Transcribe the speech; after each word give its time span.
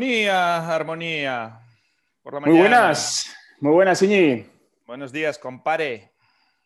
Armonía, 0.00 0.74
armonía. 0.74 1.60
Por 2.22 2.32
la 2.32 2.40
Muy 2.40 2.56
buenas, 2.56 3.36
muy 3.60 3.72
buenas, 3.72 4.00
Iñi. 4.00 4.46
Buenos 4.86 5.12
días, 5.12 5.38
compare. 5.38 6.12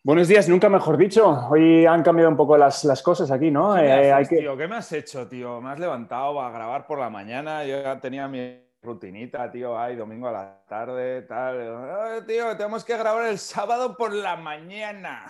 Buenos 0.03 0.29
días, 0.29 0.47
nunca 0.47 0.69
mejor 0.69 0.95
dicho. 0.95 1.45
Hoy 1.49 1.85
han 1.85 2.01
cambiado 2.01 2.31
un 2.31 2.37
poco 2.37 2.55
las, 2.57 3.03
cosas 3.03 3.29
aquí, 3.31 3.51
¿no? 3.51 3.75
¿Qué, 3.75 4.09
eh, 4.09 4.25
tío? 4.29 4.55
¿Qué 4.55 4.69
me 4.69 4.77
has 4.77 4.89
hecho, 4.93 5.27
tío? 5.27 5.59
Me 5.59 5.71
has 5.71 5.79
levantado 5.79 6.39
a 6.39 6.49
grabar 6.49 6.87
por 6.87 6.97
la 6.97 7.09
mañana. 7.09 7.65
Yo 7.65 7.83
ya 7.83 7.99
tenía 7.99 8.25
mi 8.29 8.57
rutinita, 8.81 9.51
tío. 9.51 9.77
Ay, 9.77 9.97
domingo 9.97 10.29
a 10.29 10.31
la 10.31 10.63
tarde, 10.69 11.23
tal. 11.23 12.25
tío, 12.25 12.55
tenemos 12.55 12.85
que 12.85 12.95
grabar 12.95 13.25
el 13.25 13.37
sábado 13.37 13.97
por 13.97 14.13
la 14.13 14.37
mañana. 14.37 15.25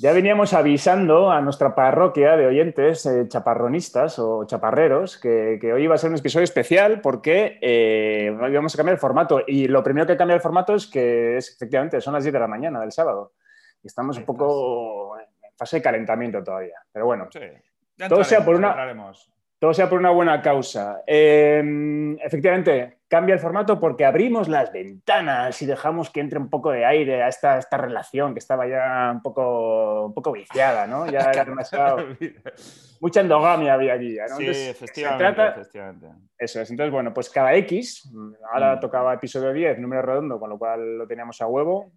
Ya 0.00 0.14
veníamos 0.14 0.54
avisando 0.54 1.30
a 1.30 1.42
nuestra 1.42 1.74
parroquia 1.74 2.34
de 2.34 2.46
oyentes 2.46 3.04
eh, 3.04 3.28
chaparronistas 3.28 4.18
o 4.18 4.46
chaparreros 4.46 5.18
que, 5.18 5.60
hoy 5.74 5.82
iba 5.82 5.94
a 5.94 5.98
ser 5.98 6.08
un 6.08 6.16
episodio 6.16 6.44
especial 6.44 7.02
porque 7.02 7.58
eh, 7.60 8.34
íbamos 8.48 8.74
a 8.74 8.78
cambiar 8.78 8.94
el 8.94 8.98
formato. 8.98 9.42
Y 9.46 9.68
lo 9.68 9.82
primero 9.82 10.06
que 10.06 10.16
cambia 10.16 10.34
el 10.36 10.40
formato 10.40 10.74
es 10.74 10.86
que 10.86 11.36
es, 11.36 11.54
efectivamente 11.54 12.00
son 12.00 12.14
las 12.14 12.24
10 12.24 12.32
de 12.32 12.40
la 12.40 12.46
mañana 12.46 12.80
del 12.80 12.92
sábado. 12.92 13.34
Y 13.82 13.88
estamos 13.88 14.16
un 14.16 14.24
poco 14.24 15.18
en 15.18 15.26
fase 15.54 15.76
de 15.76 15.82
calentamiento 15.82 16.42
todavía. 16.42 16.78
Pero 16.90 17.04
bueno, 17.04 17.28
todo, 18.08 18.24
sea 18.24 18.42
por 18.42 18.54
una, 18.54 18.74
todo 19.60 19.74
sea 19.74 19.90
por 19.90 19.98
una 19.98 20.10
buena 20.10 20.40
causa. 20.40 21.02
Em, 21.06 22.18
efectivamente, 22.20 23.00
cambia 23.06 23.34
el 23.34 23.40
formato 23.40 23.78
porque 23.78 24.06
abrimos 24.06 24.48
las 24.48 24.72
ventanas 24.72 25.60
y 25.60 25.66
dejamos 25.66 26.08
que 26.08 26.20
entre 26.20 26.38
un 26.38 26.48
poco 26.48 26.70
de 26.70 26.86
aire 26.86 27.22
a 27.22 27.28
esta, 27.28 27.58
esta 27.58 27.76
relación 27.76 28.32
que 28.32 28.38
estaba 28.38 28.66
ya 28.66 29.10
un 29.12 29.20
poco, 29.20 30.06
un 30.06 30.14
poco 30.14 30.32
viciada, 30.32 30.86
¿no? 30.86 31.06
Ya 31.06 31.30
era 31.30 31.44
demasiado... 31.44 31.98
Mucha 33.00 33.20
endogamia 33.20 33.74
había 33.74 33.94
aquí, 33.94 34.16
¿no? 34.28 34.36
Sí, 34.36 34.46
efectivamente, 34.46 35.46
efectivamente, 35.48 36.06
Eso 36.38 36.60
es. 36.60 36.70
Entonces, 36.70 36.92
bueno, 36.92 37.14
pues 37.14 37.30
cada 37.30 37.54
X, 37.54 38.10
ahora 38.52 38.76
mm. 38.76 38.80
tocaba 38.80 39.14
episodio 39.14 39.52
10, 39.52 39.78
número 39.78 40.02
redondo, 40.02 40.38
con 40.38 40.50
lo 40.50 40.58
cual 40.58 40.98
lo 40.98 41.06
teníamos 41.06 41.40
a 41.40 41.46
huevo. 41.46 41.92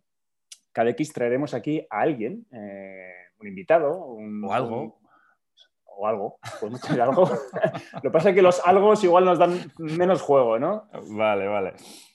Cada 0.72 0.90
X 0.92 1.12
traeremos 1.12 1.54
aquí 1.54 1.86
a 1.90 2.02
alguien, 2.02 2.46
eh, 2.52 3.14
un 3.40 3.48
invitado. 3.48 4.06
Un, 4.06 4.44
o 4.46 4.54
algo 4.54 5.03
o 5.96 6.08
algo, 6.08 6.38
pues 6.60 6.84
algo. 7.00 7.30
Lo 7.94 8.02
que 8.02 8.10
pasa 8.10 8.30
es 8.30 8.36
que 8.36 8.42
los 8.42 8.62
algos 8.66 9.04
igual 9.04 9.26
nos 9.26 9.40
dan 9.40 9.72
menos 9.78 10.22
juego, 10.22 10.60
¿no? 10.60 10.90
Vale, 11.10 11.48
vale. 11.48 11.74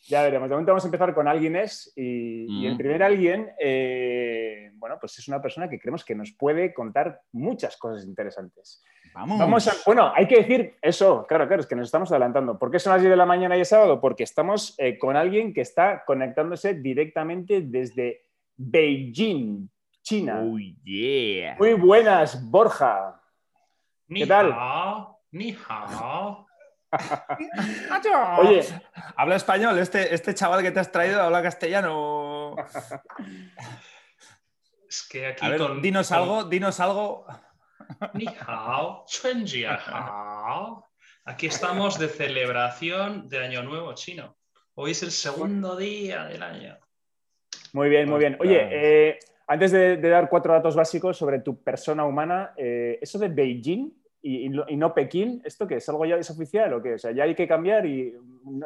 Ya 0.08 0.22
veremos. 0.22 0.48
De 0.48 0.54
momento 0.54 0.72
vamos 0.72 0.84
a 0.84 0.88
empezar 0.88 1.14
con 1.14 1.28
alguien 1.28 1.54
es 1.54 1.92
y, 1.94 2.66
el 2.66 2.76
primer 2.78 3.02
alguien, 3.02 3.50
eh, 3.60 4.70
bueno, 4.74 4.96
pues 4.98 5.18
es 5.18 5.28
una 5.28 5.42
persona 5.42 5.68
que 5.68 5.78
creemos 5.78 6.02
que 6.02 6.14
nos 6.14 6.32
puede 6.32 6.72
contar 6.72 7.20
muchas 7.32 7.76
cosas 7.76 8.06
interesantes. 8.06 8.82
Vamos. 9.14 9.38
vamos 9.38 9.68
a, 9.68 9.72
bueno, 9.84 10.12
hay 10.14 10.26
que 10.26 10.36
decir 10.36 10.76
eso, 10.80 11.26
claro, 11.26 11.46
claro, 11.46 11.60
es 11.60 11.66
que 11.66 11.74
nos 11.74 11.88
estamos 11.88 12.10
adelantando. 12.10 12.58
¿Por 12.58 12.70
qué 12.70 12.78
son 12.78 12.92
las 12.92 13.02
10 13.02 13.10
de 13.10 13.16
la 13.16 13.26
mañana 13.26 13.56
y 13.56 13.60
es 13.60 13.68
sábado? 13.68 14.00
Porque 14.00 14.22
estamos 14.22 14.74
eh, 14.78 14.98
con 14.98 15.16
alguien 15.16 15.52
que 15.52 15.60
está 15.60 16.04
conectándose 16.06 16.74
directamente 16.74 17.60
desde 17.62 18.22
Beijing, 18.56 19.68
China. 20.02 20.42
yeah. 20.84 21.56
Muy 21.58 21.74
buenas, 21.74 22.50
Borja. 22.50 23.20
¿Qué 24.08 24.26
tal? 24.26 24.56
Ni 25.32 25.56
hao. 25.68 26.46
Oye, 28.38 28.64
habla 29.14 29.36
español. 29.36 29.78
Este, 29.78 30.14
este 30.14 30.34
chaval 30.34 30.62
que 30.62 30.70
te 30.70 30.80
has 30.80 30.90
traído 30.90 31.20
habla 31.20 31.42
castellano. 31.42 32.56
Es 34.88 35.06
que 35.06 35.26
aquí. 35.26 35.44
A 35.44 35.50
ver, 35.50 35.60
dinos 35.82 36.10
algo, 36.12 36.44
dinos 36.44 36.80
algo. 36.80 37.26
Ni 38.14 38.26
hao, 38.46 39.04
Aquí 41.26 41.46
estamos 41.46 41.98
de 41.98 42.08
celebración 42.08 43.28
de 43.28 43.44
Año 43.44 43.62
Nuevo 43.62 43.92
chino. 43.92 44.38
Hoy 44.74 44.92
es 44.92 45.02
el 45.02 45.10
segundo 45.10 45.76
día 45.76 46.24
del 46.24 46.42
año. 46.42 46.78
Muy 47.74 47.90
bien, 47.90 48.08
muy 48.08 48.18
bien. 48.18 48.38
Oye, 48.40 48.68
eh, 48.70 49.18
antes 49.46 49.72
de, 49.72 49.96
dar 49.98 50.28
cuatro 50.30 50.52
datos 50.52 50.74
básicos 50.74 51.16
sobre 51.16 51.40
tu 51.40 51.62
persona 51.62 52.04
humana, 52.04 52.54
eh, 52.56 52.98
eso 53.00 53.18
de 53.18 53.28
Beijing 53.28 53.97
y, 54.20 54.48
no 54.48 54.94
Pekín, 54.94 55.42
¿esto 55.44 55.66
qué 55.66 55.76
es? 55.76 55.88
¿Algo 55.88 56.04
ya 56.04 56.16
es 56.16 56.30
oficial 56.30 56.72
o 56.72 56.82
qué? 56.82 56.94
O 56.94 56.98
sea, 56.98 57.12
ya 57.12 57.24
hay 57.24 57.34
que 57.34 57.46
cambiar 57.46 57.86
y... 57.86 58.14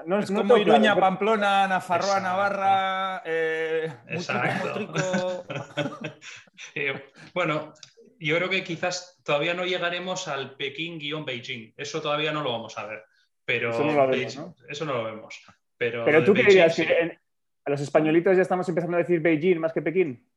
No, 0.06 0.18
es 0.18 0.30
como 0.30 0.56
Iruña, 0.56 0.96
Pamplona, 0.96 1.68
Nafarroa, 1.68 2.20
Navarra, 2.20 3.22
eh, 3.24 3.92
eh, 6.74 6.94
bueno, 7.34 7.74
yo 8.18 8.36
creo 8.36 8.48
que 8.48 8.64
quizás 8.64 9.20
todavía 9.24 9.54
no 9.54 9.66
llegaremos 9.66 10.28
al 10.28 10.56
Pekín-Beijing. 10.56 11.74
Eso 11.76 12.00
todavía 12.00 12.32
no 12.32 12.42
lo 12.42 12.52
vamos 12.52 12.78
a 12.78 12.86
ver. 12.86 13.04
Pero 13.44 13.70
eso 13.70 13.84
no 13.84 13.92
lo 13.92 14.08
vemos. 14.08 14.36
¿no? 14.36 14.56
Eso 14.68 14.84
no 14.84 14.94
lo 14.94 15.04
vemos. 15.04 15.42
Pero, 15.76 16.04
pero 16.04 16.24
tú 16.24 16.32
qué 16.32 16.44
dirías, 16.44 16.78
a 16.78 17.70
los 17.70 17.80
españolitos 17.80 18.36
ya 18.36 18.42
estamos 18.42 18.68
empezando 18.68 18.96
a 18.96 19.00
decir 19.00 19.20
Beijing 19.20 19.58
más 19.58 19.72
que 19.72 19.82
Pekín. 19.82 20.28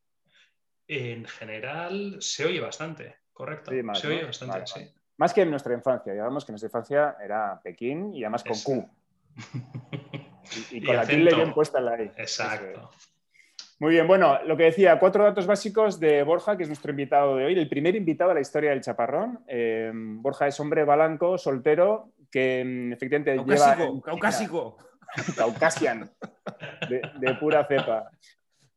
En 0.88 1.26
general 1.26 2.18
se 2.20 2.46
oye 2.46 2.60
bastante, 2.60 3.16
correcto. 3.32 3.72
se 3.94 4.08
oye 4.08 4.24
bastante, 4.24 4.68
sí. 4.68 4.92
Más 5.18 5.34
que 5.34 5.42
en 5.42 5.50
nuestra 5.50 5.74
infancia, 5.74 6.14
digamos 6.14 6.46
que 6.46 6.52
en 6.52 6.54
nuestra 6.54 6.68
infancia 6.68 7.16
era 7.24 7.60
Pekín 7.64 8.14
y 8.14 8.24
además 8.24 8.44
con 8.44 8.60
Q. 8.62 8.90
Y, 10.70 10.86
con 10.86 10.96
la 10.96 11.08
tilde 11.08 11.34
bien 11.34 11.56
puesta 11.56 11.80
en 11.80 11.86
la 11.86 12.00
I. 12.00 12.12
Exacto. 12.18 12.92
Muy 13.80 13.92
bien, 13.92 14.08
bueno, 14.08 14.40
lo 14.46 14.56
que 14.56 14.66
decía, 14.66 15.00
cuatro 15.00 15.24
datos 15.24 15.48
básicos 15.48 16.00
de 16.00 16.22
Borja, 16.22 16.56
que 16.56 16.64
es 16.64 16.70
nuestro 16.70 16.92
invitado 16.92 17.36
de 17.36 17.46
hoy, 17.46 17.58
el 17.58 17.68
primer 17.68 17.96
invitado 17.96 18.30
a 18.30 18.34
la 18.36 18.42
historia 18.42 18.70
del 18.70 18.82
chaparrón. 18.82 19.44
Eh, 19.48 19.92
Borja 19.94 20.48
es 20.48 20.60
hombre 20.60 20.86
balanco, 20.86 21.38
soltero, 21.38 22.12
que 22.32 22.64
mm, 22.64 22.94
efectivamente 22.94 23.36
lleva... 23.36 24.02
Caucásico. 24.04 24.78
Caucasian, 25.36 26.12
de 27.20 27.34
pura 27.36 27.66
cepa. 27.66 28.12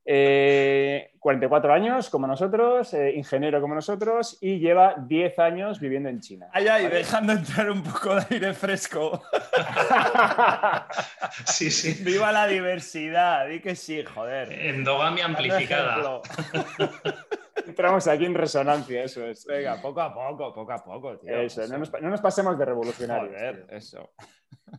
44 0.09 1.71
eh, 1.71 1.75
años 1.75 2.09
como 2.09 2.27
nosotros, 2.27 2.95
eh, 2.95 3.13
ingeniero 3.15 3.61
como 3.61 3.75
nosotros 3.75 4.39
y 4.41 4.59
lleva 4.59 4.95
10 4.97 5.39
años 5.39 5.81
viviendo 5.81 6.09
en 6.09 6.21
China. 6.21 6.49
Ay, 6.53 6.67
ay, 6.69 6.89
dejando 6.89 7.35
entrar 7.35 7.71
un 7.71 7.83
poco 7.83 8.15
de 8.15 8.25
aire 8.31 8.55
fresco. 8.55 9.23
sí, 11.45 11.71
sí. 11.71 12.03
Viva 12.03 12.33
la 12.33 12.47
diversidad, 12.47 13.47
di 13.49 13.61
que 13.61 13.77
sí, 13.77 14.03
joder. 14.03 14.51
Endogamia 14.51 15.27
amplificada. 15.27 16.23
Entramos 17.69 18.09
aquí 18.09 18.25
en 18.25 18.35
resonancia, 18.35 19.05
eso 19.05 19.27
es. 19.27 19.45
Venga, 19.45 19.77
poco 19.83 20.01
a 20.01 20.15
poco, 20.15 20.55
poco 20.55 20.73
a 20.73 20.83
poco, 20.83 21.19
tío. 21.19 21.37
Eso, 21.37 21.67
No, 21.69 21.79
nos, 22.09 22.21
pasemos 22.23 22.59
de 22.59 22.65
revolucionarios. 22.65 23.31
Joder, 23.31 23.67
eso. 23.69 24.11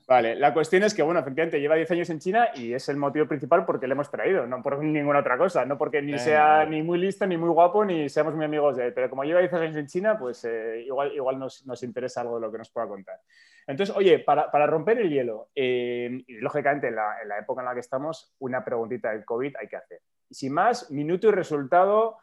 Vale, 0.07 0.35
la 0.35 0.55
cuestión 0.55 0.81
es 0.81 0.95
que, 0.95 1.03
bueno, 1.03 1.19
efectivamente 1.19 1.59
lleva 1.59 1.75
10 1.75 1.91
años 1.91 2.09
en 2.09 2.19
China 2.19 2.49
y 2.55 2.73
es 2.73 2.89
el 2.89 2.97
motivo 2.97 3.27
principal 3.27 3.63
porque 3.63 3.85
le 3.85 3.93
hemos 3.93 4.09
traído, 4.09 4.47
no 4.47 4.63
por 4.63 4.83
ninguna 4.83 5.19
otra 5.19 5.37
cosa, 5.37 5.65
no 5.65 5.77
porque 5.77 6.01
ni 6.01 6.17
sea 6.17 6.65
ni 6.65 6.81
muy 6.81 6.97
listo, 6.97 7.27
ni 7.27 7.37
muy 7.37 7.49
guapo, 7.49 7.85
ni 7.85 8.09
seamos 8.09 8.33
muy 8.33 8.45
amigos 8.45 8.77
de 8.77 8.87
él, 8.87 8.93
pero 8.93 9.07
como 9.09 9.23
lleva 9.23 9.39
10 9.39 9.53
años 9.53 9.75
en 9.75 9.85
China, 9.85 10.17
pues 10.17 10.43
eh, 10.45 10.83
igual, 10.83 11.13
igual 11.13 11.37
nos, 11.37 11.65
nos, 11.67 11.83
interesa 11.83 12.21
algo 12.21 12.35
de 12.35 12.41
lo 12.41 12.51
que 12.51 12.57
nos 12.57 12.71
pueda 12.71 12.87
contar. 12.87 13.19
Entonces, 13.67 13.95
oye, 13.95 14.17
para, 14.17 14.49
para 14.49 14.65
romper 14.65 14.97
el 14.97 15.11
hielo, 15.11 15.49
eh, 15.53 16.23
y 16.25 16.37
lógicamente 16.37 16.87
en 16.87 16.95
la, 16.95 17.21
en 17.21 17.29
la, 17.29 17.37
época 17.37 17.61
en 17.61 17.65
la 17.65 17.73
que 17.75 17.81
estamos, 17.81 18.33
una 18.39 18.65
preguntita 18.65 19.11
del 19.11 19.25
COVID 19.25 19.55
hay 19.59 19.67
que 19.67 19.75
hacer. 19.75 20.01
Sin 20.31 20.53
más, 20.53 20.89
minuto 20.89 21.27
y 21.27 21.31
resultado, 21.31 22.17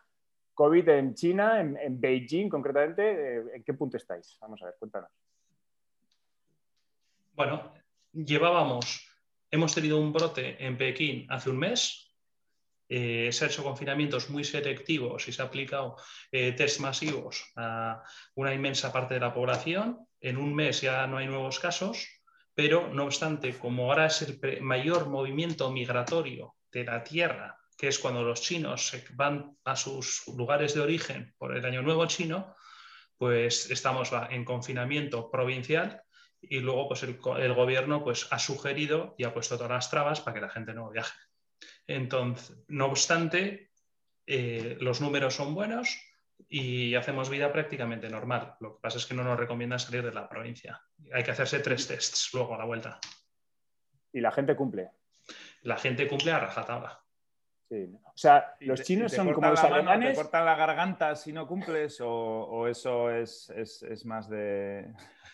COVID 0.56 0.88
en 0.88 1.14
China, 1.14 1.60
en, 1.60 2.00
Beijing 2.00 2.48
concretamente, 2.48 3.02
eh, 3.36 3.44
¿en 3.56 3.62
qué 3.62 3.74
punto 3.74 3.98
estáis? 3.98 4.38
Vamos 4.40 4.60
a 4.62 4.66
ver, 4.66 4.74
cuéntanos. 4.78 5.10
Bueno, 7.34 7.74
llevábamos, 8.12 9.06
hemos 9.50 9.74
tenido 9.74 10.00
un 10.00 10.14
brote 10.14 10.56
en 10.64 10.78
Pekín 10.78 11.26
hace 11.28 11.50
un 11.50 11.58
mes, 11.58 12.06
eh, 12.88 13.28
se 13.32 13.44
han 13.44 13.50
hecho 13.50 13.64
confinamientos 13.64 14.30
muy 14.30 14.44
selectivos 14.44 15.28
y 15.28 15.32
se 15.32 15.42
ha 15.42 15.44
aplicado 15.44 15.96
eh, 16.32 16.52
test 16.52 16.80
masivos 16.80 17.52
a 17.56 18.02
una 18.34 18.54
inmensa 18.54 18.92
parte 18.92 19.14
de 19.14 19.20
la 19.20 19.34
población. 19.34 20.08
En 20.20 20.38
un 20.38 20.54
mes 20.54 20.80
ya 20.80 21.06
no 21.06 21.18
hay 21.18 21.26
nuevos 21.26 21.58
casos, 21.58 22.08
pero 22.54 22.88
no 22.88 23.04
obstante, 23.04 23.52
como 23.58 23.90
ahora 23.90 24.06
es 24.06 24.22
el 24.22 24.62
mayor 24.62 25.08
movimiento 25.08 25.70
migratorio 25.70 26.54
de 26.72 26.84
la 26.84 27.04
Tierra, 27.04 27.58
que 27.76 27.88
es 27.88 27.98
cuando 27.98 28.22
los 28.22 28.40
chinos 28.40 28.92
van 29.14 29.56
a 29.64 29.76
sus 29.76 30.26
lugares 30.28 30.74
de 30.74 30.80
origen 30.80 31.34
por 31.38 31.56
el 31.56 31.64
Año 31.64 31.82
Nuevo 31.82 32.06
chino, 32.06 32.54
pues 33.18 33.70
estamos 33.70 34.10
en 34.30 34.44
confinamiento 34.44 35.30
provincial 35.30 36.02
y 36.40 36.60
luego 36.60 36.88
pues 36.88 37.02
el, 37.02 37.16
gobierno 37.54 38.04
pues 38.04 38.28
ha 38.30 38.38
sugerido 38.38 39.14
y 39.18 39.24
ha 39.24 39.34
puesto 39.34 39.56
todas 39.56 39.72
las 39.72 39.90
trabas 39.90 40.20
para 40.20 40.34
que 40.34 40.40
la 40.40 40.50
gente 40.50 40.74
no 40.74 40.90
viaje. 40.90 41.18
Entonces, 41.86 42.56
no 42.68 42.86
obstante, 42.86 43.70
eh, 44.26 44.76
los 44.80 45.00
números 45.00 45.34
son 45.34 45.54
buenos 45.54 45.98
y 46.48 46.94
hacemos 46.94 47.30
vida 47.30 47.52
prácticamente 47.52 48.08
normal. 48.08 48.56
Lo 48.60 48.76
que 48.76 48.82
pasa 48.82 48.98
es 48.98 49.06
que 49.06 49.14
no 49.14 49.24
nos 49.24 49.38
recomienda 49.38 49.78
salir 49.78 50.02
de 50.02 50.12
la 50.12 50.28
provincia. 50.28 50.82
Hay 51.12 51.24
que 51.24 51.30
hacerse 51.30 51.60
tres 51.60 51.86
tests 51.86 52.30
luego 52.32 52.54
a 52.54 52.58
la 52.58 52.64
vuelta. 52.64 53.00
¿Y 54.12 54.20
la 54.20 54.32
gente 54.32 54.54
cumple? 54.54 54.90
La 55.62 55.78
gente 55.78 56.06
cumple 56.06 56.32
a 56.32 56.40
rajatabla. 56.40 57.05
Sí. 57.68 57.88
O 58.04 58.12
sea, 58.14 58.54
los 58.60 58.82
chinos 58.82 59.10
te 59.10 59.16
son 59.16 59.32
como 59.32 59.48
los 59.50 59.60
mano, 59.62 59.74
alemanes. 59.74 60.10
¿Te 60.16 60.22
cortan 60.22 60.44
la 60.44 60.54
garganta 60.54 61.16
si 61.16 61.32
no 61.32 61.46
cumples 61.48 62.00
o, 62.00 62.08
o 62.08 62.66
eso 62.68 63.10
es, 63.10 63.50
es- 63.50 63.82
es 63.82 64.04
más 64.06 64.28
de... 64.28 64.92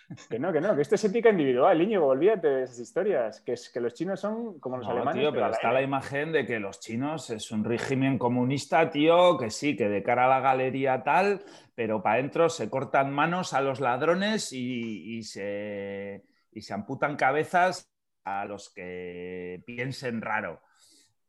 Que 0.28 0.38
no, 0.38 0.52
que 0.52 0.60
no, 0.60 0.74
que 0.76 0.82
esto 0.82 0.96
es 0.96 1.04
ética 1.04 1.30
individual, 1.30 1.80
Íñigo, 1.80 2.06
olvídate 2.06 2.46
de 2.46 2.62
esas 2.64 2.78
historias. 2.80 3.40
Que, 3.40 3.52
es, 3.54 3.70
que 3.70 3.80
los 3.80 3.94
chinos 3.94 4.20
son 4.20 4.58
como 4.60 4.76
los 4.76 4.86
No, 4.86 4.92
alemanes. 4.92 5.20
tío, 5.22 5.30
pero 5.30 5.32
pero 5.32 5.46
a 5.46 5.48
la 5.48 5.54
está 5.56 5.72
la 5.72 5.82
imagen 5.82 6.32
de 6.32 6.44
que 6.44 6.58
los 6.60 6.80
chinos 6.80 7.30
es 7.30 7.50
un 7.50 7.64
régimen 7.64 8.18
comunista, 8.18 8.90
tío, 8.90 9.38
que 9.38 9.48
sí, 9.50 9.74
que 9.74 9.88
de 9.88 10.02
cara 10.02 10.26
a 10.26 10.28
la 10.28 10.40
galería 10.40 11.02
tal, 11.02 11.42
pero 11.74 12.02
para 12.02 12.16
adentro 12.16 12.48
se 12.50 12.68
cortan 12.68 13.10
manos 13.12 13.54
a 13.54 13.62
los 13.62 13.80
ladrones 13.80 14.52
y, 14.52 15.16
y 15.18 15.22
se, 15.22 16.24
y 16.52 16.60
se 16.60 16.74
amputan 16.74 17.16
cabezas 17.16 17.90
a 18.24 18.44
los 18.44 18.68
que 18.70 19.62
piensen 19.64 20.20
raro. 20.20 20.60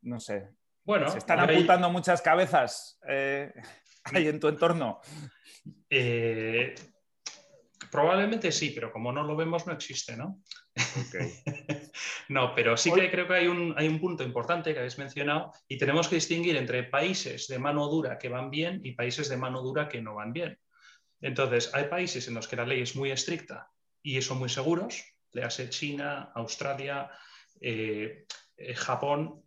No 0.01 0.19
sé. 0.19 0.49
Bueno, 0.83 1.09
¿Se 1.09 1.19
están 1.19 1.39
amputando 1.39 1.89
muchas 1.89 2.21
cabezas 2.21 3.00
eh, 3.07 3.53
ahí 4.03 4.27
en 4.27 4.39
tu 4.39 4.47
entorno? 4.50 5.00
eh, 5.89 6.75
probablemente 7.89 8.51
sí, 8.51 8.71
pero 8.74 8.91
como 8.91 9.12
no 9.12 9.24
lo 9.24 9.35
vemos, 9.35 9.65
no 9.65 9.74
existe, 9.74 10.18
¿no? 10.18 10.41
No, 12.30 12.56
pero 12.56 12.77
sí 12.77 12.91
que 12.91 13.12
creo 13.12 13.27
que 13.27 13.33
hay 13.35 13.47
un, 13.47 13.75
hay 13.77 13.88
un 13.88 14.00
punto 14.00 14.24
importante 14.24 14.74
que 14.74 14.80
habéis 14.80 14.97
mencionado 14.97 15.51
y 15.68 15.77
tenemos 15.77 16.07
que 16.07 16.15
distinguir 16.15 16.56
entre 16.56 16.83
países 16.83 17.47
de 17.47 17.59
mano 17.59 17.88
dura 17.88 18.18
que 18.18 18.30
van 18.30 18.50
bien 18.50 18.80
y 18.83 18.94
países 18.94 19.30
de 19.30 19.38
mano 19.38 19.62
dura 19.62 19.89
que 19.89 20.01
no 20.01 20.15
van 20.15 20.33
bien. 20.33 20.57
Entonces, 21.21 21.69
hay 21.74 21.85
países 21.85 22.27
en 22.27 22.33
los 22.33 22.47
que 22.47 22.56
la 22.56 22.65
ley 22.65 22.81
es 22.81 22.95
muy 22.95 23.12
estricta 23.12 23.69
y 24.01 24.21
son 24.21 24.39
muy 24.39 24.50
seguros, 24.50 25.03
le 25.31 25.44
hace 25.44 25.69
China, 25.69 26.31
Australia, 26.33 27.12
eh, 27.62 28.25
Japón, 28.75 29.44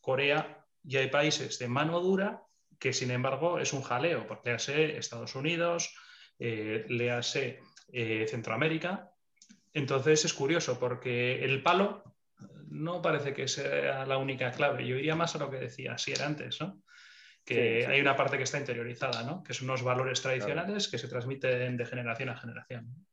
Corea, 0.00 0.63
y 0.84 0.96
hay 0.96 1.08
países 1.08 1.58
de 1.58 1.68
mano 1.68 2.00
dura 2.00 2.42
que, 2.78 2.92
sin 2.92 3.10
embargo, 3.10 3.58
es 3.58 3.72
un 3.72 3.82
jaleo, 3.82 4.26
porque 4.26 4.50
le 4.50 4.56
hace 4.56 4.98
Estados 4.98 5.34
Unidos, 5.34 5.94
eh, 6.38 6.84
le 6.88 7.10
hace 7.10 7.60
eh, 7.92 8.26
Centroamérica, 8.28 9.10
entonces 9.72 10.24
es 10.24 10.34
curioso 10.34 10.78
porque 10.78 11.44
el 11.44 11.62
palo 11.62 12.04
no 12.68 13.00
parece 13.02 13.32
que 13.32 13.48
sea 13.48 14.04
la 14.06 14.18
única 14.18 14.50
clave. 14.52 14.86
Yo 14.86 14.96
iría 14.96 15.14
más 15.14 15.34
a 15.34 15.38
lo 15.38 15.50
que 15.50 15.58
decía 15.58 15.96
si 15.98 16.12
era 16.12 16.26
antes, 16.26 16.60
¿no? 16.60 16.82
Que 17.44 17.80
Sí, 17.80 17.86
sí. 17.86 17.92
hay 17.92 18.00
una 18.00 18.16
parte 18.16 18.36
que 18.36 18.44
está 18.44 18.58
interiorizada, 18.58 19.22
¿no? 19.22 19.42
Que 19.42 19.54
son 19.54 19.68
unos 19.68 19.82
valores 19.82 20.22
tradicionales 20.22 20.88
que 20.88 20.98
se 20.98 21.08
transmiten 21.08 21.76
de 21.76 21.86
generación 21.86 22.30
a 22.30 22.36
generación. 22.36 23.06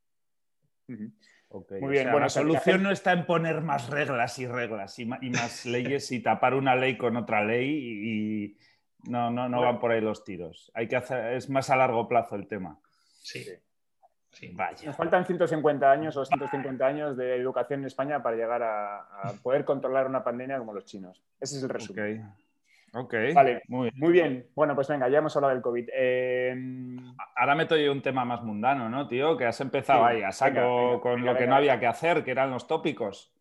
Ujú. 0.87 1.11
Muy 1.51 1.91
bien, 1.91 2.05
bueno, 2.05 2.19
la 2.21 2.25
o 2.27 2.29
sea, 2.29 2.41
que 2.43 2.47
la 2.47 2.53
solución 2.53 2.75
gente- 2.75 2.83
no 2.83 2.91
está 2.91 3.11
en 3.13 3.25
poner 3.25 3.61
más 3.61 3.89
reglas 3.89 4.39
y 4.39 4.47
reglas 4.47 4.97
y, 4.99 5.05
más 5.05 5.65
leyes 5.65 6.11
y 6.11 6.21
tapar 6.21 6.53
una 6.53 6.75
ley 6.75 6.97
con 6.97 7.17
otra 7.17 7.43
ley 7.43 7.69
y 7.75 8.57
no, 9.09 9.29
no, 9.31 9.49
no 9.49 9.57
Bueno. 9.57 9.73
van 9.73 9.79
por 9.81 9.91
ahí 9.91 10.01
los 10.01 10.23
tiros. 10.23 10.71
Hay 10.73 10.87
que 10.87 10.95
hacer, 10.95 11.33
es 11.33 11.49
más 11.49 11.69
a 11.69 11.75
largo 11.75 12.07
plazo 12.07 12.35
el 12.35 12.47
tema. 12.47 12.79
Sí. 13.21 13.43
Sí. 13.43 13.51
sí. 14.31 14.51
Vaya. 14.53 14.85
Nos 14.85 14.95
faltan 14.95 15.25
150 15.25 15.91
años 15.91 16.15
o 16.17 16.23
150 16.25 16.85
años 16.85 17.17
de 17.17 17.35
educación 17.35 17.81
en 17.81 17.87
España 17.87 18.21
para 18.23 18.35
llegar 18.37 18.63
a, 18.63 18.99
a 18.99 19.33
poder 19.43 19.65
controlar 19.65 20.07
una 20.07 20.23
pandemia 20.23 20.57
como 20.57 20.73
los 20.73 20.85
chinos. 20.85 21.21
Ese 21.39 21.57
es 21.57 21.63
el 21.63 21.69
resumen. 21.69 22.21
Ok. 22.21 22.35
Ok. 22.93 23.13
Vale. 23.33 23.61
Muy 23.67 23.89
bien. 23.89 23.93
Muy 23.99 24.11
bien. 24.11 24.47
Bueno, 24.53 24.75
pues 24.75 24.87
venga, 24.87 25.07
ya 25.07 25.19
hemos 25.19 25.35
hablado 25.35 25.53
del 25.53 25.63
COVID. 25.63 25.89
Eh, 25.93 26.55
Ahora 27.35 27.55
meto 27.55 27.77
yo 27.77 27.91
un 27.91 28.01
tema 28.01 28.25
más 28.25 28.43
mundano, 28.43 28.89
¿no, 28.89 29.07
tío? 29.07 29.37
Que 29.37 29.45
has 29.45 29.61
empezado 29.61 30.05
Sí, 30.07 30.15
ahí 30.15 30.23
a 30.23 30.31
saco 30.31 30.53
venga, 30.55 30.67
venga, 30.67 31.01
con 31.01 31.15
venga, 31.15 31.31
lo 31.31 31.37
que 31.37 31.47
no 31.47 31.55
había 31.55 31.79
que 31.79 31.87
hacer, 31.87 32.23
que 32.23 32.31
eran 32.31 32.51
los 32.51 32.67
tópicos. 32.67 33.33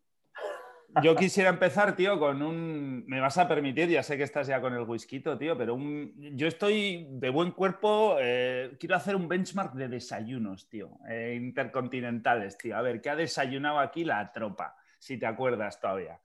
Yo 1.01 1.15
quisiera 1.15 1.49
empezar, 1.49 1.95
tío, 1.95 2.19
con 2.19 2.41
un. 2.41 3.05
Me 3.07 3.21
vas 3.21 3.37
a 3.37 3.47
permitir, 3.47 3.87
ya 3.87 4.03
sé 4.03 4.17
que 4.17 4.23
estás 4.23 4.47
ya 4.47 4.59
con 4.59 4.73
el 4.73 4.81
whisky, 4.81 5.21
tío, 5.21 5.57
pero 5.57 5.73
un... 5.73 6.13
yo 6.35 6.47
estoy 6.47 7.07
de 7.09 7.29
buen 7.29 7.51
cuerpo. 7.51 8.17
eh, 8.19 8.75
quiero 8.79 8.95
hacer 8.95 9.15
un 9.15 9.27
benchmark 9.27 9.73
de 9.73 9.87
desayunos, 9.87 10.67
tío, 10.67 10.97
eh, 11.07 11.33
intercontinentales, 11.39 12.57
tío. 12.57 12.75
A 12.75 12.81
ver, 12.81 13.01
¿qué 13.01 13.09
ha 13.09 13.15
desayunado 13.15 13.79
aquí 13.79 14.03
la 14.03 14.31
tropa? 14.33 14.75
Si 14.99 15.17
te 15.17 15.25
acuerdas 15.25 15.79
todavía. 15.79 16.19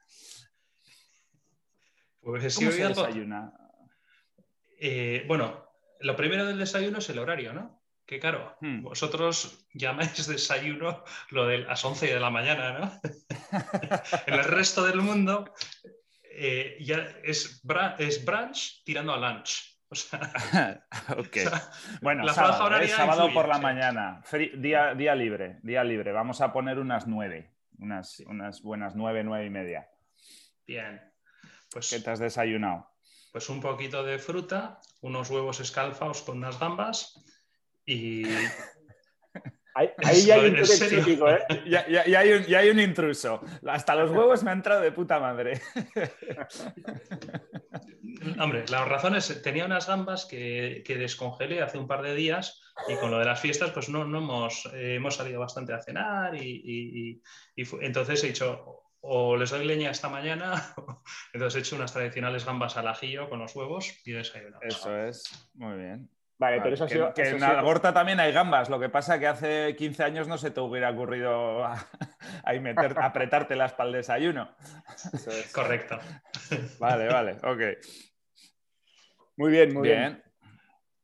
Pues 2.26 2.52
sí, 2.54 2.64
¿Cómo 2.64 2.72
se 2.76 2.88
desayuna? 2.88 3.52
Eh, 4.80 5.24
bueno, 5.28 5.64
lo 6.00 6.16
primero 6.16 6.44
del 6.44 6.58
desayuno 6.58 6.98
es 6.98 7.08
el 7.08 7.20
horario, 7.20 7.52
¿no? 7.52 7.84
Que 8.04 8.18
claro, 8.18 8.56
Hmm. 8.60 8.82
vosotros 8.82 9.68
llamáis 9.74 10.26
desayuno 10.26 11.04
lo 11.30 11.46
de 11.46 11.58
las 11.58 11.84
11 11.84 12.12
de 12.12 12.18
la 12.18 12.30
mañana, 12.30 12.78
¿no? 12.80 13.00
en 14.26 14.34
el 14.34 14.44
resto 14.44 14.84
del 14.84 15.02
mundo 15.02 15.52
eh, 16.24 16.76
ya 16.80 16.96
es, 17.22 17.62
brunch 17.64 18.82
tirando 18.84 19.12
a 19.14 19.18
lunch. 19.18 19.78
O 19.88 19.94
sea, 19.94 20.18
ok. 21.16 21.36
o 21.46 21.48
sea, 21.48 21.70
Bueno, 22.02 22.24
la 22.24 22.34
sábado, 22.34 22.76
¿eh? 22.82 22.88
sábado 22.88 23.26
influye, 23.26 23.34
por 23.34 23.46
la 23.48 23.54
sí. 23.56 23.62
mañana, 23.62 24.20
Free- 24.24 24.52
día, 24.56 24.94
día 24.94 25.14
libre, 25.14 25.60
día 25.62 25.84
libre. 25.84 26.10
Vamos 26.10 26.40
a 26.40 26.52
poner 26.52 26.80
unas 26.80 27.06
nueve, 27.06 27.54
unas, 27.78 28.18
unas 28.26 28.62
buenas 28.62 28.96
nueve, 28.96 29.22
nueve 29.22 29.46
y 29.46 29.50
media. 29.50 29.88
bien. 30.66 31.00
Pues, 31.70 31.90
¿Qué 31.90 32.00
te 32.00 32.10
has 32.10 32.18
desayunado? 32.18 32.88
pues 33.32 33.50
un 33.50 33.60
poquito 33.60 34.02
de 34.02 34.18
fruta, 34.18 34.80
unos 35.02 35.28
huevos 35.28 35.60
escalfados 35.60 36.22
con 36.22 36.38
unas 36.38 36.58
gambas 36.58 37.22
y 37.84 38.24
ahí, 39.74 39.90
ahí 40.02 40.24
ya 40.24 40.34
hay 40.36 40.40
un 40.40 40.46
¿En 40.46 40.54
toque 40.56 40.66
serio? 40.66 40.98
exótico, 41.00 41.28
¿eh? 41.30 41.44
Ya, 41.68 41.86
ya- 41.86 42.06
ya 42.06 42.18
hay 42.20 42.32
un, 42.32 42.42
ya 42.44 42.58
hay 42.60 42.70
un 42.70 42.80
intruso. 42.80 43.42
Hasta 43.66 43.94
los 43.94 44.10
huevos 44.10 44.42
me 44.42 44.52
han 44.52 44.58
entrado 44.58 44.80
de 44.80 44.90
puta 44.92 45.20
madre. 45.20 45.60
Hombre, 48.40 48.64
las 48.70 48.88
razones, 48.88 49.42
tenía 49.42 49.66
unas 49.66 49.86
gambas 49.86 50.24
que, 50.24 50.82
que 50.86 50.96
descongelé 50.96 51.60
hace 51.62 51.76
un 51.78 51.86
par 51.86 52.00
de 52.02 52.14
días 52.14 52.62
y 52.88 52.94
con 52.96 53.10
lo 53.10 53.18
de 53.18 53.26
las 53.26 53.40
fiestas, 53.40 53.70
pues 53.72 53.88
no, 53.90 54.04
no 54.04 54.18
hemos, 54.18 54.64
eh, 54.74 54.94
hemos 54.94 55.16
salido 55.16 55.40
bastante 55.40 55.74
a 55.74 55.82
cenar 55.82 56.34
y, 56.34 56.62
y- 56.64 57.20
y- 57.56 57.62
y 57.62 57.66
entonces 57.84 58.24
he 58.24 58.28
dicho, 58.28 58.84
o 59.08 59.36
les 59.36 59.50
doy 59.50 59.64
leña 59.64 59.90
esta 59.90 60.08
mañana, 60.08 60.74
entonces 61.32 61.56
he 61.56 61.60
hecho 61.60 61.76
unas 61.76 61.92
tradicionales 61.92 62.44
gambas 62.44 62.76
al 62.76 62.88
ajillo 62.88 63.28
con 63.28 63.38
los 63.38 63.54
huevos 63.54 64.00
y 64.04 64.12
desayuno. 64.12 64.58
Eso 64.62 64.96
es, 64.96 65.50
muy 65.54 65.76
bien. 65.76 66.10
Vale, 66.38 66.58
Vale, 66.58 66.62
pero 66.64 66.74
eso 66.74 66.84
ha 66.84 66.86
que, 66.88 66.94
sido. 66.94 67.14
que 67.14 67.22
eso 67.22 67.30
ha 67.30 67.34
en 67.38 67.40
sido- 67.44 67.58
Algorta 67.58 67.94
también 67.94 68.20
hay 68.20 68.30
gambas. 68.32 68.68
Lo 68.68 68.78
que 68.78 68.90
pasa 68.90 69.14
es 69.14 69.20
que 69.20 69.26
hace 69.26 69.76
15 69.76 70.04
años 70.04 70.28
no 70.28 70.36
se 70.36 70.50
te 70.50 70.60
hubiera 70.60 70.90
ocurrido 70.90 71.64
a- 71.64 71.86
ahí 72.44 72.60
meter, 72.60 72.94
apretártelas 72.98 73.72
para 73.72 73.88
el 73.88 73.94
desayuno. 73.94 74.54
eso 75.14 75.30
es. 75.30 75.50
Correcto. 75.52 75.98
Vale, 76.78 77.06
vale, 77.08 77.32
ok. 77.42 77.60
Muy 79.36 79.50
bien, 79.50 79.72
muy 79.72 79.88
bien. 79.88 79.98
bien. 79.98 80.22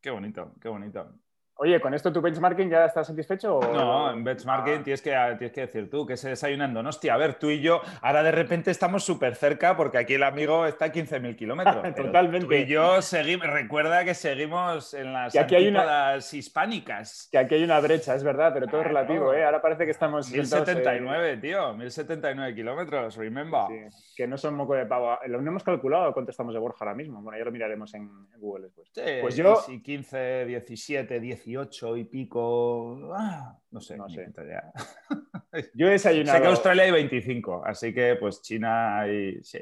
Qué 0.01 0.09
bonito, 0.11 0.53
qué 0.61 0.67
bonito. 0.69 1.15
Oye, 1.55 1.79
¿con 1.79 1.93
esto 1.93 2.11
tu 2.11 2.19
benchmarking 2.19 2.67
ya 2.69 2.85
estás 2.85 3.05
satisfecho? 3.07 3.57
o- 3.57 3.73
No, 3.73 4.11
en 4.11 4.23
benchmarking 4.23 4.79
Ah, 4.79 4.83
tienes, 4.83 5.01
que, 5.03 5.11
tienes 5.37 5.51
que 5.51 5.61
decir 5.61 5.87
tú 5.89 6.03
que 6.05 6.17
se 6.17 6.29
desayuna 6.29 6.65
en 6.65 6.73
Donostia. 6.73 7.13
A 7.13 7.17
ver, 7.17 7.35
tú 7.35 7.51
y 7.51 7.61
yo, 7.61 7.79
ahora 8.01 8.23
de 8.23 8.31
repente 8.31 8.71
estamos 8.71 9.03
súper 9.03 9.35
cerca 9.35 9.77
porque 9.77 9.99
aquí 9.99 10.15
el 10.15 10.23
amigo 10.23 10.65
está 10.65 10.85
a 10.85 10.91
15.000 10.91 11.35
kilómetros. 11.35 11.75
Totalmente. 11.95 12.47
Tú 12.47 12.53
y 12.53 12.65
yo 12.65 13.01
seguimos, 13.03 13.45
recuerda 13.47 14.03
que 14.03 14.15
seguimos 14.15 14.95
en 14.95 15.13
las 15.13 15.35
aquí 15.35 15.53
hay 15.55 15.67
una- 15.67 16.17
hispánicas. 16.17 17.29
Que 17.31 17.37
aquí 17.37 17.55
hay 17.55 17.63
una 17.63 17.79
brecha, 17.79 18.15
es 18.15 18.23
verdad, 18.23 18.51
pero 18.53 18.67
todo 18.67 18.81
es 18.81 18.87
relativo, 18.87 19.31
¿eh? 19.33 19.45
Ahora 19.45 19.61
parece 19.61 19.85
que 19.85 19.91
estamos. 19.91 20.25
sentados, 20.25 20.67
eh, 20.69 20.75
1079, 20.75 21.37
tío, 21.37 21.73
1079 21.75 22.55
kilómetros, 22.55 23.15
remember. 23.15 23.61
sí, 23.67 24.13
que 24.15 24.27
no 24.27 24.37
son 24.37 24.55
moco 24.55 24.73
de 24.73 24.85
pavo. 24.87 25.17
Lo 25.27 25.39
no 25.41 25.51
hemos 25.51 25.63
calculado 25.63 26.11
cuánto 26.13 26.31
estamos 26.31 26.53
de 26.53 26.59
Borja 26.59 26.77
ahora 26.83 26.95
mismo. 26.95 27.21
Bueno, 27.21 27.37
ya 27.37 27.45
lo 27.45 27.51
miraremos 27.51 27.93
en, 27.93 28.09
Google 28.37 28.65
después. 28.65 28.89
Sí, 28.93 29.01
Pues 29.21 29.35
yo- 29.35 29.55
sí, 29.57 29.81
15, 29.81 30.45
17, 30.45 31.19
18 31.43 31.97
y 31.97 32.03
pico. 32.05 33.11
ah, 33.15 33.57
no 33.71 33.81
sé, 33.81 33.97
No 33.97 34.09
sé. 34.09 34.31
Yo 35.75 35.87
he 35.87 35.99
Sé 35.99 36.09
desayunado. 36.09 36.41
que 36.41 36.47
Australia 36.47 36.83
hay 36.83 36.91
25, 36.91 37.63
así 37.65 37.93
que 37.93 38.15
pues 38.15 38.41
China 38.41 38.99
hay. 39.01 39.43
Sí. 39.43 39.59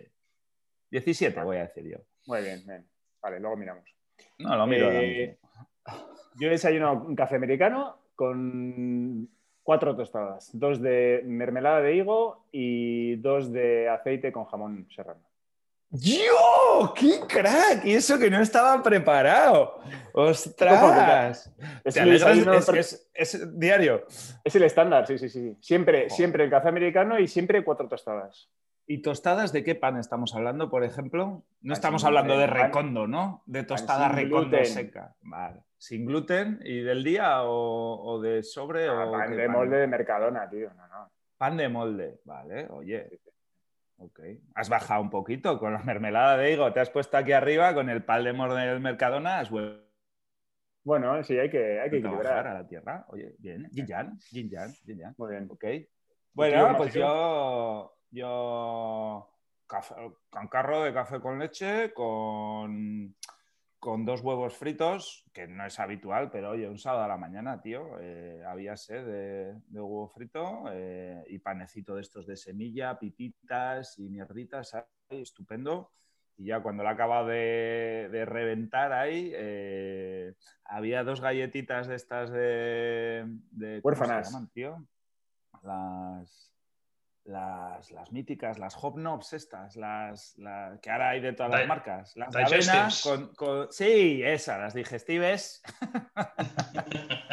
17, 0.89 1.41
voy 1.43 1.57
a 1.57 1.61
decir 1.61 1.85
yo. 1.89 1.97
Muy 2.27 2.41
bien, 2.41 2.61
bien. 2.67 2.85
Vale, 3.21 3.39
luego 3.39 3.55
miramos. 3.57 3.83
No, 4.39 4.55
lo 4.57 4.67
miro 4.67 4.89
Eh. 4.91 5.37
Yo 6.35 6.47
he 6.47 6.51
desayunado 6.51 6.93
un 7.05 7.15
café 7.15 7.35
americano 7.35 7.97
con 8.15 9.29
cuatro 9.63 9.95
tostadas. 9.95 10.49
Dos 10.53 10.81
de 10.81 11.21
mermelada 11.25 11.81
de 11.81 11.95
higo 11.95 12.47
y 12.51 13.15
dos 13.17 13.51
de 13.51 13.89
aceite 13.89 14.31
con 14.31 14.45
jamón 14.45 14.87
serrano. 14.93 15.21
¡Yo! 15.91 16.93
¡Qué 16.95 17.19
crack! 17.27 17.83
Y 17.85 17.93
eso 17.95 18.17
que 18.17 18.29
no 18.29 18.39
estaba 18.41 18.81
preparado. 18.81 19.79
¡Ostras! 20.13 21.51
Es 21.83 21.93
¿Te 21.95 21.99
el, 22.01 22.09
alegras? 22.09 22.29
desayuno 22.37 22.53
Es, 22.53 22.65
per- 22.65 22.77
es- 22.77 23.11
es 23.13 23.59
diario. 23.59 24.05
es 24.43 24.55
el 24.55 24.63
estándar, 24.63 25.05
sí, 25.07 25.17
sí, 25.17 25.29
sí. 25.29 25.57
Siempre, 25.59 25.97
Joder. 25.99 26.11
siempre 26.11 26.43
el 26.45 26.49
café 26.49 26.69
americano 26.69 27.19
y 27.19 27.27
siempre 27.27 27.63
cuatro 27.63 27.87
tostadas. 27.87 28.49
¿Y 28.87 29.01
tostadas 29.01 29.51
de 29.53 29.63
qué 29.63 29.75
pan 29.75 29.97
estamos 29.97 30.33
hablando, 30.35 30.69
por 30.69 30.83
ejemplo? 30.83 31.43
No 31.61 31.69
Pan 31.69 31.71
estamos 31.73 32.03
hablando 32.03 32.37
de 32.37 32.47
gluten, 32.47 32.63
recondo, 32.63 33.07
¿no? 33.07 33.43
De 33.45 33.63
tostada 33.63 34.09
recondo 34.09 34.49
gluten. 34.49 34.65
seca. 34.65 35.13
Vale. 35.21 35.61
¿Sin 35.77 36.05
gluten? 36.05 36.59
¿Y 36.65 36.81
del 36.81 37.03
día 37.03 37.43
o, 37.43 38.01
o 38.03 38.21
de 38.21 38.43
sobre? 38.43 38.87
Ah, 38.87 39.05
o 39.07 39.11
pan 39.11 39.35
de 39.35 39.47
molde 39.47 39.77
de 39.77 39.87
Mercadona, 39.87 40.49
tío. 40.49 40.69
No, 40.73 40.87
no. 40.87 41.11
Pan 41.37 41.57
de 41.57 41.69
molde, 41.69 42.19
vale, 42.25 42.67
oye. 42.69 43.07
Ok. 44.03 44.19
Has 44.55 44.67
bajado 44.69 45.01
un 45.01 45.09
poquito 45.09 45.59
con 45.59 45.73
la 45.73 45.79
mermelada 45.83 46.37
de 46.37 46.51
higo, 46.53 46.71
te 46.73 46.79
has 46.79 46.89
puesto 46.89 47.17
aquí 47.17 47.31
arriba 47.33 47.73
con 47.73 47.89
el 47.89 48.03
pal 48.03 48.23
de 48.23 48.33
morde 48.33 48.65
del 48.65 48.79
Mercadona, 48.79 49.39
has 49.39 49.49
vuelto 49.51 49.83
Bueno, 50.83 51.21
sí, 51.23 51.37
hay 51.37 51.49
que, 51.49 51.79
hay 51.79 51.89
que 51.91 51.97
equilibrar. 51.97 52.47
a 52.47 52.53
la 52.55 52.67
tierra. 52.67 53.05
Oye, 53.09 53.35
bien. 53.37 53.67
Yin 53.71 53.85
Yang, 53.85 54.19
Yin 54.31 54.49
Yang. 54.49 55.15
Muy 55.17 55.29
bien. 55.31 55.47
Ok. 55.51 55.63
Bueno, 56.33 56.75
pues 56.77 56.93
yo, 56.93 57.95
yo 58.09 59.29
café- 59.67 59.95
con 60.29 60.47
carro 60.47 60.81
de 60.83 60.93
café 60.93 61.19
con 61.19 61.37
leche, 61.37 61.93
con, 61.93 63.15
con 63.81 64.05
dos 64.05 64.21
huevos 64.21 64.55
fritos, 64.55 65.25
que 65.33 65.47
no 65.47 65.65
es 65.65 65.79
habitual, 65.79 66.29
pero 66.29 66.51
oye, 66.51 66.69
un 66.69 66.77
sábado 66.77 67.05
a 67.05 67.07
la 67.07 67.17
mañana, 67.17 67.63
tío, 67.63 67.97
eh, 67.99 68.43
había 68.47 68.77
sed 68.77 69.03
de, 69.03 69.53
de 69.69 69.81
huevo 69.81 70.07
frito 70.07 70.65
eh, 70.71 71.23
y 71.27 71.39
panecito 71.39 71.95
de 71.95 72.01
estos 72.01 72.27
de 72.27 72.37
semilla, 72.37 72.99
pipitas 72.99 73.97
y 73.97 74.07
mierditas, 74.07 74.75
ahí, 74.75 74.83
estupendo. 75.23 75.91
Y 76.37 76.45
ya 76.45 76.61
cuando 76.61 76.83
lo 76.83 76.89
he 76.89 76.93
acabado 76.93 77.25
de, 77.25 78.07
de 78.11 78.23
reventar 78.25 78.93
ahí, 78.93 79.31
eh, 79.33 80.35
había 80.63 81.03
dos 81.03 81.19
galletitas 81.19 81.87
de 81.87 81.95
estas 81.95 82.29
de... 82.29 83.25
de 83.49 83.81
¿cómo 83.81 83.95
se 83.95 84.01
Huérfanas. 84.03 84.31
llaman, 84.31 84.49
tío? 84.51 84.85
Las, 85.63 86.50
las, 87.23 87.91
las 87.91 88.11
míticas, 88.11 88.57
las 88.59 88.75
hobnobs 88.75 89.33
estas, 89.33 89.75
las, 89.75 90.37
las- 90.37 90.79
que 90.79 90.89
ahora 90.89 91.09
hay 91.11 91.21
de 91.21 91.33
todas 91.33 91.51
las 91.51 91.67
marcas. 91.67 92.15
Las 92.15 92.35
avena 92.35 92.89
con, 93.03 93.33
con- 93.35 93.71
Sí, 93.71 94.21
esas, 94.23 94.59
las 94.59 94.73
digestives. 94.73 95.61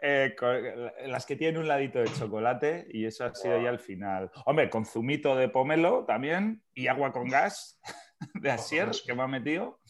Eh, 0.00 0.36
con- 0.38 0.62
las 1.10 1.26
que 1.26 1.34
tienen 1.34 1.60
un 1.60 1.66
ladito 1.66 1.98
de 1.98 2.04
chocolate 2.12 2.86
y 2.92 3.04
eso 3.04 3.24
ha 3.24 3.34
sido 3.34 3.60
ya 3.60 3.70
el 3.70 3.80
final. 3.80 4.30
Hombre, 4.46 4.70
con 4.70 4.86
zumito 4.86 5.34
de 5.34 5.48
pomelo 5.48 6.04
también 6.04 6.62
y 6.72 6.86
agua 6.86 7.10
con 7.12 7.28
gas 7.28 7.80
de 8.34 8.48
Asier 8.48 8.90
que 9.04 9.12
me 9.14 9.24
ha 9.24 9.26
metido. 9.26 9.80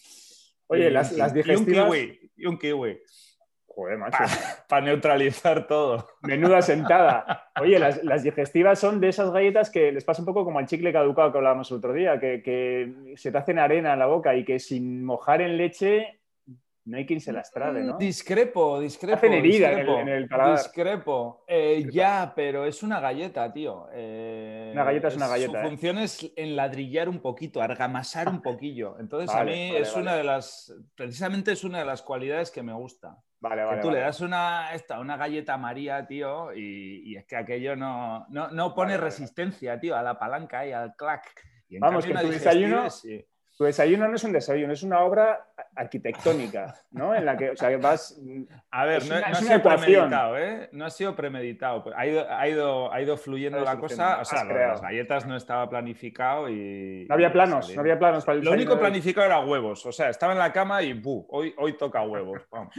Oye, 0.68 0.88
Y- 0.88 0.90
las- 0.90 1.12
las 1.12 1.32
y 1.36 1.38
un 1.40 1.44
digestivas- 1.66 1.84
kiwi, 1.90 2.32
y 2.36 2.46
un 2.46 2.58
kiwi 2.58 2.98
Joder, 3.78 3.96
macho. 3.96 4.18
para 4.68 4.84
neutralizar 4.86 5.68
todo. 5.68 6.08
Menuda 6.22 6.60
sentada. 6.62 7.50
Oye, 7.60 7.78
las, 7.78 8.02
las 8.02 8.24
digestivas 8.24 8.80
son 8.80 9.00
de 9.00 9.08
esas 9.10 9.30
galletas 9.30 9.70
que 9.70 9.92
les 9.92 10.04
pasa 10.04 10.20
un 10.22 10.26
poco 10.26 10.44
como 10.44 10.58
al 10.58 10.66
chicle 10.66 10.92
caducado 10.92 11.30
que 11.30 11.38
hablábamos 11.38 11.70
el 11.70 11.76
otro 11.76 11.92
día, 11.92 12.18
que, 12.18 12.42
que 12.42 13.14
se 13.16 13.30
te 13.30 13.38
hacen 13.38 13.60
arena 13.60 13.92
en 13.92 14.00
la 14.00 14.06
boca 14.06 14.34
y 14.34 14.44
que 14.44 14.58
sin 14.58 15.04
mojar 15.04 15.42
en 15.42 15.56
leche 15.56 16.20
no 16.86 16.96
hay 16.96 17.04
quien 17.06 17.20
se 17.20 17.32
las 17.32 17.52
trague, 17.52 17.82
¿no? 17.82 17.98
Discrepo, 17.98 18.80
discrepo. 18.80 19.18
Hacen 19.18 19.34
herida 19.34 19.72
en 19.72 19.78
el- 19.80 19.86
discrepo, 19.86 20.00
en 20.00 20.08
el 20.08 20.26
paladar. 20.28 20.56
Discrepo. 20.56 21.44
Eh, 21.46 21.86
ya, 21.92 22.32
pero 22.34 22.64
es 22.64 22.82
una 22.82 22.98
galleta, 22.98 23.52
tío. 23.52 23.88
Eh, 23.92 24.70
Una 24.72 24.84
galleta 24.84 25.08
es 25.08 25.16
una 25.16 25.28
galleta, 25.28 25.52
Su 25.52 25.58
¿eh? 25.58 25.68
función 25.68 25.98
es 25.98 26.32
enladrillar 26.34 27.08
un 27.10 27.20
poquito, 27.20 27.60
argamasar 27.60 28.28
un 28.30 28.40
poquillo. 28.40 28.96
Entonces, 28.98 29.28
Vale, 29.36 29.52
a 29.52 29.54
mí 29.54 29.68
vale, 29.68 29.82
es 29.82 29.90
vale. 29.92 30.02
una 30.02 30.16
de 30.16 30.24
las. 30.24 30.74
Precisamente 30.96 31.52
es 31.52 31.62
una 31.62 31.78
de 31.80 31.84
las 31.84 32.00
cualidades 32.02 32.50
que 32.50 32.62
me 32.62 32.72
gusta. 32.72 33.18
Vale, 33.40 33.62
Que 33.70 33.80
tú 33.80 33.86
vale. 33.88 33.98
le 34.00 34.04
das 34.04 34.20
una, 34.20 34.72
esta, 34.74 34.98
una 34.98 35.16
galleta 35.16 35.56
María, 35.56 36.06
tío, 36.06 36.52
y, 36.52 37.02
y 37.12 37.16
es 37.16 37.24
que 37.24 37.36
aquello 37.36 37.76
no, 37.76 38.26
no, 38.30 38.48
no 38.50 38.74
pone 38.74 38.96
resistencia, 38.96 39.78
tío, 39.78 39.96
a 39.96 40.02
la 40.02 40.18
palanca 40.18 40.66
y 40.66 40.72
al 40.72 40.96
clac. 40.96 41.22
Y 41.68 41.78
Vamos, 41.78 42.04
que 42.04 42.14
tu 42.14 42.28
desayuno- 42.28 42.90
sí. 42.90 43.24
Tu 43.56 43.64
desayuno 43.64 44.06
no 44.06 44.14
es 44.14 44.22
un 44.22 44.30
desayuno, 44.32 44.72
es 44.72 44.84
una 44.84 45.00
obra 45.00 45.48
arquitectónica, 45.74 46.76
¿no? 46.92 47.12
En 47.12 47.24
la 47.26 47.36
que, 47.36 47.50
o 47.50 47.56
sea, 47.56 47.76
vas. 47.78 48.16
A 48.70 48.84
ver, 48.84 49.02
no, 49.08 49.16
una- 49.16 49.20
no 49.20 49.32
es 49.32 49.38
ha 49.38 49.40
sido 49.42 49.62
premeditado, 49.62 50.38
¿eh? 50.38 50.68
No 50.70 50.84
ha 50.84 50.90
sido 50.90 51.16
premeditado. 51.16 51.82
pues 51.82 51.94
Ha 51.98 52.06
ido, 52.06 52.30
ha 52.30 52.48
ido, 52.48 52.92
ha 52.92 53.02
ido 53.02 53.16
fluyendo 53.16 53.60
la 53.60 53.76
cosa. 53.76 54.20
O 54.20 54.24
sea, 54.24 54.44
lo 54.44 54.56
las 54.56 54.80
galletas 54.80 55.26
no 55.26 55.36
estaba 55.36 55.68
planificado 55.68 56.48
y. 56.48 57.04
No 57.08 57.14
había 57.16 57.32
planos, 57.32 57.74
no 57.74 57.80
había 57.80 57.98
planos 57.98 58.24
para 58.24 58.38
el 58.38 58.44
Lo 58.44 58.52
único 58.52 58.74
de 58.74 58.80
planificado 58.80 59.26
era 59.26 59.40
huevos. 59.40 59.84
O 59.86 59.90
sea, 59.92 60.08
estaba 60.08 60.32
en 60.34 60.38
la 60.38 60.52
cama 60.52 60.80
y 60.82 60.92
¡bu! 60.92 61.26
Hoy, 61.28 61.52
hoy 61.58 61.76
toca 61.76 62.02
huevos. 62.02 62.40
Vamos. 62.52 62.72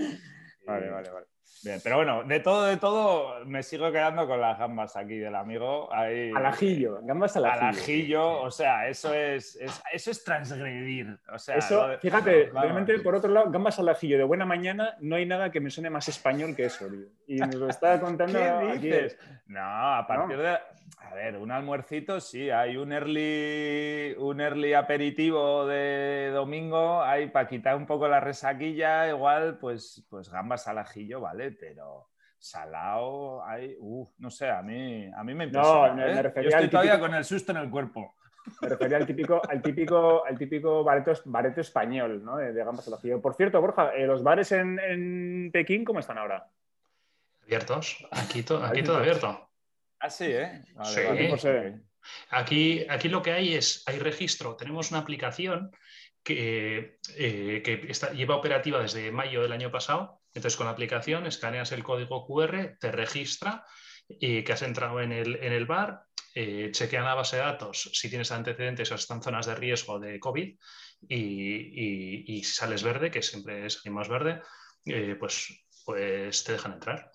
Vale, 0.66 0.89
Y- 0.89 0.89
vale, 0.89 1.10
vale. 1.12 1.28
Bien, 1.62 1.80
pero 1.84 1.98
bueno, 1.98 2.24
de 2.24 2.39
todo, 2.39 2.63
de 2.66 2.78
todo, 2.78 3.44
me 3.46 3.63
sigo 3.63 3.92
quedando 3.92 4.25
con 4.28 4.39
las 4.39 4.58
gambas 4.58 4.96
aquí 4.96 5.18
del 5.18 5.36
amigo. 5.36 5.94
Ahí, 5.94 6.32
Al 6.34 6.46
ajillo, 6.46 7.00
gambas 7.04 7.36
al 7.36 7.46
Al 7.46 7.51
ajillo. 7.60 7.82
ajillo, 7.82 8.42
o 8.44 8.50
sea, 8.51 8.88
eso 8.88 9.13
es, 9.13 9.58
es- 9.58 9.82
eso 9.92 10.12
es 10.12 10.24
transgredir. 10.24 11.18
O 11.34 11.38
sea, 11.38 11.58
Eso, 11.58 11.88
de- 11.89 11.98
fíjate, 11.98 12.46
Vamos. 12.46 12.62
realmente, 12.62 13.00
por 13.00 13.16
otro 13.16 13.30
lado, 13.30 13.51
gambas 13.51 13.78
al 13.78 13.89
ajillo 13.89 14.18
de 14.18 14.24
buena 14.24 14.46
mañana, 14.46 14.96
no 15.01 15.18
hay 15.18 15.25
nada 15.25 15.51
que 15.51 15.60
me 15.60 15.70
suene 15.70 15.89
más 15.89 16.08
español 16.08 16.56
que 16.56 16.66
eso, 16.66 16.88
tío. 16.88 17.08
Y 17.28 17.36
nos 17.39 17.56
lo 17.56 17.68
está 17.68 18.00
contando 18.01 18.39
¿Qué 18.39 19.08
aquí. 19.10 19.16
No, 19.48 19.60
a 19.98 20.08
partir 20.08 20.38
de. 20.38 20.58
A 21.01 21.13
ver, 21.13 21.38
un 21.38 21.51
almuercito 21.51 22.20
sí, 22.20 22.50
hay 22.51 22.78
un 22.78 22.92
early, 22.92 24.16
un 24.18 24.42
early 24.42 24.74
aperitivo 24.74 25.66
de 25.66 26.30
domingo, 26.34 27.01
hay 27.04 27.28
para 27.30 27.48
quitar 27.48 27.75
un 27.75 27.86
poco 27.86 28.08
la 28.08 28.20
resaquilla, 28.20 29.08
igual, 29.08 29.58
pues, 29.60 30.06
pues 30.10 30.30
gambas 30.30 30.68
al 30.68 30.78
ajillo, 30.80 31.20
¿vale? 31.22 31.49
Pero 31.51 32.10
salado, 32.38 33.44
hay. 33.46 33.75
Uf, 33.79 34.10
no 34.20 34.29
sé, 34.29 34.50
a 34.50 34.62
mí, 34.62 35.10
a 35.15 35.24
mí 35.24 35.34
me 35.34 35.46
impresiona. 35.46 35.94
me- 35.94 36.06
me 36.06 36.12
¿eh? 36.20 36.22
refería 36.24 36.44
Yo 36.44 36.50
estoy 36.50 36.63
al 36.65 36.70
todavía 36.70 36.91
típico- 36.94 37.08
con 37.08 37.15
el 37.18 37.24
susto 37.25 37.51
en 37.51 37.58
el 37.58 37.70
cuerpo. 37.70 38.15
Me 38.62 38.70
refería 38.70 38.98
al 38.98 39.06
típico, 39.06 39.41
al 39.48 39.62
típico, 39.62 40.25
al 40.25 40.38
típico 40.38 40.84
bareto, 40.84 41.13
bareto 41.25 41.62
español, 41.62 42.24
¿no? 42.24 42.38
De, 42.38 42.53
de 42.53 42.63
gambas 42.63 42.88
al 42.88 42.94
ajillo. 42.96 43.22
Por 43.22 43.36
cierto, 43.36 43.60
Borja, 43.62 43.94
eh, 43.94 44.08
¿los 44.08 44.24
bares 44.24 44.51
en, 44.53 44.79
en 44.79 45.50
Pekín 45.51 45.84
cómo 45.84 46.00
están 46.00 46.18
ahora? 46.18 46.50
Abiertos. 47.44 47.98
Aquí, 48.12 48.44
to- 48.44 48.63
aquí 48.63 48.82
todo 48.84 48.98
abierto. 48.98 49.50
Ah, 50.00 50.10
sí, 50.10 50.25
¿eh? 50.27 50.63
Vale, 50.75 50.89
Sí. 50.89 51.01
vale, 51.08 51.29
Pues, 51.29 51.46
eh, 51.46 51.79
Aquí, 52.29 52.86
aquí 52.89 53.10
lo 53.10 53.22
que 53.22 53.34
hay 53.34 53.53
es, 53.56 53.84
hay 53.86 54.00
registro. 54.00 54.56
Tenemos 54.56 54.89
una 54.91 55.01
aplicación 55.01 55.72
que, 56.24 56.98
eh, 57.18 57.62
que 57.63 57.86
está- 57.89 58.13
lleva 58.13 58.38
operativa 58.38 58.79
desde 58.82 59.12
mayo 59.12 59.41
del 59.41 59.51
año 59.51 59.70
pasado. 59.70 60.19
Entonces, 60.34 60.56
con 60.58 60.68
la 60.68 60.72
aplicación 60.74 61.26
escaneas 61.26 61.72
el 61.72 61.84
código 61.84 62.26
QR, 62.26 62.78
te 62.80 62.92
registra 62.92 63.66
eh, 64.22 64.44
que 64.44 64.54
has 64.54 64.62
entrado 64.62 65.02
en 65.02 65.12
el, 65.12 65.36
en 65.42 65.54
el 65.54 65.66
bar, 65.66 66.04
eh, 66.36 66.70
chequean 66.72 67.06
la 67.06 67.16
base 67.16 67.38
de 67.38 67.42
datos 67.44 67.90
si 67.94 68.10
tienes 68.10 68.32
antecedentes 68.32 68.92
o 68.92 68.96
están 68.96 69.22
zonas 69.24 69.46
de 69.48 69.56
riesgo 69.56 70.00
de 70.00 70.20
COVID 70.20 70.58
y, 71.08 71.16
y- 71.16 72.24
y 72.28 72.44
si 72.44 72.54
sales 72.54 72.84
verde, 72.84 73.10
que 73.12 73.22
siempre 73.22 73.70
salimos 73.70 74.08
verde, 74.08 74.42
eh, 74.86 75.16
pues, 75.20 75.66
pues 75.86 76.44
te 76.44 76.52
dejan 76.54 76.74
entrar. 76.74 77.12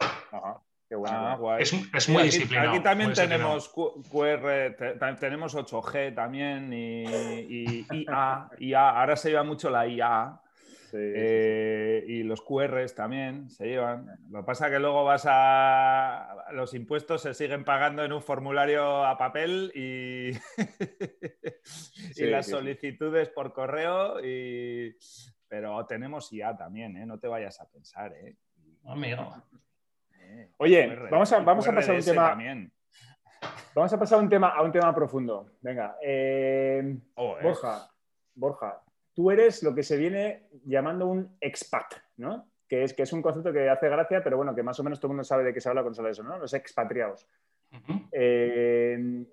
Ajá, 0.00 0.60
qué 0.88 0.94
bueno. 0.96 1.16
Ah, 1.16 1.36
guay. 1.36 1.62
Es, 1.62 1.72
es 1.72 2.08
muy 2.08 2.22
aquí, 2.22 2.30
disciplinado. 2.30 2.74
Aquí 2.74 2.82
también 2.82 3.12
tenemos 3.12 3.68
QR, 3.68 4.70
te- 4.76 5.14
tenemos 5.20 5.54
8G 5.54 6.14
también 6.14 6.72
y, 6.72 7.04
y 7.04 7.86
IA, 7.90 8.48
IA. 8.58 8.90
Ahora 9.00 9.16
se 9.16 9.30
lleva 9.30 9.42
mucho 9.44 9.68
la 9.70 9.86
IA 9.86 10.40
Sí, 10.90 10.96
sí, 10.96 11.02
sí. 11.02 11.12
eh, 11.14 12.04
y 12.08 12.22
los 12.22 12.40
QRs 12.40 12.94
también 12.94 13.50
se 13.50 13.66
llevan. 13.66 14.06
Lo 14.30 14.40
que 14.40 14.46
pasa 14.46 14.66
es 14.66 14.72
que 14.72 14.78
luego 14.78 15.04
vas 15.04 15.24
a... 15.28 16.46
Los 16.52 16.72
impuestos 16.72 17.20
se 17.22 17.34
siguen 17.34 17.64
pagando 17.64 18.02
en 18.04 18.12
un 18.12 18.22
formulario 18.22 19.04
a 19.04 19.18
papel 19.18 19.70
y, 19.74 20.30
y 20.30 22.14
Sí, 22.14 22.24
las 22.26 22.46
sí, 22.46 22.52
sí. 22.52 22.56
solicitudes 22.58 23.28
por 23.28 23.52
correo 23.52 24.24
y... 24.24 24.96
Pero 25.46 25.84
tenemos 25.86 26.32
IA 26.32 26.56
también, 26.56 26.96
¿eh? 26.96 27.06
No 27.06 27.18
te 27.18 27.28
vayas 27.28 27.60
a 27.60 27.68
pensar, 27.68 28.12
¿eh? 28.14 28.36
Amigo. 28.84 29.34
Eh, 30.20 30.52
Oye, 30.58 30.88
QR, 30.88 31.10
vamos 31.10 31.32
a, 31.32 31.40
vamos 31.40 31.68
a 31.68 31.74
pasar 31.74 31.94
a 31.94 31.98
un 31.98 32.04
tema. 32.04 32.28
también. 32.30 32.72
Vamos 33.74 33.92
a 33.92 33.98
pasar 33.98 34.18
a 34.18 34.22
un 34.22 34.28
tema, 34.28 34.48
a 34.48 34.62
un 34.62 34.72
tema 34.72 34.94
profundo. 34.94 35.52
Venga, 35.62 35.96
eh, 36.02 36.96
Joder. 37.14 37.42
Borja, 37.44 37.90
Borja, 38.34 38.82
tú 39.18 39.32
eres 39.32 39.64
lo 39.64 39.74
que 39.74 39.82
se 39.82 39.96
viene 39.96 40.44
llamando 40.64 41.08
un 41.08 41.36
expat, 41.40 41.92
¿no? 42.18 42.46
Que 42.68 42.84
es, 42.84 42.94
que 42.94 43.02
es 43.02 43.12
un 43.12 43.20
concepto 43.20 43.52
que 43.52 43.68
hace 43.68 43.88
gracia, 43.88 44.22
pero 44.22 44.36
bueno, 44.36 44.54
que 44.54 44.62
más 44.62 44.78
o 44.78 44.84
menos 44.84 45.00
todo 45.00 45.08
el 45.08 45.14
mundo 45.14 45.24
sabe 45.24 45.42
de 45.42 45.52
qué 45.52 45.60
se 45.60 45.68
habla 45.68 45.82
cuando 45.82 45.96
se 45.96 46.00
habla 46.02 46.08
de 46.10 46.12
eso, 46.12 46.22
¿no? 46.22 46.38
Los 46.38 46.54
expatriados. 46.54 47.26
Eh, 48.12 49.24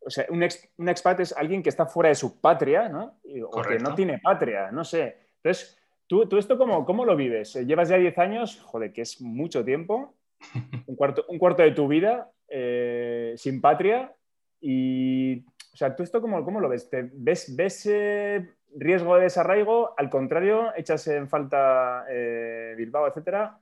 o 0.00 0.08
sea, 0.08 0.26
un, 0.28 0.44
ex- 0.44 0.68
un 0.76 0.88
expat 0.88 1.18
es 1.18 1.32
alguien 1.36 1.64
que 1.64 1.68
está 1.68 1.86
fuera 1.86 2.10
de 2.10 2.14
su 2.14 2.40
patria, 2.40 2.88
¿no? 2.88 3.18
O 3.50 3.60
que 3.62 3.78
no 3.80 3.94
tiene 3.96 4.18
patria, 4.20 4.70
no 4.70 4.84
sé. 4.84 5.16
Entonces, 5.42 5.76
¿tú, 6.06 6.28
tú 6.28 6.38
esto 6.38 6.56
cómo, 6.56 6.84
cómo 6.84 7.04
lo 7.04 7.16
vives? 7.16 7.56
Eh, 7.56 7.66
¿Llevas 7.66 7.88
ya 7.88 7.96
10 7.96 8.16
años? 8.18 8.60
Joder, 8.62 8.92
que 8.92 9.02
es 9.02 9.20
mucho 9.20 9.64
tiempo. 9.64 10.14
Un 10.86 10.94
cuarto, 10.94 11.24
un 11.28 11.38
cuarto 11.40 11.64
de 11.64 11.72
tu 11.72 11.88
vida 11.88 12.30
eh, 12.48 13.34
sin 13.36 13.60
patria. 13.60 14.14
Y, 14.60 15.44
sea, 15.78 15.94
¿tú 15.94 16.02
esto 16.02 16.20
cómo, 16.20 16.44
cómo 16.44 16.60
lo 16.60 16.68
ves? 16.68 16.90
¿Te 16.90 17.08
¿Ves, 17.12 17.54
ves 17.56 17.86
eh, 17.90 18.50
riesgo 18.76 19.14
de 19.16 19.22
desarraigo? 19.22 19.94
Al 19.96 20.10
contrario, 20.10 20.72
echas 20.76 21.06
en 21.08 21.28
falta 21.28 22.04
eh, 22.10 22.74
Bilbao, 22.76 23.06
etcétera. 23.06 23.58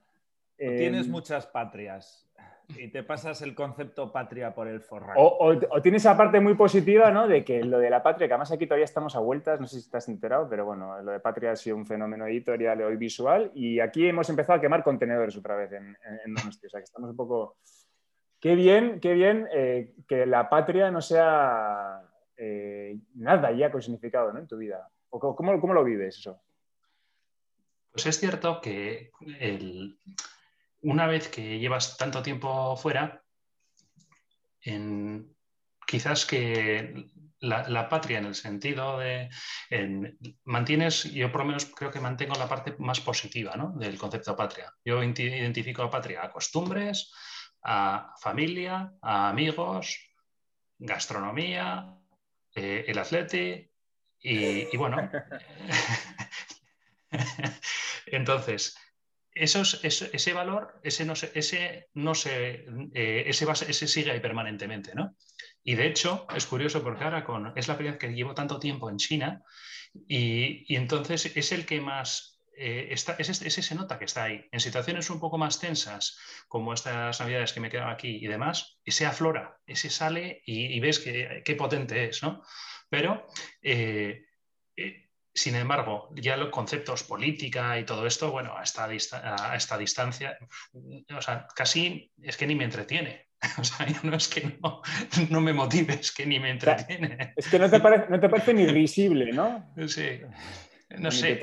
Tú 0.57 0.63
Eh, 0.65 0.77
Tienes 0.77 1.07
muchas 1.07 1.45
patrias 1.45 2.23
y 2.69 2.89
te 2.89 3.01
pasas 3.03 3.41
el 3.43 3.53
concepto 3.55 4.11
patria 4.11 4.53
por 4.53 4.67
el 4.67 4.81
forraco. 4.81 5.21
O, 5.21 5.51
o- 5.51 5.59
o 5.69 5.81
tiene 5.81 5.97
esa 5.97 6.17
parte 6.17 6.39
muy 6.41 6.55
positiva, 6.55 7.11
¿no? 7.11 7.27
De 7.27 7.45
que 7.45 7.63
lo 7.63 7.77
de 7.79 7.89
la 7.89 8.01
patria, 8.03 8.27
que 8.27 8.33
además 8.33 8.51
aquí 8.51 8.65
todavía 8.67 8.83
estamos 8.85 9.15
a 9.15 9.19
vueltas, 9.19 9.59
no 9.61 9.67
sé 9.67 9.75
si 9.75 9.83
estás 9.85 10.09
enterado, 10.09 10.49
pero 10.49 10.65
bueno, 10.65 11.01
lo 11.01 11.11
de 11.11 11.19
patria 11.19 11.51
ha 11.51 11.55
sido 11.55 11.77
un 11.77 11.85
fenómeno 11.85 12.25
editorial 12.27 12.81
y 12.91 12.95
visual 12.97 13.51
y 13.53 13.79
aquí 13.79 14.07
hemos 14.09 14.29
empezado 14.29 14.57
a 14.57 14.61
quemar 14.61 14.83
contenedores 14.83 15.37
otra 15.37 15.55
vez 15.55 15.71
en, 15.71 15.85
en, 15.87 16.19
en 16.25 16.33
Donosti, 16.33 16.65
o 16.65 16.69
sea 16.69 16.79
que 16.81 16.85
estamos 16.85 17.09
un 17.11 17.15
poco... 17.15 17.57
Qué 18.39 18.53
bien, 18.55 18.99
qué 18.99 19.13
bien 19.13 19.47
eh, 19.53 19.93
que 20.07 20.25
la 20.27 20.47
patria 20.49 20.91
no 20.91 21.01
sea 21.01 22.01
eh, 22.37 22.97
nada 23.15 23.51
ya 23.51 23.71
con 23.71 23.81
significado 23.81 24.31
¿no? 24.31 24.39
en 24.39 24.47
tu 24.47 24.57
vida. 24.57 24.89
¿Cómo, 25.09 25.35
cómo, 25.35 25.73
lo 25.73 25.83
vives 25.83 26.19
eso? 26.19 26.41
Pues 27.91 28.05
es 28.05 28.19
cierto 28.19 28.61
que 28.61 29.11
una 30.81 31.07
vez 31.07 31.29
que 31.29 31.57
llevas 31.59 31.97
tanto 31.97 32.21
tiempo 32.21 32.75
fuera, 32.75 33.23
quizás 35.87 36.25
que 36.25 37.09
la, 37.39 37.89
patria 37.89 38.19
en 38.19 38.25
el 38.25 38.35
sentido 38.35 38.99
de 38.99 39.29
mantienes, 40.43 41.05
yo 41.05 41.31
por 41.31 41.41
lo 41.41 41.47
menos 41.47 41.65
creo 41.65 41.91
que 41.91 41.99
mantengo 41.99 42.35
la 42.35 42.47
parte 42.47 42.75
más 42.79 42.99
positiva 42.99 43.55
del 43.75 43.97
concepto 43.97 44.35
patria. 44.35 44.73
Yo 44.83 45.01
identifico 45.03 45.83
a 45.83 45.89
patria 45.89 46.23
a 46.23 46.31
costumbres, 46.31 47.11
a 47.63 48.13
familia, 48.21 48.93
a 49.01 49.29
amigos, 49.29 49.99
gastronomía, 50.77 51.97
eh, 52.57 52.85
el 52.87 52.97
atleti 52.97 53.69
y, 54.19 54.75
bueno. 54.77 54.97
Entonces, 58.07 58.75
ese 59.31 60.33
valor, 60.33 60.79
ese 60.83 61.05
no 61.05 61.15
se, 61.15 61.31
ese 61.35 61.89
no 61.93 62.15
se, 62.15 62.65
eh, 62.95 63.25
ese, 63.27 63.87
sigue 63.87 64.11
ahí 64.11 64.19
permanentemente, 64.19 64.95
¿no? 64.95 65.15
Y 65.63 65.75
de 65.75 65.85
hecho, 65.85 66.25
es 66.35 66.47
curioso 66.47 66.81
porque 66.81 67.03
ahora 67.03 67.23
con, 67.23 67.53
es 67.55 67.67
la 67.67 67.77
primera 67.77 67.99
que 67.99 68.07
llevo 68.07 68.33
tanto 68.33 68.59
tiempo 68.59 68.89
en 68.89 68.97
China 68.97 69.43
y, 70.07 70.75
entonces 70.75 71.37
es 71.37 71.51
el 71.51 71.65
que 71.65 71.79
más, 71.79 72.36
eh, 72.57 72.87
está, 72.91 73.15
ese, 73.19 73.49
se 73.49 73.75
nota 73.75 73.99
que 73.99 74.05
está 74.05 74.23
ahí. 74.23 74.45
En 74.51 74.59
situaciones 74.59 75.09
un 75.09 75.19
poco 75.19 75.37
más 75.37 75.59
tensas, 75.59 76.17
como 76.47 76.73
estas 76.73 77.19
navidades 77.19 77.53
que 77.53 77.59
me 77.59 77.69
quedan 77.69 77.89
aquí 77.89 78.17
y 78.17 78.27
demás, 78.27 78.79
ese 78.83 79.05
aflora, 79.05 79.59
ese 79.65 79.89
sale 79.89 80.41
y, 80.45 80.79
ves 80.79 80.99
que, 80.99 81.41
qué 81.45 81.55
potente 81.55 82.05
es, 82.05 82.23
¿no? 82.23 82.43
Pero... 82.89 83.27
Eh, 83.61 84.23
sin 85.37 85.55
embargo, 85.55 86.09
ya 86.15 86.35
los 86.35 86.49
conceptos 86.49 87.03
política 87.03 87.79
y 87.79 87.85
todo 87.85 88.07
esto, 88.07 88.31
bueno, 88.31 88.57
a 88.57 88.63
esta, 88.63 88.85
a 88.85 89.55
esta 89.55 89.77
distancia, 89.77 90.35
o 91.15 91.21
sea, 91.21 91.45
casi 91.55 92.11
es 92.19 92.35
que 92.37 92.47
ni 92.47 92.55
me 92.55 92.63
entretiene. 92.63 93.27
O 93.59 93.63
sea, 93.63 93.85
no 94.01 94.15
es 94.15 94.27
que 94.27 94.57
no, 95.29 95.41
me 95.41 95.53
motive, 95.53 95.93
es 95.93 96.11
que 96.11 96.25
ni 96.25 96.39
me 96.39 96.49
entretiene. 96.49 97.33
es 97.35 97.47
que 97.47 97.59
no 97.59 97.69
te, 97.69 97.79
parece, 97.79 98.09
no 98.09 98.19
te 98.19 98.29
parece 98.29 98.53
ni 98.53 98.65
visible, 98.73 99.31
¿no? 99.31 99.73
Sí, 99.87 100.21
no 100.97 101.11
sé. 101.11 101.39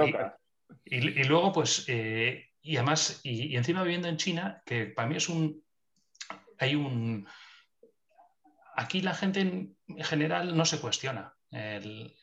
Y, 0.85 1.25
luego, 1.25 1.53
pues, 1.53 1.85
eh, 1.89 2.51
y 2.61 2.77
además, 2.77 3.21
y, 3.25 3.57
encima 3.57 3.83
viviendo 3.83 4.09
en 4.09 4.17
China, 4.17 4.63
que 4.65 4.87
para 4.87 5.09
mí 5.09 5.17
es 5.17 5.29
un, 5.29 5.63
hay 6.59 6.75
un, 6.75 7.27
aquí 8.77 9.01
la 9.01 9.15
gente 9.15 9.41
en 9.41 9.77
general 10.05 10.57
no 10.57 10.65
se 10.65 10.81
cuestiona 10.81 11.35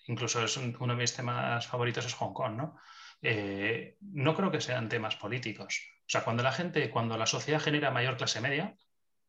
incluso 0.08 0.44
es 0.44 0.58
uno 0.58 0.94
de 0.94 1.00
mis 1.00 1.16
temas 1.16 1.66
favoritos 1.68 2.06
es 2.06 2.14
Hong 2.16 2.34
Kong, 2.34 2.56
¿no? 2.56 2.78
Eh, 3.22 3.98
no 4.02 4.36
creo 4.36 4.52
que 4.52 4.62
sean 4.62 4.90
temas 4.90 5.16
políticos. 5.16 5.82
O 6.00 6.10
sea, 6.10 6.24
cuando 6.24 6.44
la 6.44 6.52
gente, 6.52 6.90
cuando 6.90 7.18
la 7.18 7.26
sociedad 7.26 7.62
genera 7.62 7.92
mayor 7.92 8.18
clase 8.18 8.42
media, 8.42 8.76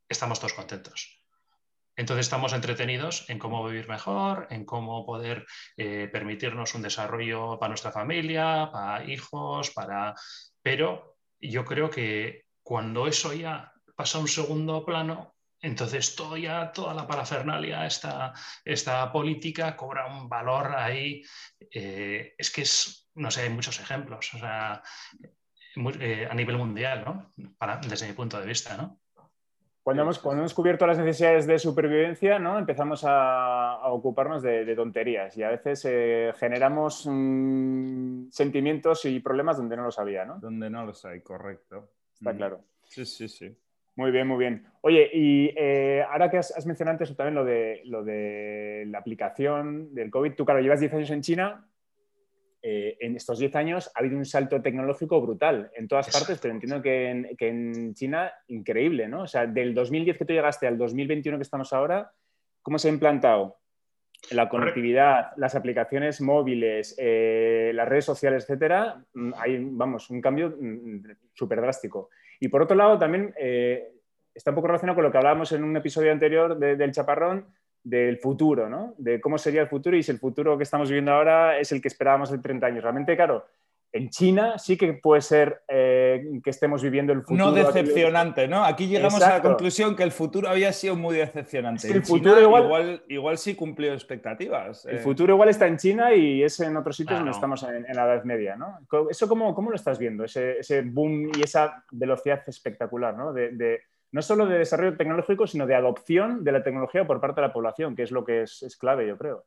estamos 0.08 0.40
todos 0.40 0.54
contentos. 0.54 1.21
Entonces 1.96 2.26
estamos 2.26 2.52
entretenidos 2.52 3.28
en 3.28 3.38
cómo 3.38 3.64
vivir 3.66 3.88
mejor, 3.88 4.46
en 4.50 4.64
cómo 4.64 5.04
poder 5.04 5.44
eh, 5.76 6.08
permitirnos 6.10 6.74
un 6.74 6.82
desarrollo 6.82 7.58
para 7.58 7.68
nuestra 7.68 7.92
familia, 7.92 8.70
para 8.72 9.04
hijos, 9.04 9.70
para... 9.70 10.14
Pero 10.62 11.16
yo 11.40 11.64
creo 11.64 11.90
que 11.90 12.44
cuando 12.62 13.06
eso 13.06 13.32
ya 13.32 13.72
pasa 13.94 14.18
a 14.18 14.20
un 14.20 14.28
segundo 14.28 14.84
plano, 14.84 15.34
entonces, 15.62 16.16
todo 16.16 16.36
ya, 16.36 16.72
toda 16.72 16.92
la 16.92 17.06
parafernalia, 17.06 17.86
esta, 17.86 18.32
esta 18.64 19.12
política 19.12 19.76
cobra 19.76 20.06
un 20.06 20.28
valor 20.28 20.74
ahí. 20.74 21.22
Eh, 21.70 22.34
es 22.36 22.50
que 22.50 22.62
es, 22.62 23.08
no 23.14 23.30
sé, 23.30 23.42
hay 23.42 23.50
muchos 23.50 23.78
ejemplos, 23.78 24.34
o 24.34 24.38
sea, 24.38 24.82
eh, 26.00 26.28
a 26.28 26.34
nivel 26.34 26.58
mundial, 26.58 27.04
¿no? 27.04 27.32
desde 27.88 28.08
mi 28.08 28.12
punto 28.12 28.40
de 28.40 28.46
vista, 28.46 28.76
¿no? 28.76 29.01
Cuando 29.82 30.02
hemos, 30.02 30.18
cuando 30.20 30.42
hemos 30.42 30.54
cubierto 30.54 30.86
las 30.86 30.98
necesidades 30.98 31.46
de 31.46 31.58
supervivencia, 31.58 32.38
¿no? 32.38 32.58
empezamos 32.58 33.02
a, 33.04 33.80
ocuparnos 33.88 34.40
de, 34.40 34.74
tonterías 34.76 35.36
y 35.36 35.42
a 35.42 35.50
veces 35.50 35.84
eh, 35.88 36.32
generamos 36.36 37.06
mm, 37.10 38.28
sentimientos 38.30 39.04
y 39.06 39.18
problemas 39.18 39.56
donde 39.56 39.76
no 39.76 39.82
los 39.82 39.98
había, 39.98 40.24
¿no? 40.24 40.38
Donde 40.38 40.70
no 40.70 40.86
los 40.86 41.04
hay, 41.04 41.20
correcto. 41.20 41.88
Está 42.14 42.32
mm. 42.32 42.36
claro. 42.36 42.60
Sí, 42.84 43.04
sí, 43.04 43.28
sí. 43.28 43.56
Muy 43.96 44.10
bien, 44.10 44.26
muy 44.26 44.38
bien. 44.38 44.66
Oye, 44.82 45.10
y 45.12 45.52
eh, 45.56 46.02
ahora 46.08 46.30
que 46.30 46.38
has, 46.38 46.66
mencionado 46.66 46.94
antes 46.94 47.14
también 47.14 47.34
lo 47.34 47.44
de, 47.44 47.82
lo 47.84 48.02
de 48.04 48.84
la 48.86 48.98
aplicación 48.98 49.92
del 49.94 50.10
COVID, 50.10 50.34
tú, 50.34 50.44
claro, 50.44 50.60
llevas 50.60 50.80
10 50.80 50.94
años 50.94 51.10
en 51.10 51.22
China. 51.22 51.66
Eh, 52.64 52.96
en 53.00 53.16
estos 53.16 53.40
10 53.40 53.56
años 53.56 53.90
ha 53.92 53.98
habido 53.98 54.16
un 54.16 54.24
salto 54.24 54.62
tecnológico 54.62 55.20
brutal 55.20 55.72
en 55.74 55.88
todas 55.88 56.08
partes, 56.10 56.38
pero 56.40 56.54
entiendo 56.54 56.80
que 56.80 57.10
en, 57.10 57.36
que 57.36 57.48
en, 57.48 57.94
China, 57.94 58.32
increíble, 58.46 59.08
¿no? 59.08 59.22
O 59.22 59.26
sea, 59.26 59.46
del 59.46 59.74
2010 59.74 60.16
que 60.16 60.24
tú 60.24 60.32
llegaste 60.32 60.68
al 60.68 60.78
2021 60.78 61.38
que 61.38 61.42
estamos 61.42 61.72
ahora, 61.72 62.12
¿cómo 62.62 62.78
se 62.78 62.88
ha 62.88 62.92
implantado 62.92 63.56
la 64.30 64.48
conectividad, 64.48 65.32
las 65.36 65.56
aplicaciones 65.56 66.20
móviles, 66.20 66.94
eh, 66.98 67.72
las 67.74 67.88
redes 67.88 68.04
sociales, 68.04 68.44
etcétera? 68.44 69.04
Mm, 69.14 69.32
hay, 69.36 69.58
vamos, 69.64 70.08
un 70.10 70.20
cambio 70.20 70.54
mm, 70.56 71.02
súper 71.34 71.60
drástico. 71.60 72.10
Y 72.38 72.46
por 72.46 72.62
otro 72.62 72.76
lado, 72.76 72.96
también 72.96 73.34
eh, 73.38 73.92
está 74.32 74.52
un 74.52 74.54
poco 74.54 74.68
relacionado 74.68 74.94
con 74.94 75.04
lo 75.04 75.10
que 75.10 75.18
hablábamos 75.18 75.50
en 75.50 75.64
un 75.64 75.76
episodio 75.76 76.12
anterior 76.12 76.56
del 76.56 76.92
Chaparrón, 76.92 77.46
del 77.84 78.18
futuro, 78.18 78.68
¿no? 78.68 78.94
De 78.98 79.20
cómo 79.20 79.38
sería 79.38 79.62
el 79.62 79.68
futuro 79.68 79.96
y 79.96 80.02
si 80.02 80.12
el 80.12 80.18
futuro 80.18 80.56
que 80.56 80.64
estamos 80.64 80.88
viviendo 80.88 81.12
ahora 81.12 81.58
es 81.58 81.72
el 81.72 81.80
que 81.80 81.88
esperábamos 81.88 82.32
en 82.32 82.42
30 82.42 82.66
años. 82.66 82.82
Realmente, 82.82 83.16
claro, 83.16 83.44
en 83.92 84.08
China 84.08 84.58
sí 84.58 84.78
que 84.78 84.94
puede 84.94 85.20
ser 85.20 85.62
eh, 85.68 86.24
que 86.42 86.48
estemos 86.48 86.82
viviendo 86.82 87.12
el 87.12 87.20
futuro. 87.20 87.46
No 87.46 87.52
decepcionante, 87.52 88.48
¿no? 88.48 88.64
Aquí 88.64 88.86
llegamos 88.86 89.22
a 89.22 89.34
la 89.34 89.42
conclusión 89.42 89.94
que 89.94 90.02
el 90.02 90.12
futuro 90.12 90.48
había 90.48 90.72
sido 90.72 90.96
muy 90.96 91.16
decepcionante. 91.16 91.88
el 91.88 92.02
futuro 92.02 92.40
igual... 92.40 93.02
igual... 93.08 93.36
sí 93.36 93.54
cumplió 93.54 93.92
expectativas. 93.92 94.86
El 94.86 94.96
eh. 94.96 95.00
futuro 95.00 95.34
igual 95.34 95.50
está 95.50 95.66
en 95.66 95.76
China 95.76 96.14
y 96.14 96.42
es 96.42 96.58
en 96.60 96.74
otros 96.76 96.96
sitios 96.96 97.18
donde 97.18 97.32
estamos 97.32 97.62
en, 97.64 97.84
la 97.94 98.04
Edad 98.04 98.24
Media, 98.24 98.56
¿no? 98.56 98.78
¿Eso 99.10 99.28
cómo, 99.28 99.54
cómo 99.54 99.68
lo 99.68 99.76
estás 99.76 99.98
viendo? 99.98 100.24
Ese, 100.24 100.58
ese, 100.60 100.80
boom 100.80 101.30
y 101.36 101.42
esa 101.42 101.84
velocidad 101.90 102.42
espectacular, 102.46 103.14
¿no? 103.14 103.32
De, 103.32 103.82
no 104.12 104.22
solo 104.22 104.46
de 104.46 104.58
desarrollo 104.58 104.96
tecnológico, 104.96 105.46
sino 105.46 105.66
de 105.66 105.74
adopción 105.74 106.44
de 106.44 106.52
la 106.52 106.62
tecnología 106.62 107.06
por 107.06 107.20
parte 107.20 107.40
de 107.40 107.48
la 107.48 107.52
población, 107.52 107.96
que 107.96 108.02
es 108.02 108.10
lo 108.10 108.24
que 108.24 108.42
es, 108.42 108.76
clave, 108.78 109.08
yo 109.08 109.18
creo. 109.18 109.46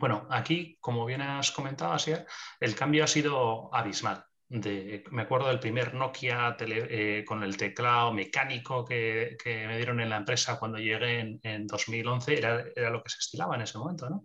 Bueno, 0.00 0.26
aquí, 0.30 0.78
como 0.80 1.04
bien 1.04 1.20
has 1.20 1.50
comentado, 1.52 1.92
Asier, 1.92 2.26
el 2.58 2.74
cambio 2.74 3.04
ha 3.04 3.06
sido 3.06 3.72
abismal. 3.74 4.24
me 4.48 5.22
acuerdo 5.22 5.48
del 5.48 5.60
primer 5.60 5.92
Nokia 5.92 6.56
eh, 6.60 7.24
con 7.26 7.42
el 7.42 7.58
teclado 7.58 8.10
mecánico 8.12 8.86
que, 8.86 9.36
me 9.44 9.76
dieron 9.76 10.00
en 10.00 10.08
la 10.08 10.16
empresa 10.16 10.58
cuando 10.58 10.78
llegué 10.78 11.38
en, 11.42 11.66
2011, 11.66 12.38
era, 12.38 12.90
lo 12.90 13.02
que 13.02 13.10
se 13.10 13.18
estilaba 13.18 13.54
en 13.54 13.62
ese 13.62 13.76
momento. 13.76 14.08
¿no? 14.08 14.24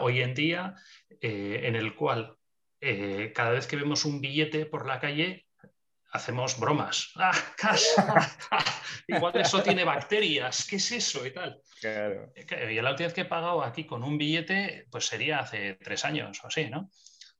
Hoy 0.00 0.22
en 0.22 0.32
día, 0.34 0.74
eh, 1.20 1.60
en 1.64 1.76
el 1.76 1.94
cual 1.94 2.34
eh, 2.80 3.30
cada 3.34 3.50
vez 3.50 3.66
que 3.66 3.76
vemos 3.76 4.06
un 4.06 4.22
billete 4.22 4.64
por 4.64 4.86
la 4.86 4.98
calle, 4.98 5.46
hacemos 6.12 6.60
bromas. 6.60 7.12
¡Ah, 7.16 7.32
Igual 9.08 9.40
eso 9.40 9.62
tiene 9.62 9.84
bacterias, 9.84 10.66
¿qué 10.68 10.76
es 10.76 10.92
eso? 10.92 11.26
Y 11.26 11.32
tal. 11.32 11.60
Claro. 11.80 12.32
Y 12.36 12.80
la 12.80 12.90
última 12.90 13.06
vez 13.06 13.14
que 13.14 13.22
he 13.22 13.26
pagado 13.26 13.62
aquí 13.62 13.84
con 13.84 14.04
un 14.04 14.16
billete, 14.16 14.86
pues 14.90 15.06
sería 15.06 15.40
hace 15.40 15.74
tres 15.74 16.04
años 16.04 16.38
o 16.44 16.46
así, 16.46 16.70
¿no? 16.70 16.90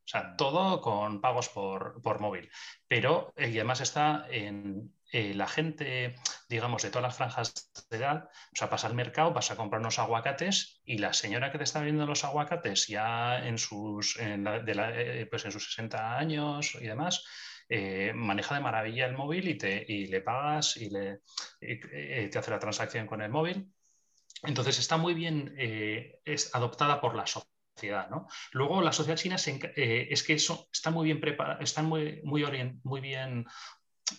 O 0.05 0.09
sea, 0.13 0.35
todo 0.37 0.81
con 0.81 1.21
pagos 1.21 1.49
por, 1.49 2.21
móvil. 2.21 2.51
Pero, 2.89 3.33
y 3.37 3.57
además 3.57 3.81
está 3.81 4.27
en 4.31 4.93
eh, 5.13 5.33
la 5.35 5.47
gente, 5.47 6.17
digamos, 6.49 6.83
de 6.83 6.91
todas 6.91 7.05
las 7.05 7.17
franjas 7.17 7.71
de 7.89 7.97
edad, 7.97 8.25
o 8.25 8.57
sea, 8.57 8.69
pasa 8.69 8.89
al 8.89 8.95
mercado, 8.95 9.33
vas 9.33 9.51
a 9.53 9.57
comprar 9.57 9.81
unos 9.81 10.01
aguacates 10.01 10.81
y 10.85 10.99
la 10.99 11.13
señora 11.13 11.53
que 11.53 11.59
te 11.59 11.65
está 11.65 11.81
viendo 11.83 12.05
los 12.05 12.25
aguacates 12.25 12.89
ya 12.89 13.47
en 13.47 13.59
sus, 13.59 14.19
eh, 14.19 15.27
pues 15.31 15.45
en 15.45 15.53
sus 15.53 15.67
60 15.67 16.19
años 16.19 16.75
y 16.81 16.87
demás, 16.87 17.25
eh, 17.75 18.13
maneja 18.13 18.55
de 18.55 18.61
maravilla 18.61 19.07
el 19.07 19.17
móvil 19.17 19.49
y, 19.49 19.55
te, 19.55 19.87
le 19.89 20.21
pagas 20.21 20.77
y, 20.77 20.91
le, 20.91 21.21
eh, 21.59 22.29
te 22.31 22.39
hace 22.39 22.51
la 22.51 22.59
transacción 22.59 23.07
con 23.07 23.23
el 23.23 23.31
móvil. 23.31 23.73
Entonces 24.43 24.79
está 24.79 24.99
muy 24.99 25.15
bien 25.15 25.55
eh, 25.57 26.21
es 26.23 26.55
adoptada 26.55 27.01
por 27.01 27.15
la 27.15 27.25
sociedad. 27.27 28.11
Luego 28.53 28.83
la 28.83 28.93
sociedad 28.93 29.17
china 29.17 29.37
es 29.37 30.23
que 30.23 30.33
eso 30.35 30.69
está 30.71 30.91
muy 30.91 31.07
bien 31.07 31.19
preparada, 31.19 31.63
están 31.63 31.87
muy, 31.87 32.21
muy, 32.25 32.45
muy 32.83 33.01
bien 33.01 33.47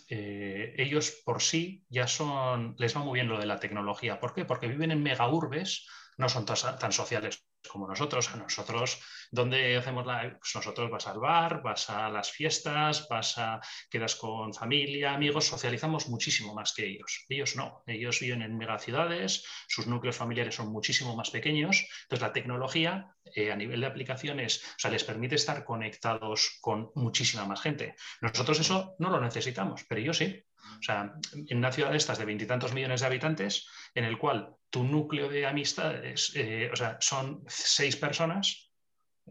ellos 0.08 1.22
por 1.24 1.40
sí 1.40 1.84
ya 1.88 2.08
son, 2.08 2.74
les 2.76 2.96
va 2.96 3.04
muy 3.04 3.14
bien 3.14 3.28
lo 3.28 3.38
de 3.38 3.46
la 3.46 3.60
tecnología. 3.60 4.18
¿Por 4.18 4.34
qué? 4.34 4.44
Porque 4.44 4.66
viven 4.66 4.90
en 4.90 5.00
mega 5.00 5.28
urbes 5.28 5.86
no 6.18 6.28
son 6.28 6.44
tan 6.44 6.92
sociales 6.92 7.44
como 7.68 7.88
nosotros. 7.88 8.34
Nosotros, 8.36 9.00
¿dónde 9.30 9.76
hacemos 9.76 10.06
la...? 10.06 10.36
Pues 10.38 10.54
nosotros 10.54 10.90
vas 10.90 11.06
al 11.06 11.18
bar, 11.18 11.62
vas 11.62 11.88
a 11.90 12.10
las 12.10 12.30
fiestas, 12.30 13.08
vas 13.08 13.38
a... 13.38 13.60
quedas 13.90 14.14
con 14.16 14.52
familia, 14.52 15.14
amigos, 15.14 15.46
socializamos 15.46 16.08
muchísimo 16.08 16.54
más 16.54 16.74
que 16.74 16.86
ellos. 16.86 17.24
Ellos 17.28 17.56
no, 17.56 17.82
ellos 17.86 18.20
viven 18.20 18.42
en 18.42 18.56
megaciudades, 18.56 19.44
sus 19.66 19.86
núcleos 19.86 20.16
familiares 20.16 20.54
son 20.54 20.70
muchísimo 20.70 21.16
más 21.16 21.30
pequeños, 21.30 21.86
entonces 22.02 22.22
la 22.22 22.32
tecnología 22.32 23.14
eh, 23.34 23.50
a 23.50 23.56
nivel 23.56 23.80
de 23.80 23.86
aplicaciones, 23.86 24.62
o 24.62 24.78
sea, 24.78 24.90
les 24.90 25.04
permite 25.04 25.34
estar 25.36 25.64
conectados 25.64 26.58
con 26.60 26.90
muchísima 26.94 27.46
más 27.46 27.60
gente. 27.60 27.96
Nosotros 28.20 28.60
eso 28.60 28.94
no 28.98 29.10
lo 29.10 29.20
necesitamos, 29.20 29.84
pero 29.88 30.00
ellos 30.00 30.18
sí. 30.18 30.44
O 30.78 30.82
sea, 30.82 31.12
en 31.32 31.58
una 31.58 31.72
ciudad 31.72 31.90
de 31.90 31.98
estas 31.98 32.18
de 32.18 32.24
veintitantos 32.24 32.72
millones 32.72 33.00
de 33.00 33.06
habitantes, 33.06 33.66
en 33.94 34.04
el 34.04 34.18
cual 34.18 34.56
tu 34.74 34.82
núcleo 34.82 35.28
de 35.28 35.46
amistades, 35.46 36.32
eh, 36.34 36.68
o 36.72 36.74
sea, 36.74 36.98
son 37.00 37.44
seis 37.46 37.94
personas, 37.94 38.72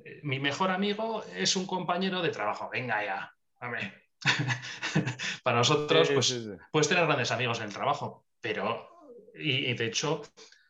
eh, 0.06 0.22
mi 0.24 0.40
mejor 0.40 0.72
amigo 0.72 1.22
es 1.36 1.58
un 1.58 1.66
compañero 1.66 2.22
de 2.22 2.30
trabajo. 2.30 2.70
Venga 2.72 3.04
ya, 3.04 3.36
Para 5.44 5.58
nosotros, 5.58 6.12
pues, 6.12 6.48
puedes 6.72 6.88
tener 6.88 7.06
grandes 7.06 7.32
amigos 7.32 7.60
en 7.60 7.66
el 7.66 7.74
trabajo, 7.74 8.26
pero, 8.40 8.88
y, 9.36 9.74
de 9.74 9.86
hecho, 9.86 10.22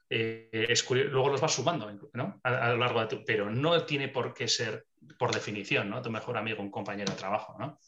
eh, 0.09 0.73
luego 0.89 1.29
los 1.29 1.39
vas 1.39 1.53
sumando 1.53 1.91
¿no? 2.13 2.41
a, 2.41 2.69
lo 2.69 2.77
largo 2.77 3.01
de 3.01 3.05
tu, 3.05 3.23
pero 3.23 3.51
no 3.51 3.85
tiene 3.85 4.07
por 4.07 4.33
qué 4.33 4.47
ser, 4.47 4.87
por 5.19 5.31
definición, 5.31 5.87
¿no? 5.87 6.01
tu 6.01 6.09
mejor 6.09 6.35
amigo, 6.35 6.63
un 6.63 6.71
compañero 6.71 7.11
de 7.11 7.19
trabajo. 7.19 7.55
¿no? 7.59 7.79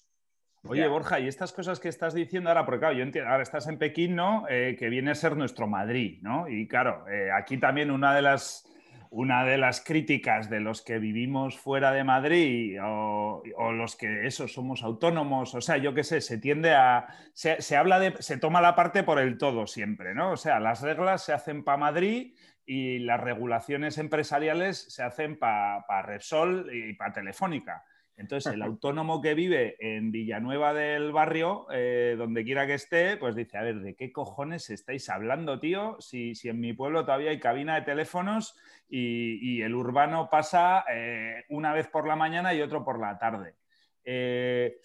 Oye, 0.67 0.87
Borja, 0.87 1.19
y 1.19 1.27
estas 1.27 1.53
cosas 1.53 1.79
que 1.79 1.89
estás 1.89 2.13
diciendo 2.13 2.49
ahora, 2.49 2.65
porque 2.65 2.79
claro, 2.79 2.95
yo 2.95 3.03
entiendo, 3.03 3.29
ahora 3.29 3.43
estás 3.43 3.67
en 3.67 3.77
Pekín, 3.77 4.15
¿no? 4.15 4.45
Eh, 4.49 4.75
que 4.77 4.89
viene 4.89 5.11
a 5.11 5.15
ser 5.15 5.37
nuestro 5.37 5.67
Madrid, 5.67 6.19
¿no? 6.21 6.47
Y 6.49 6.67
claro, 6.67 7.07
eh, 7.07 7.29
aquí 7.31 7.57
también 7.57 7.91
una 7.91 8.15
de 8.15 8.21
las 8.21 8.71
una 9.11 9.45
de 9.45 9.57
las 9.57 9.79
críticas 9.79 10.49
de 10.49 10.59
los 10.59 10.81
que 10.81 10.99
vivimos 10.99 11.57
fuera 11.57 11.93
de 11.93 12.03
Madrid 12.03 12.77
o, 12.83 13.41
los 13.71 13.95
que 13.95 14.27
eso 14.27 14.45
somos 14.49 14.83
autónomos, 14.83 15.55
o 15.55 15.61
sea, 15.61 15.77
yo 15.77 15.93
qué 15.93 16.03
sé, 16.03 16.19
se 16.19 16.37
tiende 16.37 16.73
a 16.73 17.07
se, 17.33 17.77
habla 17.77 17.99
de 17.99 18.15
se 18.21 18.37
toma 18.37 18.59
la 18.59 18.75
parte 18.75 19.03
por 19.03 19.19
el 19.19 19.37
todo 19.37 19.67
siempre, 19.67 20.13
¿no? 20.13 20.31
O 20.31 20.37
sea, 20.37 20.59
las 20.59 20.81
reglas 20.81 21.23
se 21.23 21.31
hacen 21.31 21.63
para 21.63 21.77
Madrid 21.77 22.35
y 22.65 22.99
las 22.99 23.21
regulaciones 23.21 23.97
empresariales 23.99 24.93
se 24.93 25.03
hacen 25.03 25.39
para 25.39 26.01
Repsol 26.01 26.69
y 26.73 26.93
para 26.93 27.13
Telefónica. 27.13 27.85
Entonces, 28.17 28.53
el 28.53 28.61
autónomo 28.63 29.21
que 29.21 29.33
vive 29.33 29.75
en 29.79 30.11
Villanueva 30.11 30.73
del 30.73 31.11
barrio, 31.11 31.67
eh, 31.71 32.15
donde 32.17 32.43
quiera 32.43 32.67
que 32.67 32.75
esté, 32.75 33.17
pues 33.17 33.35
dice, 33.35 33.57
a 33.57 33.63
ver, 33.63 33.79
¿de 33.81 33.95
qué 33.95 34.11
cojones 34.11 34.69
estáis 34.69 35.09
hablando, 35.09 35.59
tío? 35.59 35.97
Si, 35.99 36.33
en 36.43 36.59
mi 36.59 36.73
pueblo 36.73 37.05
todavía 37.05 37.31
hay 37.31 37.39
cabina 37.39 37.75
de 37.75 37.81
teléfonos 37.81 38.57
y, 38.87 39.61
el 39.61 39.73
urbano 39.73 40.29
pasa 40.29 40.85
eh, 40.91 41.43
una 41.49 41.73
vez 41.73 41.87
por 41.87 42.07
la 42.07 42.15
mañana 42.15 42.53
y 42.53 42.61
otro 42.61 42.83
por 42.83 42.99
la 42.99 43.17
tarde. 43.17 43.55
Eh, 44.03 44.79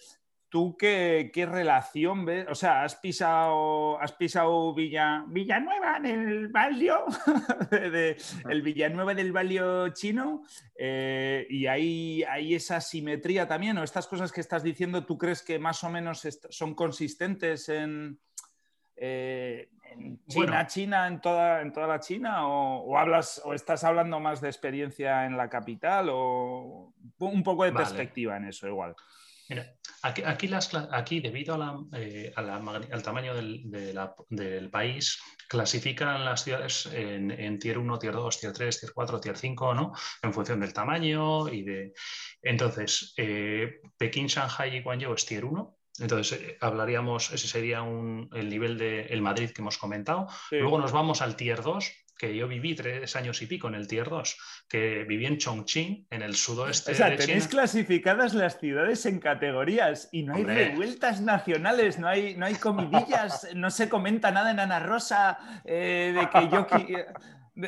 ¿Tú 0.51 0.75
qué, 0.77 1.31
relación 1.49 2.25
ves? 2.25 2.45
O 2.49 2.55
sea, 2.55 2.83
¿has 2.83 2.97
pisado, 2.97 3.97
has 4.01 4.11
pisado 4.11 4.73
Villa, 4.73 5.23
Villanueva 5.29 5.95
en 5.95 6.05
el 6.07 6.47
barrio? 6.49 7.05
el 8.49 8.61
Villanueva 8.61 9.13
del 9.13 9.31
barrio 9.31 9.87
chino. 9.93 10.43
Eh, 10.75 11.47
y 11.49 11.67
hay, 11.67 12.23
hay, 12.23 12.53
esa 12.53 12.81
simetría 12.81 13.47
también, 13.47 13.77
o 13.77 13.83
estas 13.83 14.07
cosas 14.07 14.33
que 14.33 14.41
estás 14.41 14.61
diciendo, 14.61 15.05
¿tú 15.05 15.17
crees 15.17 15.41
que 15.41 15.57
más 15.57 15.85
o 15.85 15.89
menos 15.89 16.27
son 16.49 16.75
consistentes 16.75 17.69
en, 17.69 18.19
eh, 18.97 19.69
China, 20.27 20.67
China, 20.67 21.07
en 21.07 21.21
toda, 21.21 21.61
en 21.61 21.71
toda 21.71 21.87
la 21.87 22.01
China? 22.01 22.45
O, 22.45 22.97
hablas, 22.97 23.41
o 23.45 23.53
estás 23.53 23.85
hablando 23.85 24.19
más 24.19 24.41
de 24.41 24.49
experiencia 24.49 25.25
en 25.25 25.37
la 25.37 25.49
capital? 25.49 26.09
O 26.11 26.93
un 27.19 27.41
poco 27.41 27.63
de 27.63 27.71
perspectiva 27.71 28.35
en 28.35 28.49
eso, 28.49 28.67
igual. 28.67 28.97
Mira, 29.51 29.75
aquí, 30.03 30.23
aquí, 30.23 31.19
debido 31.19 31.59
eh, 31.93 32.31
al 32.37 33.03
tamaño 33.03 33.33
del, 33.35 34.69
país, 34.71 35.21
clasifican 35.49 36.23
las 36.23 36.45
ciudades 36.45 36.85
en, 36.93 37.59
tier 37.59 37.77
1, 37.77 37.99
tier 37.99 38.13
2, 38.13 38.39
tier 38.39 38.53
3, 38.53 38.79
tier 38.79 38.93
4, 38.93 39.19
tier 39.19 39.37
5, 39.37 39.73
¿no? 39.73 39.91
En 40.23 40.33
función 40.33 40.61
del 40.61 40.71
tamaño 40.71 41.49
y 41.49 41.63
de... 41.63 41.93
Entonces, 42.41 43.13
eh, 43.17 43.81
Pekín, 43.97 44.27
Shanghai 44.27 44.77
y 44.77 44.81
Guangzhou 44.81 45.15
es 45.15 45.25
tier 45.25 45.43
1, 45.43 45.77
entonces, 45.99 46.39
eh, 46.39 46.57
hablaríamos, 46.61 47.31
ese 47.31 47.47
sería 47.47 47.79
el 47.79 48.49
nivel 48.49 48.77
de 48.77 49.01
el 49.07 49.21
Madrid 49.21 49.51
que 49.51 49.61
hemos 49.61 49.77
comentado. 49.77 50.27
Luego 50.49 50.79
nos 50.79 50.91
vamos 50.91 51.21
al 51.21 51.35
Tier 51.35 51.61
2, 51.61 51.91
que 52.21 52.35
yo 52.35 52.47
viví 52.47 52.75
tres 52.75 53.15
años 53.15 53.41
y 53.41 53.47
pico 53.47 53.67
en 53.67 53.73
el 53.73 53.87
Tier 53.87 54.07
2, 54.07 54.37
que 54.69 55.05
viví 55.05 55.25
en 55.25 55.39
Chongqing, 55.39 56.05
en 56.07 56.21
el 56.21 56.35
sudoeste. 56.35 56.91
O 56.91 56.95
sea, 56.95 57.15
tenéis 57.17 57.47
clasificadas 57.47 58.35
las 58.35 58.59
ciudades 58.59 59.07
en 59.07 59.19
categorías 59.19 60.07
y 60.11 60.21
no 60.21 60.35
hay 60.35 60.43
revueltas 60.43 61.19
nacionales, 61.19 61.97
no 61.97 62.07
hay, 62.07 62.35
no 62.35 62.45
hay 62.45 62.53
comidillas, 62.53 63.47
no 63.55 63.71
se 63.71 63.89
comenta 63.89 64.29
nada 64.29 64.51
en 64.51 64.59
Ana 64.59 64.77
Rosa 64.77 65.61
eh, 65.65 66.13
de 66.15 66.29
que 66.29 66.47
yo. 66.47 66.67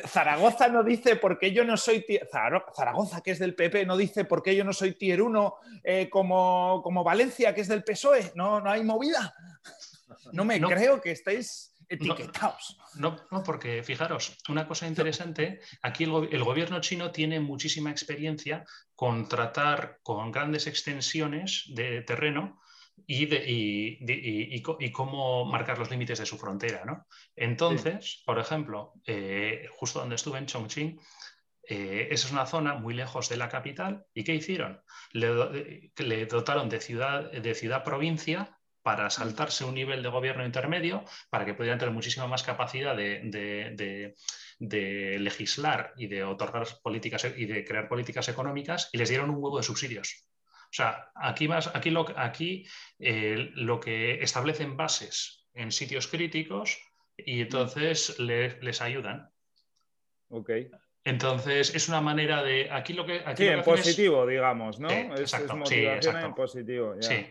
Zaragoza 0.06 0.68
no 0.68 0.84
dice 0.84 1.16
por 1.16 1.36
qué 1.36 1.52
yo 1.52 1.64
no 1.64 1.76
soy 1.76 2.06
Zaragoza, 2.30 3.22
que 3.22 3.32
es 3.32 3.40
del 3.40 3.56
PP, 3.56 3.84
no 3.86 3.96
dice 3.96 4.24
por 4.24 4.40
qué 4.40 4.54
yo 4.54 4.62
no 4.62 4.72
soy 4.72 4.92
tier 4.92 5.20
1 5.20 5.54
eh, 5.82 6.08
como, 6.08 6.80
como 6.84 7.02
Valencia, 7.02 7.52
que 7.52 7.62
es 7.62 7.68
del 7.68 7.82
PSOE. 7.82 8.30
No, 8.36 8.60
no 8.60 8.70
hay 8.70 8.84
movida. 8.84 9.34
No 10.32 10.44
me 10.44 10.60
creo 10.60 11.00
que 11.00 11.10
estéis 11.10 11.73
etiquetados. 11.88 12.78
No, 12.94 13.16
no, 13.30 13.42
porque 13.42 13.82
fijaros, 13.82 14.36
una 14.48 14.66
cosa 14.66 14.86
interesante, 14.86 15.60
aquí 15.82 16.04
el, 16.04 16.44
gobierno 16.44 16.80
chino 16.80 17.10
tiene 17.10 17.40
muchísima 17.40 17.90
experiencia 17.90 18.64
con 18.94 19.28
tratar 19.28 19.98
con 20.02 20.30
grandes 20.30 20.66
extensiones 20.66 21.64
de 21.68 22.02
terreno 22.02 22.60
y, 23.06 23.26
de, 23.26 23.44
y, 23.46 24.92
cómo 24.92 25.44
marcar 25.44 25.78
los 25.78 25.90
límites 25.90 26.18
de 26.18 26.26
su 26.26 26.38
frontera. 26.38 26.84
¿no? 26.84 27.06
Entonces, 27.34 28.22
por 28.24 28.38
ejemplo, 28.38 28.92
eh, 29.06 29.68
justo 29.72 30.00
donde 30.00 30.14
estuve 30.14 30.38
en 30.38 30.46
Chongqing, 30.46 31.00
eh, 31.66 32.08
esa 32.10 32.26
es 32.26 32.32
una 32.32 32.46
zona 32.46 32.74
muy 32.74 32.94
lejos 32.94 33.28
de 33.28 33.36
la 33.36 33.48
capital. 33.48 34.04
¿Y 34.12 34.24
qué 34.24 34.34
hicieron? 34.34 34.80
Le, 35.12 35.92
le 35.96 36.26
dotaron 36.26 36.68
de 36.68 36.80
ciudad, 36.80 37.30
de 37.30 37.54
ciudad 37.54 37.84
provincia 37.84 38.53
para 38.84 39.08
saltarse 39.08 39.64
un 39.64 39.74
nivel 39.74 40.02
de 40.02 40.10
gobierno 40.10 40.44
intermedio, 40.44 41.04
para 41.30 41.46
que 41.46 41.54
pudieran 41.54 41.78
tener 41.78 41.94
muchísima 41.94 42.26
más 42.26 42.42
capacidad 42.42 42.94
de, 42.94 44.14
legislar 45.18 45.94
y 45.96 46.06
de 46.06 46.22
otorgar 46.22 46.66
políticas 46.82 47.24
y 47.34 47.46
de 47.46 47.64
crear 47.64 47.88
políticas 47.88 48.28
económicas, 48.28 48.90
y 48.92 48.98
les 48.98 49.08
dieron 49.08 49.30
un 49.30 49.42
huevo 49.42 49.56
de 49.56 49.62
subsidios. 49.62 50.28
O 50.64 50.76
sea, 50.76 51.10
aquí, 51.14 51.48
más, 51.48 51.70
aquí, 51.74 51.90
lo, 51.90 52.06
eh, 52.98 53.80
que 53.82 54.22
establecen 54.22 54.76
bases 54.76 55.46
en 55.54 55.72
sitios 55.72 56.06
críticos 56.06 56.78
y 57.16 57.40
entonces 57.40 58.18
les 58.18 58.82
ayudan. 58.82 59.30
Ok. 60.28 60.50
Entonces, 61.04 61.74
es 61.74 61.88
una 61.88 62.00
manera 62.00 62.42
de. 62.42 62.70
Aquí 62.70 62.94
lo 62.94 63.04
que. 63.04 63.22
sí, 63.36 63.46
en 63.46 63.62
positivo, 63.62 64.26
digamos, 64.26 64.80
¿no? 64.80 64.88
es, 64.88 65.34
motivación 65.54 66.16
en 66.16 66.34
positivo. 66.34 66.96
Sí. 67.00 67.26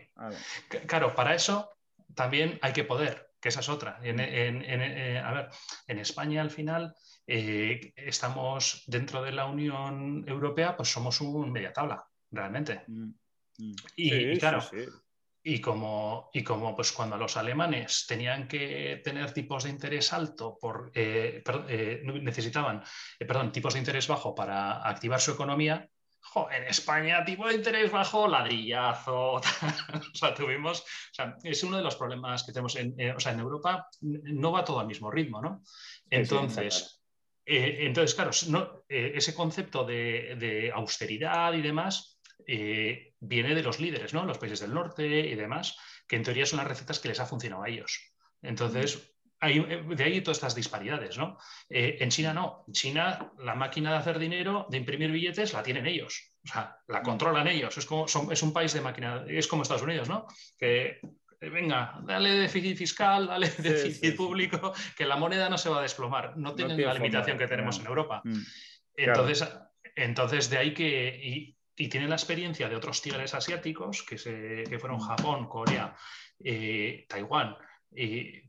Claro, 0.86 1.14
para 1.14 1.34
eso 1.34 1.70
también 2.14 2.58
hay 2.62 2.72
que 2.72 2.84
poder, 2.84 3.32
que 3.40 3.48
esa 3.48 3.60
es 3.60 3.68
otra. 3.68 3.98
En, 4.02 4.20
eh, 4.20 5.20
a 5.22 5.32
ver, 5.32 5.48
en 5.88 5.98
España 5.98 6.40
al 6.40 6.50
final 6.50 6.94
eh, 7.26 7.92
estamos 7.96 8.84
dentro 8.86 9.22
de 9.22 9.32
la 9.32 9.46
Unión 9.46 10.24
Europea, 10.28 10.76
pues 10.76 10.90
somos 10.90 11.20
un 11.20 11.50
media 11.50 11.72
tabla, 11.72 12.06
realmente. 12.30 12.82
Mm, 12.86 13.10
mm. 13.58 13.74
Y, 13.96 14.38
claro, 14.38 14.60
y 15.46 15.60
como, 15.60 16.30
y 16.32 16.42
como 16.42 16.74
pues 16.74 16.90
cuando 16.90 17.18
los 17.18 17.36
alemanes 17.36 18.06
tenían 18.08 18.48
que 18.48 19.02
tener 19.04 19.30
tipos 19.32 19.64
de 19.64 19.70
interés 19.70 20.10
alto, 20.14 20.56
por, 20.58 20.90
eh, 20.94 21.44
eh, 21.68 22.02
necesitaban 22.02 22.82
eh, 23.18 23.26
perdón, 23.26 23.52
tipos 23.52 23.74
de 23.74 23.80
interés 23.80 24.08
bajo 24.08 24.34
para 24.34 24.88
activar 24.88 25.20
su 25.20 25.32
economía, 25.32 25.86
en 26.50 26.64
España 26.64 27.22
tipo 27.26 27.46
de 27.46 27.56
interés 27.56 27.92
bajo, 27.92 28.26
ladrillazo. 28.26 29.34
o 29.34 30.14
sea, 30.14 30.32
tuvimos, 30.32 30.80
o 30.80 31.14
sea, 31.14 31.36
es 31.42 31.62
uno 31.62 31.76
de 31.76 31.82
los 31.82 31.96
problemas 31.96 32.42
que 32.42 32.52
tenemos 32.52 32.74
en, 32.76 32.96
o 33.14 33.20
sea, 33.20 33.32
en 33.32 33.40
Europa, 33.40 33.86
no 34.00 34.50
va 34.50 34.64
todo 34.64 34.80
al 34.80 34.86
mismo 34.86 35.10
ritmo, 35.10 35.42
¿no? 35.42 35.62
Entonces, 36.08 37.02
entonces 37.44 38.14
claro, 38.14 38.30
no, 38.48 38.84
ese 38.88 39.34
concepto 39.34 39.84
de, 39.84 40.36
de 40.38 40.72
austeridad 40.72 41.52
y 41.52 41.60
demás 41.60 42.13
eh, 42.46 43.14
viene 43.20 43.54
de 43.54 43.62
los 43.62 43.80
líderes, 43.80 44.14
¿no? 44.14 44.24
Los 44.24 44.38
países 44.38 44.60
del 44.60 44.74
norte 44.74 45.06
y 45.06 45.34
demás, 45.34 45.76
que 46.06 46.16
en 46.16 46.22
teoría 46.22 46.46
son 46.46 46.58
las 46.58 46.68
recetas 46.68 47.00
que 47.00 47.08
les 47.08 47.20
ha 47.20 47.26
funcionado 47.26 47.62
a 47.62 47.68
ellos. 47.68 48.14
Entonces, 48.42 49.14
eh, 49.40 49.84
de 49.88 50.04
ahí 50.04 50.20
todas 50.20 50.38
estas 50.38 50.54
disparidades, 50.54 51.18
¿no? 51.18 51.38
Eh, 51.68 51.98
en 52.00 52.10
China 52.10 52.34
no. 52.34 52.64
En 52.66 52.74
China 52.74 53.32
la 53.38 53.54
máquina 53.54 53.92
de 53.92 53.98
hacer 53.98 54.18
dinero, 54.18 54.66
de 54.70 54.78
imprimir 54.78 55.10
billetes, 55.10 55.52
la 55.52 55.62
tienen 55.62 55.86
ellos. 55.86 56.36
O 56.44 56.48
sea, 56.48 56.76
la 56.88 57.02
controlan 57.02 57.46
ellos. 57.48 57.76
Es, 57.76 57.86
como, 57.86 58.06
es 58.06 58.42
un 58.42 58.52
país 58.52 58.72
de 58.72 58.80
máquina, 58.80 59.24
es 59.28 59.46
como 59.46 59.62
Estados 59.62 59.82
Unidos, 59.82 60.08
¿no? 60.08 60.26
Que 60.58 61.00
venga, 61.40 62.00
dale 62.04 62.30
déficit 62.30 62.76
fiscal, 62.76 63.26
dale 63.26 63.50
déficit 63.58 64.16
público, 64.16 64.72
que 64.96 65.04
la 65.04 65.16
moneda 65.16 65.48
no 65.48 65.58
se 65.58 65.68
va 65.68 65.78
a 65.78 65.82
desplomar. 65.82 66.36
No 66.36 66.54
tienen 66.54 66.80
la 66.82 66.94
limitación 66.94 67.38
que 67.38 67.46
tenemos 67.46 67.78
en 67.80 67.86
Europa. 67.86 68.22
Mm, 68.24 68.40
entonces, 68.96 69.48
entonces, 69.96 70.50
de 70.50 70.58
ahí 70.58 70.74
que. 70.74 71.20
Y, 71.22 71.56
tienen 71.74 72.08
la 72.08 72.16
experiencia 72.16 72.68
de 72.68 72.76
otros 72.76 73.02
tigres 73.02 73.34
asiáticos, 73.34 74.02
que, 74.02 74.18
se, 74.18 74.64
que 74.68 74.78
fueron 74.78 74.98
mm. 74.98 75.06
Japón, 75.06 75.48
Corea, 75.48 75.94
eh, 76.42 77.06
Taiwán, 77.08 77.56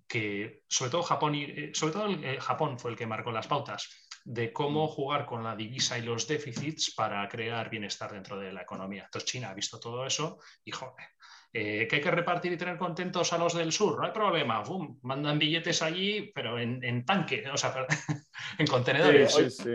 que 0.08 0.64
sobre 0.68 0.92
todo 0.92 1.04
Japón, 1.04 1.36
y, 1.36 1.44
eh, 1.44 1.72
sobre 1.74 1.94
todo 1.94 2.06
el, 2.08 2.40
Japón 2.40 2.80
fue 2.80 2.92
el 2.92 2.98
que 2.98 3.08
marcó 3.08 3.32
las 3.32 3.48
pautas 3.48 4.08
de 4.24 4.52
cómo 4.52 4.86
mm. 4.86 4.90
jugar 4.90 5.26
con 5.26 5.44
la 5.44 5.56
divisa 5.56 5.98
y 5.98 6.02
los 6.02 6.28
déficits 6.28 6.94
para 6.96 7.28
crear 7.30 7.70
bienestar 7.70 8.12
dentro 8.12 8.40
de 8.40 8.52
la 8.52 8.62
economía. 8.62 9.06
Entonces 9.06 9.30
China 9.30 9.50
ha 9.50 9.54
visto 9.54 9.80
todo 9.80 10.06
eso 10.06 10.40
y, 10.64 10.72
joder, 10.72 11.08
eh, 11.54 11.88
que 11.88 11.96
hay 11.98 12.02
que 12.02 12.12
repartir 12.12 12.52
y 12.52 12.58
tener 12.58 12.78
contentos 12.78 13.32
a 13.32 13.38
los 13.38 13.54
del 13.54 13.72
sur, 13.72 13.98
no 13.98 14.06
hay 14.06 14.12
problema, 14.12 14.62
mandan 15.04 15.40
billetes 15.40 15.82
allí, 15.82 16.32
pero 16.36 16.60
en, 16.60 17.06
tanque, 17.06 17.48
o 17.50 17.56
sea, 17.56 17.88
en 18.58 18.68
contenedores. 18.68 19.34
Sí, 19.34 19.50
sí, 19.50 19.70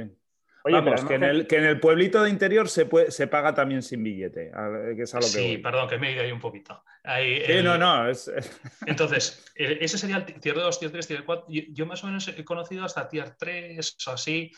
Oye, 0.65 0.83
pero 0.83 1.07
que, 1.07 1.15
en 1.15 1.25
el, 1.25 1.47
que 1.47 1.57
en 1.57 1.65
el 1.65 1.81
pueblito 1.81 2.23
de 2.23 2.31
interior 2.31 2.69
se, 2.69 2.87
puede, 2.87 3.11
se 3.11 3.27
paga 3.27 3.55
también 3.55 3.83
sin 3.83 4.03
billete, 4.03 4.51
que 4.97 5.03
es 5.03 5.15
a 5.15 5.19
lo 5.19 5.23
que 5.23 5.29
Sí, 5.29 5.59
perdón, 5.59 5.89
que 5.89 5.99
me 5.99 6.11
he 6.11 6.13
ido 6.13 6.23
ahí 6.23 6.33
un 6.33 6.41
poquito. 6.41 6.83
sí, 7.05 7.63
no, 7.63 7.79
no. 7.79 8.07
Entonces, 8.87 9.45
ese 9.55 9.99
sería 9.99 10.17
el 10.17 10.25
tier 10.25 10.55
2, 10.55 10.79
tier 10.79 10.93
3, 10.93 11.07
tier 11.07 11.25
4. 11.25 11.47
Yo, 11.49 11.87
más 11.87 12.05
o 12.05 12.07
menos 12.07 12.29
he 12.29 12.45
conocido 12.45 12.85
hasta 12.85 13.09
tier 13.09 13.37
3 13.39 13.97
o 14.07 14.11
así, 14.11 14.53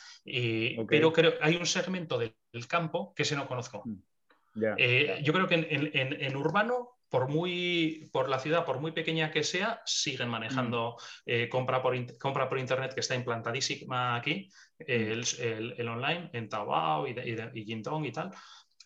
pero 0.88 1.12
creo 1.12 1.34
que 1.34 1.38
hay 1.42 1.56
un 1.56 1.66
segmento 1.66 2.18
del, 2.18 2.34
campo 2.68 3.14
que 3.14 3.22
ese 3.22 3.36
no 3.36 3.46
conozco. 3.46 3.82
Mm, 3.84 4.64
eh, 4.76 5.20
yo 5.22 5.32
creo 5.32 5.48
que 5.48 5.54
en, 5.54 5.90
en 5.94 6.36
urbano 6.36 6.98
por, 7.12 7.28
muy, 7.28 8.08
por 8.10 8.30
la 8.30 8.38
ciudad, 8.38 8.64
por 8.64 8.80
muy 8.80 8.92
pequeña 8.92 9.30
que 9.30 9.44
sea, 9.44 9.82
siguen 9.84 10.30
manejando 10.30 10.96
mm. 10.96 11.02
eh, 11.26 11.48
compra, 11.50 11.82
por 11.82 11.94
compra 12.16 12.48
por 12.48 12.58
Internet 12.58 12.94
que 12.94 13.00
está 13.00 13.14
implantadísima 13.14 14.16
aquí, 14.16 14.50
mm. 14.86 15.80
el, 15.80 15.88
online, 15.88 16.30
en 16.32 16.48
Taobao 16.48 17.06
y, 17.06 17.12
y, 17.12 17.64
Jintong 17.64 18.04
y 18.06 18.12
tal. 18.12 18.30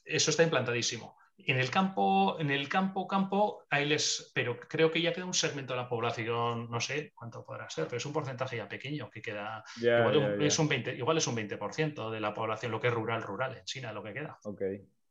Eso 0.04 0.30
está 0.30 0.42
implantadísimo. 0.42 1.16
En 1.38 1.58
el 1.58 1.70
campo, 1.70 2.40
en 2.40 2.50
el 2.50 2.68
campo, 2.68 3.06
campo, 3.06 3.66
ahí 3.68 3.84
les, 3.84 4.32
pero 4.34 4.58
creo 4.58 4.90
que 4.90 5.02
ya 5.02 5.12
queda 5.12 5.26
un 5.26 5.34
segmento 5.34 5.74
de 5.74 5.80
la 5.80 5.88
población, 5.88 6.70
no 6.70 6.80
sé 6.80 7.12
cuánto 7.14 7.44
podrá 7.44 7.68
ser, 7.68 7.84
pero 7.84 7.98
es 7.98 8.06
un 8.06 8.12
porcentaje 8.12 8.56
ya 8.56 8.68
pequeño 8.68 9.10
que 9.10 9.20
queda. 9.20 9.62
igual, 9.76 10.42
Es 10.42 10.58
un 10.58 10.66
20, 10.66 10.94
igual 10.96 11.18
es 11.18 11.26
un 11.26 11.36
20% 11.36 12.10
de 12.10 12.20
la 12.20 12.32
población, 12.32 12.72
lo 12.72 12.80
que 12.80 12.88
es 12.88 12.94
rural, 12.94 13.22
rural 13.22 13.54
en 13.56 13.64
China, 13.64 13.92
lo 13.92 14.02
que 14.02 14.14
queda. 14.14 14.38
Ok. 14.44 14.62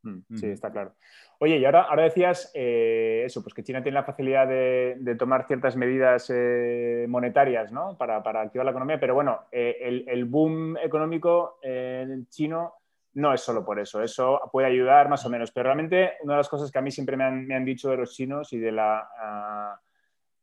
Mm, 0.06 0.36
sí, 0.36 0.48
está 0.48 0.72
claro. 0.72 0.94
Oye, 1.40 1.58
y 1.58 1.66
ahora, 1.66 1.84
ahora 1.84 2.04
decías 2.04 2.52
eh, 2.54 3.24
eso, 3.26 3.42
pues 3.42 3.54
que 3.54 3.64
China 3.64 3.82
tiene 3.82 3.96
la 3.96 4.04
facilidad 4.04 4.48
de, 4.48 5.16
tomar 5.18 5.48
ciertas 5.48 5.76
medidas 5.76 6.32
eh, 6.34 7.06
monetarias 7.10 7.72
¿no? 7.72 7.98
para, 7.98 8.18
activar 8.18 8.66
la 8.66 8.72
economía, 8.72 9.00
pero 9.00 9.16
bueno, 9.16 9.42
eh, 9.52 10.04
el, 10.08 10.26
boom 10.26 10.78
económico 10.78 11.60
chino 12.30 12.76
no 13.16 13.34
es 13.34 13.42
solo 13.42 13.66
por 13.66 13.80
eso, 13.80 14.04
eso 14.04 14.42
puede 14.52 14.68
ayudar 14.68 15.10
más 15.10 15.26
o 15.26 15.30
menos, 15.30 15.52
pero 15.52 15.64
realmente 15.66 16.14
una 16.22 16.34
de 16.34 16.38
las 16.38 16.50
cosas 16.50 16.72
que 16.72 16.78
a 16.78 16.82
mí 16.82 16.92
siempre 16.92 17.18
me 17.18 17.24
han, 17.24 17.66
dicho 17.66 17.90
de 17.90 17.98
los 17.98 18.14
chinos 18.14 18.54
y 18.54 18.60
de 18.60 18.72
la, 18.72 19.10
ah, 19.20 19.80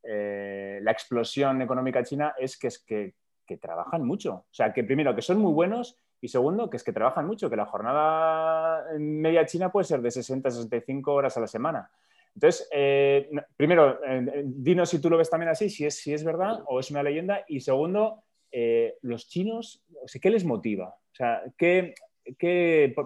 la 0.02 0.90
explosión 0.90 1.62
económica 1.62 2.02
china 2.02 2.34
es 2.38 2.58
que, 2.58 2.66
es 2.68 2.78
que, 2.78 3.14
que 3.46 3.58
trabajan 3.58 4.04
mucho. 4.04 4.34
O 4.34 4.54
sea, 4.54 4.72
que 4.72 4.84
primero, 4.84 5.14
que 5.14 5.22
son 5.22 5.38
muy 5.38 5.52
buenos 5.52 5.98
y 6.22 6.28
segundo, 6.28 6.70
que 6.70 6.76
es 6.76 6.84
que 6.84 6.92
trabajan 6.92 7.26
mucho, 7.26 7.50
que 7.50 7.56
la 7.56 7.66
jornada 7.66 8.86
media 8.96 9.44
china 9.44 9.72
puede 9.72 9.84
ser 9.84 10.00
de 10.00 10.10
60 10.12 10.48
a 10.48 10.52
65 10.52 11.12
horas 11.12 11.36
a 11.36 11.40
la 11.40 11.48
semana. 11.48 11.90
Entonces, 12.32 12.68
eh, 12.70 13.28
primero, 13.56 13.98
eh, 14.06 14.44
dinos 14.44 14.88
si 14.88 15.00
tú 15.00 15.10
lo 15.10 15.18
ves 15.18 15.28
también 15.28 15.50
así, 15.50 15.68
si 15.68 15.84
es, 15.84 15.96
si 15.96 16.14
es 16.14 16.22
verdad 16.22 16.62
o 16.66 16.78
es 16.78 16.92
una 16.92 17.02
leyenda. 17.02 17.44
Y 17.48 17.58
segundo, 17.60 18.22
eh, 18.52 18.94
los 19.02 19.28
chinos, 19.28 19.84
¿qué 20.22 20.30
les 20.30 20.44
motiva? 20.44 20.90
O 20.90 21.14
sea, 21.14 21.42
¿qué, 21.58 21.92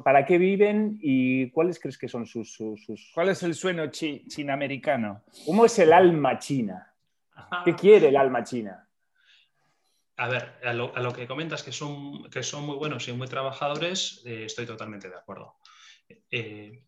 para 0.04 0.26
qué 0.26 0.36
viven 0.36 0.98
y 1.00 1.50
cuáles 1.52 1.80
crees 1.80 1.96
que 1.96 2.08
son 2.08 2.26
sus... 2.26 2.52
sus, 2.52 3.12
¿Cuál 3.14 3.30
es 3.30 3.42
el 3.42 3.54
sueño 3.54 3.86
chi, 3.90 4.26
chinamericano? 4.28 5.22
¿Cómo 5.46 5.64
es 5.64 5.78
el 5.78 5.94
alma 5.94 6.38
china? 6.38 6.94
¿Qué 7.64 7.74
quiere 7.80 8.08
el 8.08 8.16
alma 8.18 8.44
china? 8.44 8.85
A 10.18 10.28
ver, 10.28 10.58
a 10.64 10.72
lo, 10.72 11.12
que 11.12 11.26
comentas 11.26 11.62
que 11.62 11.72
son, 11.72 12.30
que 12.30 12.42
son 12.42 12.64
muy 12.64 12.76
buenos 12.76 13.06
y 13.06 13.12
muy 13.12 13.28
trabajadores, 13.28 14.22
eh, 14.24 14.44
estoy 14.46 14.64
totalmente 14.64 15.10
de 15.10 15.16
acuerdo. 15.16 15.56
Eh, 16.30 16.84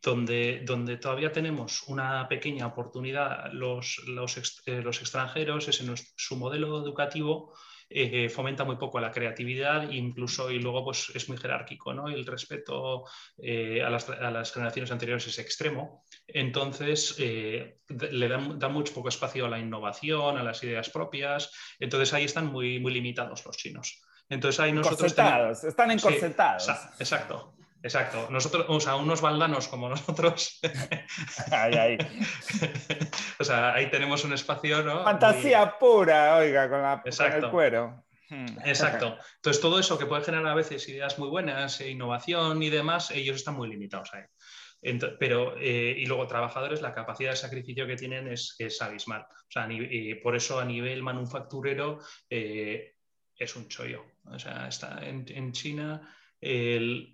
donde, 0.00 0.62
donde, 0.64 0.96
todavía 0.98 1.32
tenemos 1.32 1.82
una 1.88 2.28
pequeña 2.28 2.66
oportunidad 2.66 3.52
los, 3.52 4.02
los, 4.06 4.62
eh, 4.66 4.82
los 4.82 5.00
extranjeros 5.00 5.66
es 5.68 5.80
en 5.80 5.94
su 6.16 6.36
modelo 6.36 6.78
educativo 6.78 7.54
eh, 7.96 8.28
fomenta 8.28 8.64
muy 8.64 8.74
poco 8.74 8.98
la 8.98 9.12
creatividad 9.12 9.88
incluso 9.88 10.50
y 10.50 10.58
luego 10.58 10.84
pues 10.84 11.12
es 11.14 11.28
muy 11.28 11.38
jerárquico, 11.38 11.94
¿no? 11.94 12.08
el 12.08 12.26
respeto 12.26 13.04
eh, 13.38 13.84
a, 13.84 13.88
las, 13.88 14.52
generaciones 14.52 14.90
anteriores 14.90 15.28
es 15.28 15.38
extremo. 15.38 16.04
Entonces 16.26 17.14
eh, 17.20 17.78
le 17.88 18.28
da, 18.28 18.68
mucho 18.68 18.92
poco 18.94 19.10
espacio 19.10 19.46
a 19.46 19.48
la 19.48 19.60
innovación, 19.60 20.36
a 20.36 20.42
las 20.42 20.64
ideas 20.64 20.90
propias. 20.90 21.52
Entonces 21.78 22.12
ahí 22.14 22.24
están 22.24 22.46
muy, 22.46 22.80
muy 22.80 22.92
limitados 22.92 23.46
los 23.46 23.56
chinos. 23.56 24.02
Entonces 24.28 24.58
ahí 24.58 24.72
nosotros... 24.72 25.12
están 25.62 25.92
encorsetados. 25.92 26.68
exacto. 26.98 27.54
Exacto. 27.84 28.26
Nosotros, 28.30 28.64
o 28.68 28.80
sea, 28.80 28.96
unos 28.96 29.20
baldanos 29.20 29.68
como 29.68 29.90
nosotros. 29.90 30.58
o 33.38 33.44
sea, 33.44 33.74
ahí 33.74 33.90
tenemos 33.90 34.24
un 34.24 34.32
espacio, 34.32 34.82
¿no? 34.82 35.04
Fantasía 35.04 35.78
pura, 35.78 36.38
oiga, 36.38 36.70
con, 36.70 36.80
la, 36.80 37.02
el 37.04 37.50
cuero. 37.50 38.06
Hmm. 38.30 38.46
Exacto. 38.64 39.18
Entonces, 39.36 39.60
todo 39.60 39.78
eso 39.78 39.98
que 39.98 40.06
puede 40.06 40.24
generar 40.24 40.46
a 40.46 40.54
veces 40.54 40.88
ideas 40.88 41.18
muy 41.18 41.28
buenas, 41.28 41.78
e 41.82 41.90
innovación 41.90 42.62
y 42.62 42.70
demás, 42.70 43.10
ellos 43.10 43.36
están 43.36 43.56
muy 43.56 43.68
limitados 43.68 44.14
ahí. 44.14 44.22
pero, 45.20 45.54
eh, 45.58 45.94
y 45.98 46.06
luego 46.06 46.26
trabajadores, 46.26 46.80
la 46.80 46.94
capacidad 46.94 47.32
de 47.32 47.36
sacrificio 47.36 47.86
que 47.86 47.96
tienen 47.96 48.28
es, 48.28 48.56
es 48.58 48.80
abismal. 48.80 49.26
O 49.30 49.50
sea, 49.50 49.68
por 50.22 50.34
eso 50.34 50.58
a 50.58 50.64
nivel 50.64 51.02
manufacturero 51.02 51.98
eh, 52.30 52.94
es 53.36 53.56
un 53.56 53.68
chollo. 53.68 54.06
O 54.24 54.38
sea, 54.38 54.68
está 54.68 55.06
en, 55.06 55.26
en 55.28 55.52
China 55.52 56.00
el, 56.40 57.13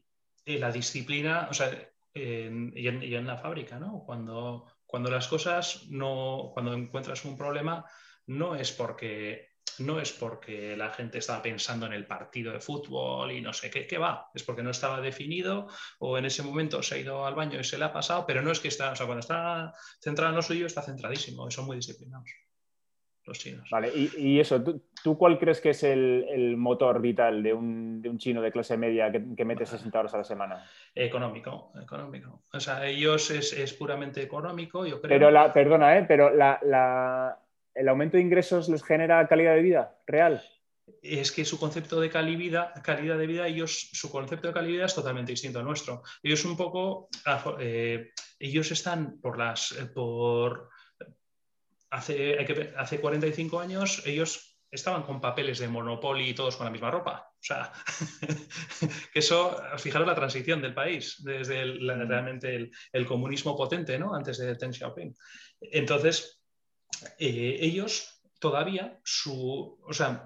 la 0.59 0.73
disciplina, 0.73 1.49
o 1.51 1.55
sea, 1.55 1.71
y, 2.15 2.89
en, 2.89 3.27
la 3.27 3.39
fábrica, 3.39 3.79
¿no? 3.79 4.03
Cuando, 4.05 4.67
cuando 4.87 5.11
las 5.11 5.29
cosas 5.29 5.87
no, 5.89 6.51
cuando 6.53 6.73
encuentras 6.75 7.25
un 7.25 7.37
problema, 7.37 7.85
no 8.27 8.55
es 8.57 8.73
porque 8.73 9.51
no 9.79 10.01
es 10.01 10.13
porque 10.13 10.77
la 10.77 10.91
gente 10.91 11.19
estaba 11.19 11.43
pensando 11.43 11.87
en 11.87 11.93
el 11.93 12.07
partido 12.07 12.53
de 12.53 12.61
fútbol 12.61 13.33
y 13.33 13.41
no 13.41 13.53
sé 13.53 13.71
qué, 13.71 13.87
qué 13.87 13.99
va, 13.99 14.29
es 14.35 14.43
porque 14.43 14.63
no 14.63 14.71
estaba 14.71 15.01
definido 15.01 15.69
o 16.01 16.19
en 16.19 16.27
ese 16.27 16.43
momento 16.43 16.83
se 16.83 16.97
ha 16.97 16.99
ido 16.99 17.25
al 17.25 17.35
baño 17.35 17.59
y 17.61 17.65
se 17.65 17.79
le 17.79 17.85
ha 17.85 17.93
pasado, 17.93 18.27
pero 18.27 18.43
no 18.43 18.51
es 18.51 18.61
que 18.61 18.69
está, 18.69 18.93
o 18.93 18.97
sea, 18.97 19.07
cuando 19.07 19.21
está 19.21 19.73
centrado 20.03 20.31
en 20.31 20.37
lo 20.37 20.43
suyo, 20.43 20.67
está 20.67 20.83
centradísimo, 20.83 21.51
son 21.51 21.67
muy 21.67 21.77
disciplinados 21.77 22.31
los 23.27 23.39
chinos. 23.39 23.69
Vale, 23.71 23.91
y, 23.95 24.41
eso, 24.41 24.63
¿tú, 24.63 25.19
cuál 25.19 25.39
crees 25.39 25.61
que 25.61 25.71
es 25.71 25.83
el, 25.83 26.57
motor 26.57 27.01
vital 27.01 27.43
de 27.43 27.53
un, 27.53 28.19
chino 28.19 28.43
de 28.43 28.53
clase 28.53 28.77
media 28.77 29.11
que, 29.11 29.45
mete 29.45 29.67
60 29.67 29.99
horas 29.99 30.15
a 30.15 30.19
la 30.19 30.25
semana? 30.25 30.65
Económico, 30.95 31.73
económico. 31.81 32.43
O 32.53 32.61
sea, 32.61 32.87
ellos 32.87 33.31
es, 33.31 33.73
puramente 33.75 34.23
económico, 34.23 34.87
yo 34.87 35.01
creo. 35.01 35.19
Pero 35.19 35.31
la, 35.31 35.53
perdona, 35.53 35.99
¿eh? 35.99 36.05
pero 36.07 36.31
¿el 37.75 37.89
aumento 37.89 38.17
de 38.17 38.23
ingresos 38.23 38.69
les 38.69 38.83
genera 38.83 39.27
calidad 39.29 39.55
de 39.55 39.63
vida 39.63 39.99
real? 40.07 40.43
es 41.03 41.33
que 41.33 41.45
su 41.45 41.59
concepto 41.59 42.01
de 42.01 42.11
calidad, 42.11 42.73
calidad 42.83 43.19
de 43.19 43.27
vida, 43.27 43.47
ellos, 43.47 43.91
su 43.93 44.11
concepto 44.11 44.49
de 44.49 44.55
calidad 44.55 44.87
es 44.87 44.95
totalmente 44.95 45.33
distinto 45.33 45.59
al 45.59 45.65
nuestro. 45.65 46.03
Ellos 46.23 46.45
un 46.45 46.57
poco, 46.57 47.09
eh, 47.59 48.13
ellos 48.39 48.71
están 48.71 49.21
por 49.21 49.39
las, 49.39 49.73
por, 49.95 50.71
hace, 51.91 52.39
hace 52.77 53.01
45 53.01 53.61
años 53.61 54.03
ellos 54.07 54.51
estaban 54.71 55.03
con 55.03 55.21
papeles 55.21 55.59
de 55.59 55.69
Monopoly 55.69 56.31
y 56.31 56.35
todos 56.35 56.57
con 56.57 56.65
la 56.67 56.71
misma 56.71 56.91
ropa. 56.91 57.29
O 57.33 57.43
sea, 57.43 57.73
que 59.13 59.19
eso, 59.19 59.57
fijaros 59.79 60.07
la 60.07 60.15
transición 60.15 60.63
del 60.63 60.75
país, 60.75 61.17
desde 61.25 61.65
mm. 61.65 62.09
realmente 62.09 62.71
el, 62.93 63.07
comunismo 63.07 63.57
potente, 63.57 63.99
¿no? 63.99 64.15
Antes 64.15 64.39
de 64.39 64.55
Deng 64.55 64.73
Xiaoping. 64.73 65.15
Entonces, 65.61 66.41
eh, 67.19 67.59
ellos 67.61 68.23
todavía, 68.39 69.01
su, 69.05 69.79
o 69.83 69.93
sea, 69.93 70.25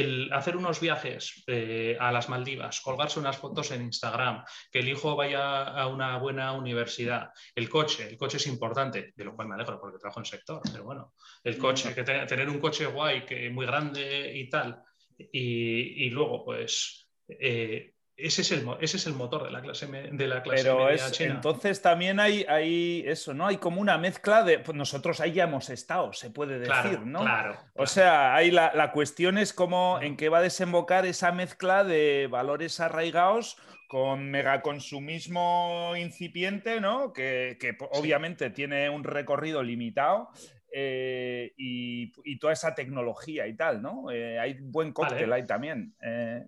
el 0.00 0.32
hacer 0.32 0.56
unos 0.56 0.80
viajes 0.80 1.42
eh, 1.46 1.96
a 2.00 2.10
las 2.12 2.28
Maldivas, 2.28 2.80
colgarse 2.80 3.20
unas 3.20 3.36
fotos 3.36 3.70
en 3.70 3.82
Instagram, 3.82 4.44
que 4.70 4.80
el 4.80 4.88
hijo 4.88 5.16
vaya 5.16 5.64
a 5.64 5.86
una 5.86 6.18
buena 6.18 6.52
universidad, 6.52 7.30
el 7.54 7.68
coche, 7.68 8.08
el 8.08 8.16
coche 8.16 8.38
es 8.38 8.46
importante, 8.46 9.12
de 9.14 9.24
lo 9.24 9.34
cual 9.34 9.48
me 9.48 9.54
alegro 9.54 9.80
porque 9.80 9.98
trabajo 9.98 10.20
en 10.20 10.26
el 10.26 10.30
sector, 10.30 10.60
pero 10.70 10.84
bueno, 10.84 11.14
el 11.44 11.58
coche, 11.58 11.94
que 11.94 12.02
tener 12.02 12.48
un 12.48 12.58
coche 12.58 12.86
guay, 12.86 13.24
que 13.24 13.50
muy 13.50 13.66
grande 13.66 14.32
y 14.34 14.48
tal, 14.48 14.82
y, 15.32 16.08
luego 16.10 16.44
pues 16.44 17.08
eh, 17.28 17.94
ese 18.22 18.42
es, 18.42 18.52
el, 18.52 18.66
ese 18.80 18.96
es 18.96 19.06
el 19.06 19.14
motor 19.14 19.44
de 19.44 19.50
la 19.50 19.60
clase, 19.60 19.86
de 19.86 20.26
la 20.26 20.42
clase 20.42 20.62
Pero 20.62 20.84
media 20.84 21.06
es, 21.06 21.12
china. 21.12 21.34
entonces 21.34 21.82
también 21.82 22.20
hay, 22.20 22.44
hay 22.48 23.02
eso, 23.06 23.34
¿no? 23.34 23.46
Hay 23.46 23.56
como 23.56 23.80
una 23.80 23.98
mezcla 23.98 24.42
de. 24.42 24.58
Pues 24.58 24.76
nosotros 24.76 25.20
ahí 25.20 25.32
ya 25.32 25.44
hemos 25.44 25.70
estado, 25.70 26.12
se 26.12 26.30
puede 26.30 26.58
decir, 26.58 26.72
claro, 26.72 27.02
¿no? 27.04 27.20
Claro. 27.20 27.52
O 27.52 27.74
claro. 27.74 27.86
sea, 27.86 28.34
ahí 28.34 28.50
la, 28.50 28.72
la 28.74 28.92
cuestión 28.92 29.38
es 29.38 29.52
cómo, 29.52 29.98
en 30.00 30.16
qué 30.16 30.28
va 30.28 30.38
a 30.38 30.42
desembocar 30.42 31.06
esa 31.06 31.32
mezcla 31.32 31.84
de 31.84 32.28
valores 32.30 32.80
arraigados 32.80 33.56
con 33.88 34.30
megaconsumismo 34.30 35.94
incipiente, 35.96 36.80
¿no? 36.80 37.12
Que, 37.12 37.58
que 37.60 37.76
obviamente 37.90 38.50
tiene 38.50 38.88
un 38.88 39.02
recorrido 39.02 39.62
limitado. 39.64 40.30
Eh, 40.72 41.52
y, 41.56 42.12
y 42.24 42.38
toda 42.38 42.52
esa 42.52 42.74
tecnología 42.74 43.46
y 43.46 43.56
tal, 43.56 43.80
¿no? 43.82 44.10
Eh, 44.10 44.38
hay 44.38 44.58
buen 44.60 44.92
cóctel 44.92 45.28
Vale. 45.30 45.34
ahí 45.42 45.46
también. 45.46 45.94
eh. 46.02 46.44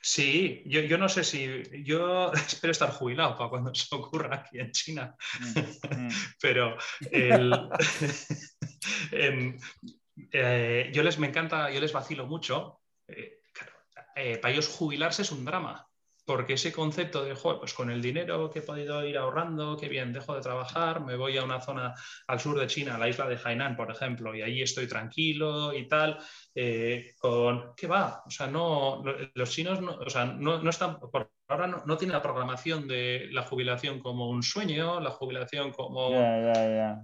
Sí, 0.00 0.62
yo, 0.66 0.80
yo 0.82 0.98
no 0.98 1.08
sé 1.08 1.24
si. 1.24 1.62
Yo 1.84 2.32
espero 2.34 2.70
estar 2.72 2.90
jubilado 2.90 3.36
para 3.36 3.50
cuando 3.50 3.74
se 3.74 3.94
ocurra 3.94 4.36
aquí 4.36 4.58
en 4.58 4.70
China. 4.72 5.14
Mm, 5.40 5.98
mm. 6.06 6.08
pero 6.40 6.76
el- 7.10 7.68
em, 9.12 9.58
eh, 10.32 10.90
yo 10.92 11.02
les 11.02 11.18
me 11.18 11.28
encanta, 11.28 11.70
yo 11.70 11.80
les 11.80 11.92
vacilo 11.92 12.26
mucho. 12.26 12.80
claro, 13.52 13.72
para 14.40 14.52
ellos 14.52 14.68
jubilarse 14.68 15.22
es 15.22 15.32
un 15.32 15.44
drama, 15.44 15.86
porque 16.26 16.54
ese 16.54 16.72
concepto 16.72 17.24
de, 17.24 17.34
"Joder, 17.34 17.60
pues 17.60 17.72
con 17.72 17.88
el 17.90 18.02
dinero 18.02 18.50
que 18.50 18.58
he 18.58 18.62
podido 18.62 19.02
ir 19.06 19.16
ahorrando, 19.16 19.76
qué 19.76 19.88
bien, 19.88 20.12
dejo 20.12 20.34
de 20.34 20.40
trabajar, 20.42 21.00
me 21.00 21.16
voy 21.16 21.38
a 21.38 21.44
una 21.44 21.60
zona 21.60 21.94
al 22.26 22.40
sur 22.40 22.58
de 22.58 22.66
China, 22.66 22.96
a 22.96 22.98
la 22.98 23.08
isla 23.08 23.28
de 23.28 23.38
Hainan, 23.42 23.76
por 23.76 23.90
ejemplo, 23.90 24.34
y 24.34 24.42
ahí 24.42 24.60
estoy 24.60 24.88
tranquilo 24.88 25.72
y 25.72 25.86
tal, 25.88 26.18
eh, 26.54 27.14
con, 27.18 27.74
¿qué 27.76 27.86
va? 27.86 28.22
O 28.26 28.30
sea, 28.30 28.48
no, 28.48 29.02
lo- 29.04 29.16
los 29.34 29.50
chinos 29.50 29.80
no, 29.80 29.92
o 29.94 30.10
sea, 30.10 30.24
no, 30.26 30.60
no 30.60 30.70
están, 30.70 30.98
por 30.98 31.30
ahora 31.48 31.68
no, 31.68 31.82
no 31.86 31.96
tienen 31.96 32.14
la 32.16 32.22
programación 32.22 32.88
de 32.88 33.28
la 33.30 33.42
jubilación 33.42 34.00
como 34.00 34.28
un 34.28 34.42
sueño, 34.42 34.98
la 35.00 35.10
jubilación 35.10 35.70
como... 35.70 36.10
Ya, 36.10 36.52
ya, 36.52 36.68
ya. 36.68 37.02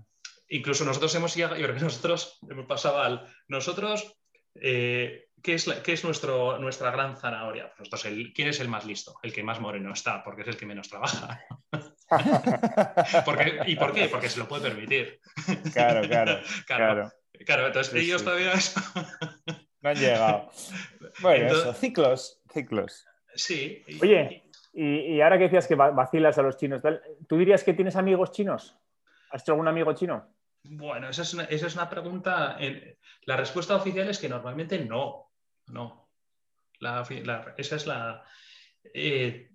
Incluso 0.48 0.84
nosotros 0.84 1.14
hemos 1.14 1.34
llegado, 1.34 1.56
yo 1.56 1.62
creo 1.62 1.76
que 1.76 1.84
nosotros 1.84 2.38
hemos 2.50 2.66
pasado 2.66 2.98
al. 3.00 3.26
Nosotros, 3.48 4.16
eh, 4.56 5.28
¿qué 5.42 5.54
es, 5.54 5.66
la- 5.66 5.82
qué 5.82 5.92
es 5.92 6.04
nuestro, 6.04 6.58
nuestra 6.58 6.90
gran 6.90 7.16
zanahoria? 7.16 7.72
Pues 7.76 7.90
nosotros, 7.90 8.04
el, 8.06 8.32
¿quién 8.32 8.48
es 8.48 8.60
el 8.60 8.68
más 8.68 8.84
listo? 8.86 9.16
El 9.22 9.32
que 9.32 9.42
más 9.42 9.60
moreno 9.60 9.92
está, 9.92 10.22
porque 10.22 10.42
es 10.42 10.48
el 10.48 10.56
que 10.56 10.66
menos 10.66 10.88
trabaja. 10.88 11.40
Porque- 13.24 13.60
¿Y 13.66 13.76
por 13.76 13.92
qué? 13.92 14.08
Porque 14.08 14.28
se 14.28 14.38
lo 14.38 14.46
puede 14.48 14.62
permitir. 14.70 15.20
Claro, 15.72 16.06
claro, 16.08 16.38
Claro, 16.66 16.94
claro. 16.94 17.12
claro, 17.46 17.66
entonces 17.68 17.92
Sí, 17.92 17.98
ellos 18.06 18.20
sí. 18.20 18.24
todavía. 18.26 18.52
No 19.80 19.90
han 19.90 19.96
llegado. 19.96 20.50
Bueno, 21.20 21.44
Entonces- 21.46 21.68
eso, 21.70 21.74
ciclos, 21.74 22.40
ciclos. 22.52 23.06
sí. 23.34 23.82
y- 23.86 24.02
Oye, 24.02 24.42
y, 24.74 25.14
y 25.16 25.20
ahora 25.20 25.38
que 25.38 25.44
decías 25.44 25.66
que 25.66 25.74
va- 25.74 25.90
vacilas 25.90 26.38
a 26.38 26.42
los 26.42 26.56
chinos, 26.56 26.82
¿tú 27.28 27.36
dirías 27.38 27.64
que 27.64 27.74
tienes 27.74 27.96
amigos 27.96 28.30
chinos? 28.32 28.76
¿Has 29.30 29.42
hecho 29.42 29.52
algún 29.52 29.68
amigo 29.68 29.92
chino? 29.94 30.28
Bueno, 30.64 31.08
esa 31.08 31.22
es 31.22 31.34
una, 31.34 31.44
esa 31.44 31.66
es 31.66 31.74
una 31.74 31.88
pregunta. 31.90 32.56
en- 32.60 32.96
la 33.24 33.36
respuesta 33.36 33.74
oficial 33.76 34.08
es 34.08 34.18
que 34.18 34.28
normalmente 34.28 34.78
no. 34.84 35.31
No. 35.72 36.10
La 36.80 37.06
la- 37.24 37.54
esa 37.56 37.76
es 37.76 37.86
la. 37.86 38.24
eh, 38.94 39.50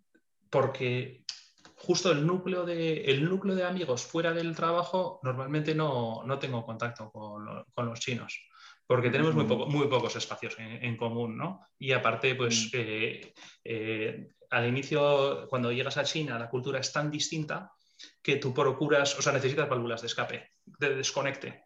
porque 0.49 1.23
justo 1.75 2.11
el 2.11 2.25
núcleo, 2.25 2.65
de, 2.65 3.03
el 3.05 3.23
núcleo 3.29 3.55
de 3.55 3.63
amigos 3.65 4.03
fuera 4.05 4.31
del 4.33 4.55
trabajo, 4.55 5.19
normalmente 5.23 5.75
no, 5.75 6.23
no 6.25 6.39
tengo 6.39 6.65
contacto 6.65 7.11
con, 7.11 7.65
con 7.73 7.85
los 7.85 7.99
chinos. 7.99 8.39
Porque 8.85 9.09
tenemos 9.09 9.35
muy, 9.35 9.43
poco- 9.45 9.67
muy 9.67 9.87
pocos 9.87 10.15
espacios 10.15 10.57
en, 10.59 10.83
en 10.83 10.95
común, 10.95 11.37
¿no? 11.37 11.67
Y 11.77 11.91
aparte, 11.91 12.35
pues 12.35 12.69
eh, 12.73 13.33
eh, 13.63 14.29
al 14.49 14.67
inicio, 14.67 15.45
cuando 15.49 15.71
llegas 15.73 15.97
a 15.97 16.05
China, 16.05 16.39
la 16.39 16.49
cultura 16.49 16.79
es 16.79 16.91
tan 16.93 17.11
distinta 17.11 17.73
que 18.23 18.37
tú 18.37 18.53
procuras, 18.53 19.19
o 19.19 19.21
sea, 19.21 19.33
necesitas 19.33 19.67
válvulas 19.67 19.99
de 20.01 20.07
escape, 20.07 20.51
de 20.63 20.95
desconecte. 20.95 21.65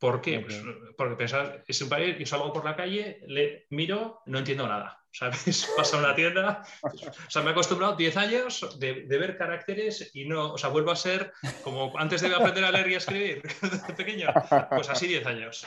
¿Por 0.00 0.22
qué? 0.22 0.40
Pues, 0.40 0.62
porque 0.96 1.14
pensás, 1.14 1.56
es 1.68 1.82
un 1.82 1.90
país, 1.90 2.16
yo 2.18 2.24
salgo 2.24 2.54
por 2.54 2.64
la 2.64 2.74
calle, 2.74 3.20
le 3.26 3.66
miro, 3.68 4.22
no 4.24 4.38
entiendo 4.38 4.66
nada. 4.66 4.96
¿Sabes? 5.12 5.68
Pasa 5.76 5.98
a 5.98 6.00
una 6.00 6.14
tienda. 6.14 6.62
O 6.82 7.30
sea, 7.30 7.42
me 7.42 7.48
he 7.48 7.52
acostumbrado 7.52 7.96
10 7.96 8.16
años 8.16 8.78
de, 8.78 9.02
de 9.06 9.18
ver 9.18 9.36
caracteres 9.36 10.10
y 10.14 10.24
no, 10.24 10.54
o 10.54 10.58
sea, 10.58 10.70
vuelvo 10.70 10.90
a 10.90 10.96
ser 10.96 11.32
como 11.62 11.92
antes 11.98 12.22
de 12.22 12.34
aprender 12.34 12.64
a 12.64 12.70
leer 12.70 12.88
y 12.90 12.94
a 12.94 12.98
escribir 12.98 13.42
de 13.88 13.94
pequeño. 13.94 14.32
Pues 14.70 14.88
así 14.88 15.06
10 15.06 15.26
años. 15.26 15.66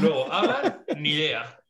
Luego, 0.00 0.32
hablan, 0.32 0.84
ni 0.96 1.14
idea. 1.14 1.60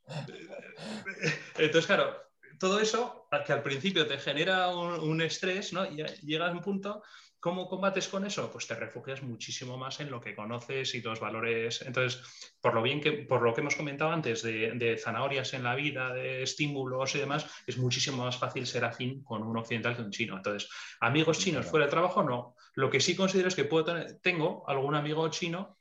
Entonces, 1.57 1.87
claro, 1.87 2.20
todo 2.59 2.81
eso, 2.81 3.29
que 3.46 3.53
al 3.53 3.62
principio 3.62 4.07
te 4.07 4.18
genera 4.18 4.68
un, 4.68 4.92
un 5.01 5.22
estrés, 5.22 5.72
¿no? 5.72 5.87
Y 5.87 6.05
llega 6.22 6.48
a 6.48 6.51
un 6.51 6.61
punto, 6.61 7.03
¿cómo 7.40 7.68
combates 7.68 8.09
con 8.09 8.24
eso? 8.27 8.51
Pues 8.51 8.66
te 8.66 8.74
refugias 8.74 9.22
muchísimo 9.22 9.77
más 9.77 10.01
en 10.01 10.11
lo 10.11 10.20
que 10.20 10.35
conoces 10.35 10.94
y 10.94 11.03
los 11.03 11.20
valores. 11.20 11.83
Entonces, 11.83 12.22
por 12.61 12.74
lo 12.74 12.83
bien 12.83 13.01
que, 13.01 13.12
por 13.12 13.42
lo 13.42 13.55
que 13.55 13.61
hemos 13.61 13.77
comentado 13.77 14.11
antes 14.11 14.42
de, 14.42 14.72
de 14.72 14.96
zanahorias 14.98 15.55
en 15.55 15.62
la 15.62 15.74
vida, 15.74 16.12
de 16.12 16.42
estímulos 16.42 17.14
y 17.14 17.18
demás, 17.18 17.46
es 17.66 17.79
muchísimo 17.79 18.24
más 18.24 18.37
fácil 18.38 18.66
ser 18.66 18.85
afín 18.85 19.22
con 19.22 19.42
un 19.42 19.57
occidental 19.57 19.94
que 19.96 20.03
un 20.03 20.11
chino. 20.11 20.37
Entonces, 20.37 20.68
amigos 21.01 21.38
chinos 21.38 21.66
fuera 21.66 21.87
del 21.87 21.90
trabajo, 21.92 22.22
no. 22.22 22.57
Lo 22.74 22.90
que 22.90 23.01
sí 23.01 23.14
considero 23.16 23.48
es 23.48 23.55
que 23.55 23.64
puedo 23.64 23.85
tener, 23.85 24.18
tengo 24.20 24.64
algún 24.68 24.94
amigo 24.94 25.29
chino 25.29 25.79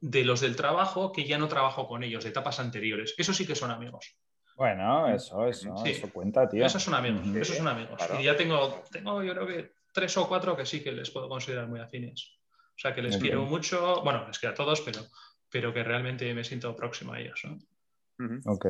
de 0.00 0.24
los 0.24 0.40
del 0.40 0.56
trabajo 0.56 1.12
que 1.12 1.24
ya 1.24 1.38
no 1.38 1.48
trabajo 1.48 1.86
con 1.86 2.02
ellos, 2.02 2.24
de 2.24 2.30
etapas 2.30 2.58
anteriores. 2.60 3.14
Eso 3.18 3.32
sí 3.34 3.46
que 3.46 3.54
son 3.54 3.70
amigos. 3.70 4.16
Bueno, 4.56 5.08
eso, 5.08 5.46
eso, 5.46 5.74
Sí. 5.78 5.90
eso 5.92 6.10
cuenta, 6.12 6.48
tío. 6.48 6.64
Esos 6.64 6.82
son 6.82 6.94
amigos, 6.94 7.26
Ujú. 7.26 7.38
esos 7.38 7.56
son 7.56 7.68
amigos. 7.68 7.96
claro. 7.96 8.20
Y 8.20 8.24
ya 8.24 8.36
tengo, 8.36 8.82
tengo, 8.90 9.22
yo 9.22 9.32
creo 9.34 9.46
que 9.46 9.72
tres 9.92 10.16
o 10.16 10.28
cuatro 10.28 10.56
que 10.56 10.66
sí 10.66 10.82
que 10.82 10.92
les 10.92 11.10
puedo 11.10 11.28
considerar 11.28 11.68
muy 11.68 11.80
afines. 11.80 12.38
O 12.74 12.78
sea, 12.78 12.94
que 12.94 13.02
les 13.02 13.16
quiero 13.18 13.44
mucho, 13.44 14.02
bueno, 14.02 14.26
les 14.26 14.38
quiero 14.38 14.54
a 14.54 14.56
todos, 14.56 14.80
pero, 14.80 15.00
pero 15.50 15.72
que 15.72 15.84
realmente 15.84 16.32
me 16.34 16.42
siento 16.42 16.74
próximo 16.74 17.12
a 17.12 17.20
ellos. 17.20 17.40
¿no? 17.44 17.58
Ok. 18.46 18.66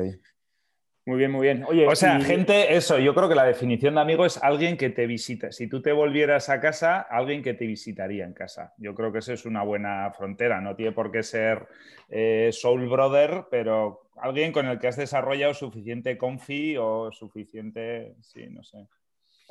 Muy 1.05 1.17
bien, 1.17 1.31
muy 1.31 1.41
bien. 1.41 1.65
Oye, 1.67 1.85
O 1.85 1.95
sea, 1.95 2.17
y- 2.17 2.23
gente, 2.23 2.75
eso, 2.75 2.97
yo 2.97 3.13
creo 3.13 3.27
que 3.27 3.35
la 3.35 3.43
definición 3.43 3.95
de 3.95 4.01
amigo 4.01 4.25
es 4.25 4.41
alguien 4.41 4.77
que 4.77 4.89
te 4.89 5.05
visita. 5.05 5.51
Si 5.51 5.67
tú 5.67 5.81
te 5.81 5.91
volvieras 5.91 6.47
a 6.49 6.61
casa, 6.61 7.01
alguien 7.01 7.43
que 7.43 7.53
te 7.53 7.65
visitaría 7.65 8.23
en 8.23 8.33
casa. 8.33 8.73
Yo 8.77 8.95
creo 8.95 9.11
que 9.11 9.19
eso 9.19 9.33
es 9.33 9.45
una 9.45 9.63
buena 9.63 10.11
frontera. 10.11 10.61
No 10.61 10.75
tiene 10.75 10.93
por 10.93 11.11
qué 11.11 11.21
ser 11.23 11.67
eh, 12.09 12.51
soul 12.53 12.87
brother, 12.87 13.45
pero 13.51 14.09
alguien 14.15 14.53
con 14.53 14.65
el 14.67 14.79
que 14.79 14.87
has 14.87 14.95
desarrollado 14.95 15.53
suficiente 15.53 16.17
confi 16.17 16.77
o 16.77 17.11
suficiente, 17.11 18.15
sí, 18.21 18.47
no 18.49 18.63
sé. 18.63 18.87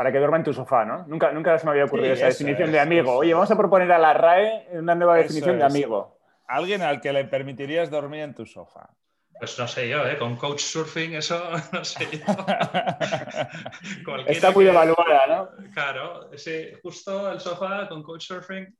Para 0.02 0.10
que 0.10 0.18
duerma 0.18 0.36
en 0.36 0.42
tu 0.42 0.52
sofá, 0.52 0.84
¿no? 0.84 1.06
Nunca, 1.06 1.30
nunca 1.30 1.56
se 1.60 1.64
me 1.64 1.70
había 1.70 1.84
ocurrido 1.84 2.16
Sí, 2.16 2.22
esa 2.22 2.26
eso 2.26 2.38
definición 2.38 2.70
es, 2.70 2.72
de 2.72 2.80
amigo. 2.80 3.18
Oye, 3.18 3.34
vamos 3.34 3.52
a 3.52 3.56
proponer 3.56 3.92
a 3.92 4.00
la 4.00 4.12
RAE 4.12 4.66
una 4.72 4.96
nueva 4.96 5.14
definición 5.14 5.58
de 5.58 5.64
amigo. 5.64 6.18
Alguien 6.48 6.82
al 6.82 7.00
que 7.00 7.12
le 7.12 7.24
permitirías 7.26 7.88
dormir 7.88 8.22
en 8.22 8.34
tu 8.34 8.44
sofá. 8.44 8.90
Pues 9.38 9.56
no 9.60 9.68
sé 9.68 9.88
yo, 9.88 10.04
¿eh? 10.04 10.18
con 10.18 10.34
coach 10.34 10.58
surfing, 10.58 11.14
eso 11.14 11.40
no 11.72 11.84
sé 11.84 12.04
yo. 12.10 12.18
Está 14.26 14.50
muy 14.50 14.64
que- 14.64 14.70
devaluada, 14.72 15.26
¿no? 15.28 15.50
Claro, 15.72 16.32
ese, 16.32 16.80
justo 16.82 17.30
el 17.30 17.38
sofá 17.38 17.88
con 17.88 18.02
coach 18.02 18.26
surfing. 18.26 18.76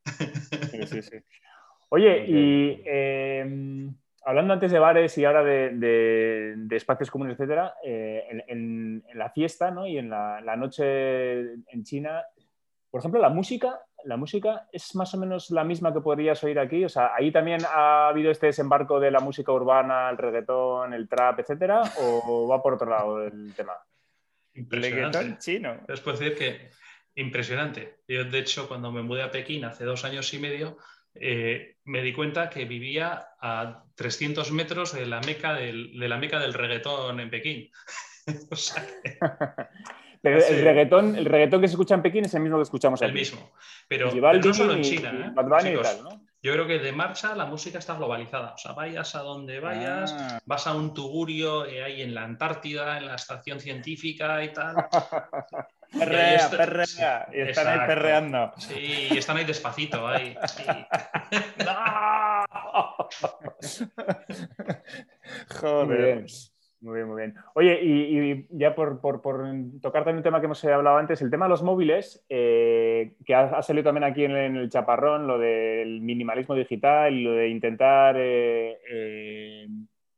Sí, 0.73 0.87
sí, 0.89 1.03
sí. 1.03 1.17
Oye, 1.91 2.25
y 2.27 2.83
eh, 2.85 3.89
hablando 4.25 4.53
antes 4.55 4.71
de 4.73 4.79
bares 4.79 5.17
y 5.19 5.25
ahora 5.25 5.43
de, 5.45 5.71
de- 5.71 6.55
de 6.57 6.77
espacios 6.77 7.11
comunes, 7.11 7.35
etcétera, 7.35 7.75
eh, 7.85 8.25
en, 8.31 8.43
en- 8.49 9.05
en 9.09 9.19
la 9.19 9.31
fiesta 9.31 9.71
¿no? 9.71 9.87
y 9.87 9.99
en 9.99 10.11
la, 10.11 10.41
la 10.41 10.57
noche 10.57 11.41
en 11.43 11.85
China, 11.85 12.23
por 12.91 13.01
ejemplo, 13.01 13.21
la 13.21 13.31
música, 13.31 13.81
la 14.05 14.17
música 14.17 14.69
es 14.71 14.95
más 14.97 15.15
o 15.15 15.19
menos 15.19 15.51
la 15.51 15.65
misma 15.65 15.93
que 15.95 16.01
podrías 16.01 16.43
oír 16.45 16.59
aquí. 16.59 16.85
O 16.85 16.89
sea, 16.89 17.13
ahí 17.15 17.33
también 17.33 17.61
ha 17.67 18.09
habido 18.09 18.31
este 18.31 18.47
desembarco 18.47 19.01
de 19.01 19.11
la 19.11 19.21
música 19.21 19.51
urbana, 19.53 20.11
el 20.11 20.19
reggaetón, 20.19 20.93
el 20.93 21.09
trap, 21.09 21.41
etcétera, 21.41 21.83
o 22.01 22.47
va 22.49 22.63
por 22.63 22.75
otro 22.75 22.91
lado 22.91 23.25
el 23.25 23.55
tema. 23.55 23.73
Impresionante. 24.55 25.19
Reggaetón 25.19 25.39
chino. 25.39 25.77
Les 25.89 26.01
puedo 26.01 26.19
decir 26.19 26.37
que 26.37 26.69
impresionante. 27.15 28.01
Yo, 28.09 28.25
de 28.25 28.39
hecho, 28.39 28.69
cuando 28.69 28.93
me 28.93 29.03
mudé 29.03 29.23
a 29.23 29.31
Pekín 29.31 29.65
hace 29.65 29.85
dos 29.85 30.05
años 30.05 30.33
y 30.35 30.39
medio, 30.39 30.77
eh, 31.15 31.77
me 31.85 32.03
di 32.03 32.13
cuenta 32.13 32.49
que 32.51 32.65
vivía 32.65 33.29
a 33.41 33.85
300 33.95 34.51
metros 34.53 34.93
de 34.95 35.07
la 35.07 35.21
meca 35.21 35.55
del, 35.55 35.99
de 35.99 36.09
la 36.09 36.17
meca 36.19 36.39
del 36.39 36.55
reggaetón 36.55 37.21
en 37.21 37.31
Pekín. 37.31 37.71
o 38.51 38.57
sea, 38.57 38.87
que 39.03 39.19
Pero 40.23 40.41
Sí. 40.41 40.53
el, 40.55 40.63
reggaetón, 40.65 41.17
el 41.17 41.25
reggaetón 41.25 41.61
que 41.61 41.67
se 41.67 41.73
escucha 41.73 41.97
en 41.97 42.03
Pekín 42.03 42.25
es 42.25 42.35
el 42.35 42.43
mismo 42.43 42.57
que 42.59 42.63
escuchamos 42.63 43.03
el 43.03 43.11
aquí. 43.11 43.19
mismo. 43.19 43.53
Pero, 43.89 44.13
no 44.15 44.55
solo 44.55 44.75
en 44.75 44.83
China. 44.83 45.13
y 45.13 45.23
¿eh? 45.23 45.31
Bad 45.35 45.47
Bunny 45.49 45.69
y 45.71 45.73
Chicos, 45.73 45.97
tal, 45.97 46.05
¿no? 46.05 46.25
Yo 46.41 46.53
creo 46.53 46.67
que 46.69 46.79
de 46.79 46.93
marcha 46.93 47.35
la 47.35 47.47
música 47.47 47.79
está 47.81 47.97
globalizada. 47.97 48.55
O 48.55 48.59
sea, 48.59 48.71
vayas 48.73 49.15
a 49.17 49.21
donde 49.21 49.59
vayas, 49.59 50.15
Ah. 50.17 50.41
vas 50.47 50.67
a 50.69 50.75
un 50.77 50.95
tugurio 50.95 51.67
eh, 51.67 51.83
ahí 51.83 52.03
en 52.03 52.15
la 52.15 52.23
Antártida, 52.23 52.99
en 52.99 53.07
la 53.07 53.17
estación 53.17 53.59
científica 53.59 54.43
y 54.45 54.53
tal. 54.53 54.77
Y 55.93 55.99
Perrea, 55.99 56.37
está- 56.37 56.57
perrea. 56.57 57.29
Y 57.33 57.41
están 57.41 57.67
ahí 57.69 57.87
perreando. 57.87 58.53
Sí, 58.57 59.09
y 59.11 59.19
están 59.19 59.37
ahí 59.37 59.45
despacito, 59.45 60.07
ahí. 60.07 60.37
sí. 60.47 60.65
Joder. 65.61 65.87
Muy 65.87 65.97
bien. 65.97 66.27
Muy 66.83 67.01
bien. 67.17 67.35
Oye, 67.55 67.79
y, 67.81 68.47
ya 68.51 68.75
por, 68.75 69.01
tocar 69.01 70.03
también 70.03 70.17
un 70.17 70.23
tema 70.25 70.41
que 70.41 70.47
hemos 70.47 70.65
hablado 70.65 70.97
antes, 70.97 71.23
el 71.23 71.31
tema 71.31 71.45
de 71.45 71.51
los 71.51 71.63
móviles, 71.63 72.27
eh, 72.29 73.15
que 73.25 73.37
ha, 73.37 73.63
salido 73.63 73.85
también 73.85 74.03
aquí 74.03 74.25
en, 74.25 74.33
el 74.33 74.69
chaparrón, 74.69 75.29
lo 75.29 75.39
del 75.39 76.01
minimalismo 76.01 76.57
digital 76.57 77.15
y 77.15 77.23
lo 77.23 77.33
de 77.35 77.49
intentar 77.51 78.17
eh, 78.19 78.81
eh, 78.91 79.69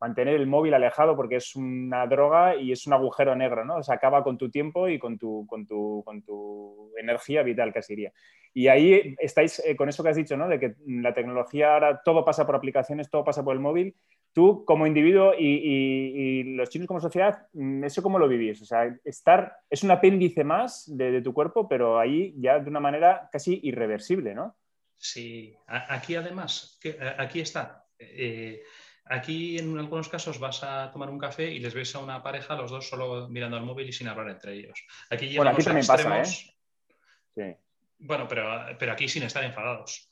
mantener 0.05 0.34
el 0.34 0.46
móvil 0.46 0.74
alejado 0.74 1.16
porque 1.16 1.36
es 1.36 1.57
una 1.57 2.07
droga 2.07 2.57
y 2.57 2.72
es 2.72 2.86
un 2.86 2.92
agujero 2.92 3.34
negro, 3.34 3.64
¿no? 3.64 3.76
O 3.76 3.82
sea, 3.82 3.94
acaba 3.96 4.22
con 4.22 4.36
tu 4.36 4.50
tiempo 4.50 4.88
y 4.88 4.98
con 4.98 5.18
tu, 5.18 5.46
con 5.46 5.66
tu, 5.66 6.02
con 6.05 6.22
tu 6.22 6.92
energía 6.98 7.42
vital, 7.42 7.72
casi 7.72 7.94
diría. 7.94 8.12
Y 8.52 8.68
ahí 8.68 9.14
estáis 9.18 9.62
con 9.76 9.88
eso 9.88 10.02
que 10.02 10.11
has 10.11 10.16
dicho, 10.16 10.36
¿no? 10.36 10.48
De 10.48 10.61
que 10.61 10.74
la 10.86 11.12
tecnología 11.12 11.74
ahora 11.74 12.02
todo 12.05 12.24
pasa 12.24 12.46
por 12.46 12.55
aplicaciones, 12.55 13.11
todo 13.11 13.24
pasa 13.24 13.42
por 13.42 13.55
el 13.55 13.61
móvil 13.61 13.94
Tú, 14.34 14.64
como 14.64 14.84
individuo 14.84 15.32
y, 15.38 16.42
los 16.57 16.68
chinos 16.68 16.88
como 16.88 17.00
sociedad, 17.00 17.46
mm, 17.52 17.84
¿eso 17.84 18.02
cómo 18.02 18.18
lo 18.18 18.26
vivís? 18.26 18.61
O 18.62 18.64
sea, 18.64 18.92
estar 19.05 19.59
es 19.70 19.84
un 19.84 19.92
apéndice 19.92 20.42
más 20.42 20.84
de, 20.88 21.22
tu 21.22 21.32
cuerpo, 21.32 21.68
pero 21.68 22.00
ahí 22.00 22.34
ya 22.36 22.59
de 22.59 22.68
una 22.68 22.80
manera 22.80 23.28
casi 23.30 23.61
irreversible, 23.62 24.34
¿no? 24.34 24.57
Sí, 24.96 25.55
aquí 25.68 26.16
además, 26.16 26.80
aquí 27.16 27.40
está. 27.40 27.86
Eh, 27.96 28.64
aquí 29.05 29.59
en 29.59 29.78
algunos 29.78 30.09
casos 30.09 30.38
vas 30.38 30.62
a 30.62 30.90
tomar 30.90 31.11
un 31.11 31.18
café 31.18 31.50
y 31.50 31.59
les 31.59 31.74
ves 31.74 31.94
a 31.94 31.98
una 31.98 32.22
pareja, 32.22 32.55
los 32.55 32.70
dos 32.70 32.88
solo 32.88 33.28
mirando 33.28 33.57
al 33.57 33.64
móvil 33.64 33.88
y 33.88 33.92
sin 33.92 34.09
hablar 34.09 34.30
entre 34.30 34.55
ellos. 34.55 34.84
Aquí 35.11 35.36
bueno, 35.36 35.50
aquí 35.50 35.62
también 35.62 35.86
pasa, 35.86 36.20
¿eh? 36.20 36.26
Sí. 36.26 37.57
Bueno, 37.98 38.26
pero, 38.28 38.76
pero 38.78 38.92
aquí 38.92 39.09
sin 39.09 39.22
estar 39.22 39.44
enfadados. 39.44 40.09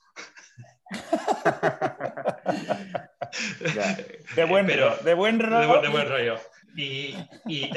de, 4.35 4.45
buen, 4.45 4.67
de 4.67 5.13
buen 5.13 5.39
rollo. 5.39 5.81
De, 5.81 5.89
buen 5.89 6.07
rollo. 6.07 6.39
Y, 6.75 7.15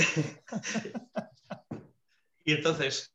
entonces, 2.45 3.15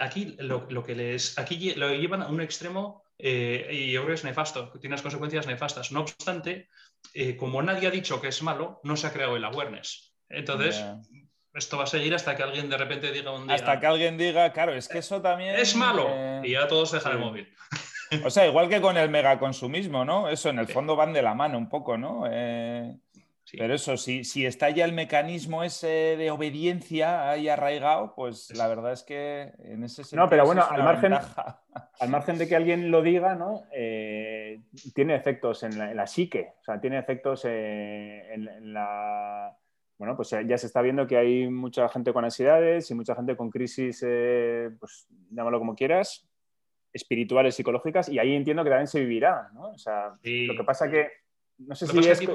aquí 0.00 0.36
lo, 0.38 0.84
que 0.84 0.94
les. 0.94 1.38
Aquí 1.38 1.74
lo 1.74 1.90
llevan 1.90 2.22
a 2.22 2.28
un 2.28 2.40
extremo 2.40 3.04
eh, 3.24 3.68
y 3.70 3.92
yo 3.92 4.00
creo 4.00 4.08
que 4.08 4.14
es 4.14 4.24
nefasto, 4.24 4.72
tiene 4.80 4.94
unas 4.94 5.02
consecuencias 5.02 5.46
nefastas. 5.46 5.92
No 5.92 6.00
obstante, 6.00 6.68
eh, 7.14 7.36
como 7.36 7.62
nadie 7.62 7.86
ha 7.86 7.90
dicho 7.92 8.20
que 8.20 8.26
es 8.26 8.42
malo, 8.42 8.80
no 8.82 8.96
se 8.96 9.06
ha 9.06 9.12
creado 9.12 9.36
el 9.36 9.44
awareness. 9.44 10.12
Entonces, 10.28 10.84
esto 11.54 11.78
va 11.78 11.84
a 11.84 11.86
seguir 11.86 12.14
hasta 12.16 12.34
que 12.34 12.42
alguien 12.42 12.68
de 12.68 12.76
repente 12.76 13.12
diga 13.12 13.30
un 13.30 13.46
día. 13.46 13.54
Hasta 13.54 13.78
que 13.78 13.86
alguien 13.86 14.18
diga, 14.18 14.52
claro, 14.52 14.74
es 14.74 14.88
que 14.88 14.98
eso 14.98 15.22
también. 15.22 15.54
Es 15.54 15.76
malo. 15.76 16.10
Y 16.42 16.50
ya 16.52 16.66
todos 16.66 16.90
dejan 16.90 17.12
el 17.12 17.18
móvil. 17.18 17.48
O 18.24 18.30
sea, 18.30 18.46
igual 18.46 18.68
que 18.68 18.80
con 18.80 18.96
el 18.96 19.08
megaconsumismo, 19.08 20.04
¿no? 20.04 20.28
Eso 20.28 20.50
en 20.50 20.58
el 20.58 20.66
fondo 20.66 20.96
van 20.96 21.12
de 21.12 21.22
la 21.22 21.34
mano 21.34 21.56
un 21.56 21.68
poco, 21.68 21.96
¿no? 21.96 22.24
Eh, 22.28 22.92
pero 23.58 23.74
eso, 23.74 23.96
si, 23.98 24.24
si 24.24 24.46
está 24.46 24.70
ya 24.70 24.86
el 24.86 24.92
mecanismo 24.92 25.62
ese 25.62 26.16
de 26.16 26.30
obediencia 26.30 27.28
ahí 27.30 27.48
arraigado, 27.48 28.14
pues 28.14 28.50
la 28.56 28.66
verdad 28.66 28.92
es 28.92 29.02
que 29.02 29.52
en 29.58 29.84
ese 29.84 30.04
sentido. 30.04 30.22
No, 30.22 30.30
pero 30.30 30.46
bueno, 30.46 30.64
al 30.68 30.82
margen, 30.82 31.12
al 31.12 32.08
margen 32.08 32.38
de 32.38 32.48
que 32.48 32.56
alguien 32.56 32.90
lo 32.90 33.02
diga, 33.02 33.34
¿no? 33.34 33.64
Eh, 33.72 34.62
tiene 34.94 35.14
efectos 35.14 35.64
en 35.64 35.96
la, 35.96 36.06
psique, 36.06 36.54
o 36.60 36.64
sea, 36.64 36.80
tiene 36.80 36.98
efectos 36.98 37.44
eh, 37.44 38.32
en, 38.32 38.72
la. 38.72 39.54
Bueno, 39.98 40.16
pues 40.16 40.30
ya 40.30 40.58
se 40.58 40.66
está 40.66 40.80
viendo 40.80 41.06
que 41.06 41.18
hay 41.18 41.48
mucha 41.48 41.88
gente 41.90 42.12
con 42.12 42.24
ansiedades 42.24 42.90
y 42.90 42.94
mucha 42.94 43.14
gente 43.14 43.36
con 43.36 43.50
crisis, 43.50 44.00
pues 44.80 45.06
llámalo 45.30 45.58
como 45.58 45.76
quieras, 45.76 46.26
espirituales, 46.92 47.54
psicológicas, 47.54 48.08
y 48.08 48.18
ahí 48.18 48.34
entiendo 48.34 48.64
que 48.64 48.70
también 48.70 48.88
se 48.88 49.00
vivirá, 49.00 49.50
¿no? 49.52 49.70
O 49.70 49.78
sea, 49.78 50.08
lo 50.22 50.56
que 50.56 50.64
pasa 50.64 50.90
que, 50.90 51.08
no 51.58 51.74
sé 51.74 51.86
si 51.86 51.98
es 51.98 52.18
aquí, 52.18 52.28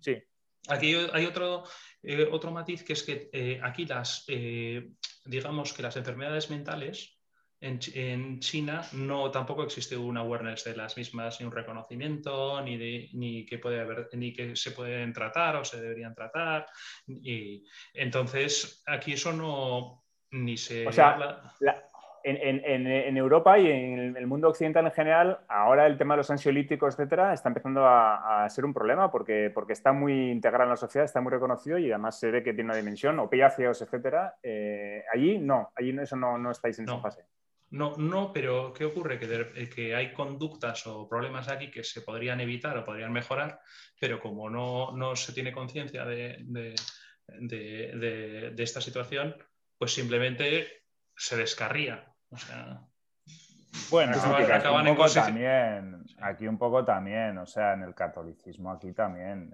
Sí. 0.00 0.20
Aquí 0.68 0.94
hay 1.12 1.26
otro, 1.26 1.64
eh, 2.02 2.28
otro 2.30 2.52
matiz 2.52 2.84
que 2.84 2.92
es 2.92 3.02
que 3.02 3.30
eh, 3.32 3.60
aquí 3.62 3.84
las, 3.84 4.24
eh, 4.28 4.90
digamos 5.24 5.72
que 5.72 5.82
las 5.82 5.96
enfermedades 5.96 6.50
mentales 6.50 7.18
en, 7.60 8.40
China 8.40 8.84
no 8.92 9.30
tampoco 9.30 9.62
existe 9.62 9.96
un 9.96 10.16
awareness 10.16 10.64
de 10.64 10.76
las 10.76 10.96
mismas, 10.96 11.40
ni 11.40 11.46
un 11.46 11.52
reconocimiento, 11.52 12.60
ni, 12.60 12.76
de, 12.76 13.08
ni, 13.12 13.46
que, 13.46 13.58
puede 13.58 13.80
haber, 13.80 14.08
ni 14.14 14.32
que 14.32 14.56
se 14.56 14.72
pueden 14.72 15.12
tratar 15.12 15.56
o 15.56 15.64
se 15.64 15.80
deberían 15.80 16.14
tratar. 16.14 16.66
Y 17.06 17.64
entonces 17.94 18.82
aquí 18.86 19.12
eso 19.12 19.32
no 19.32 20.04
ni 20.32 20.56
se 20.56 20.88
o 20.88 20.92
sea, 20.92 21.54
en, 22.24 23.16
Europa 23.16 23.58
y 23.58 23.70
en 23.70 24.16
el 24.16 24.26
mundo 24.26 24.48
occidental 24.48 24.86
en 24.86 24.92
general, 24.92 25.40
ahora 25.48 25.86
el 25.86 25.98
tema 25.98 26.14
de 26.14 26.18
los 26.18 26.30
ansiolíticos, 26.30 26.94
etcétera, 26.94 27.32
está 27.32 27.48
empezando 27.48 27.86
a, 27.86 28.46
ser 28.48 28.64
un 28.64 28.74
problema 28.74 29.10
porque, 29.10 29.50
porque 29.54 29.72
está 29.72 29.92
muy 29.92 30.30
integrado 30.30 30.64
en 30.64 30.70
la 30.70 30.76
sociedad, 30.76 31.04
está 31.04 31.20
muy 31.20 31.30
reconocido 31.30 31.78
y 31.78 31.90
además 31.90 32.18
se 32.18 32.30
ve 32.30 32.42
que 32.42 32.52
tiene 32.52 32.70
una 32.70 32.76
dimensión, 32.76 33.18
opiáceos, 33.18 33.80
etcétera. 33.82 34.36
Eh, 34.42 35.04
allí 35.12 35.38
no, 35.38 35.72
allí 35.74 35.96
eso 36.00 36.16
no, 36.16 36.38
no 36.38 36.50
estáis 36.50 36.78
en 36.78 36.84
esa 36.86 36.98
fase. 36.98 37.24
No, 37.70 37.94
no, 37.96 38.32
pero 38.32 38.72
¿qué 38.72 38.84
ocurre? 38.84 39.18
Que, 39.18 39.70
que, 39.70 39.94
hay 39.94 40.12
conductas 40.12 40.86
o 40.86 41.08
problemas 41.08 41.48
aquí 41.48 41.70
que 41.70 41.82
se 41.82 42.02
podrían 42.02 42.40
evitar 42.40 42.76
o 42.76 42.84
podrían 42.84 43.12
mejorar, 43.12 43.60
pero 43.98 44.20
como 44.20 44.50
no, 44.50 44.92
no 44.94 45.16
se 45.16 45.32
tiene 45.32 45.52
conciencia 45.52 46.04
de, 46.04 46.36
de, 46.40 46.74
de 48.54 48.62
esta 48.62 48.82
situación, 48.82 49.34
pues 49.78 49.94
simplemente 49.94 50.82
se 51.16 51.36
descarría 51.36 52.11
bueno, 53.90 54.12
aquí 54.16 54.26
un 54.66 54.96
poco 54.96 55.10
también, 55.12 56.04
aquí 56.20 56.48
un 56.48 56.58
poco 56.58 56.84
también, 56.84 57.38
o 57.38 57.46
sea, 57.46 57.74
en 57.74 57.82
el 57.82 57.94
catolicismo 57.94 58.70
aquí 58.70 58.92
también 58.92 59.52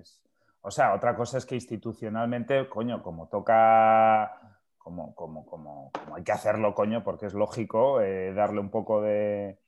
es... 0.00 0.22
O 0.62 0.70
sea, 0.70 0.94
otra 0.94 1.14
cosa 1.14 1.38
es 1.38 1.46
que 1.46 1.54
institucionalmente, 1.54 2.68
coño, 2.68 3.00
como 3.00 3.28
toca, 3.28 4.58
como, 4.78 5.14
como, 5.14 5.46
como, 5.46 5.92
hay 6.12 6.24
que 6.24 6.32
hacerlo, 6.32 6.74
coño, 6.74 7.04
porque 7.04 7.26
es 7.26 7.34
lógico 7.34 8.00
eh, 8.00 8.32
darle 8.34 8.58
un 8.58 8.70
poco 8.70 9.00
de, 9.00 9.60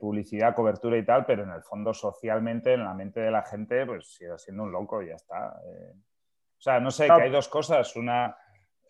publicidad, 0.00 0.54
cobertura 0.54 0.98
y 0.98 1.04
tal, 1.04 1.24
pero 1.26 1.44
en 1.44 1.50
el 1.50 1.62
fondo 1.62 1.94
socialmente, 1.94 2.74
en 2.74 2.82
la 2.82 2.94
mente 2.94 3.20
de 3.20 3.30
la 3.30 3.42
gente, 3.42 3.86
pues 3.86 4.14
sigue 4.14 4.36
siendo 4.38 4.64
un 4.64 4.72
loco 4.72 5.00
y 5.00 5.08
ya 5.08 5.14
está. 5.14 5.60
Eh. 5.64 5.92
o 5.94 6.60
sea, 6.60 6.80
no 6.80 6.90
sé, 6.90 7.06
que 7.06 7.12
hay 7.12 7.30
dos 7.30 7.48
cosas. 7.48 7.94
Una, 7.94 8.36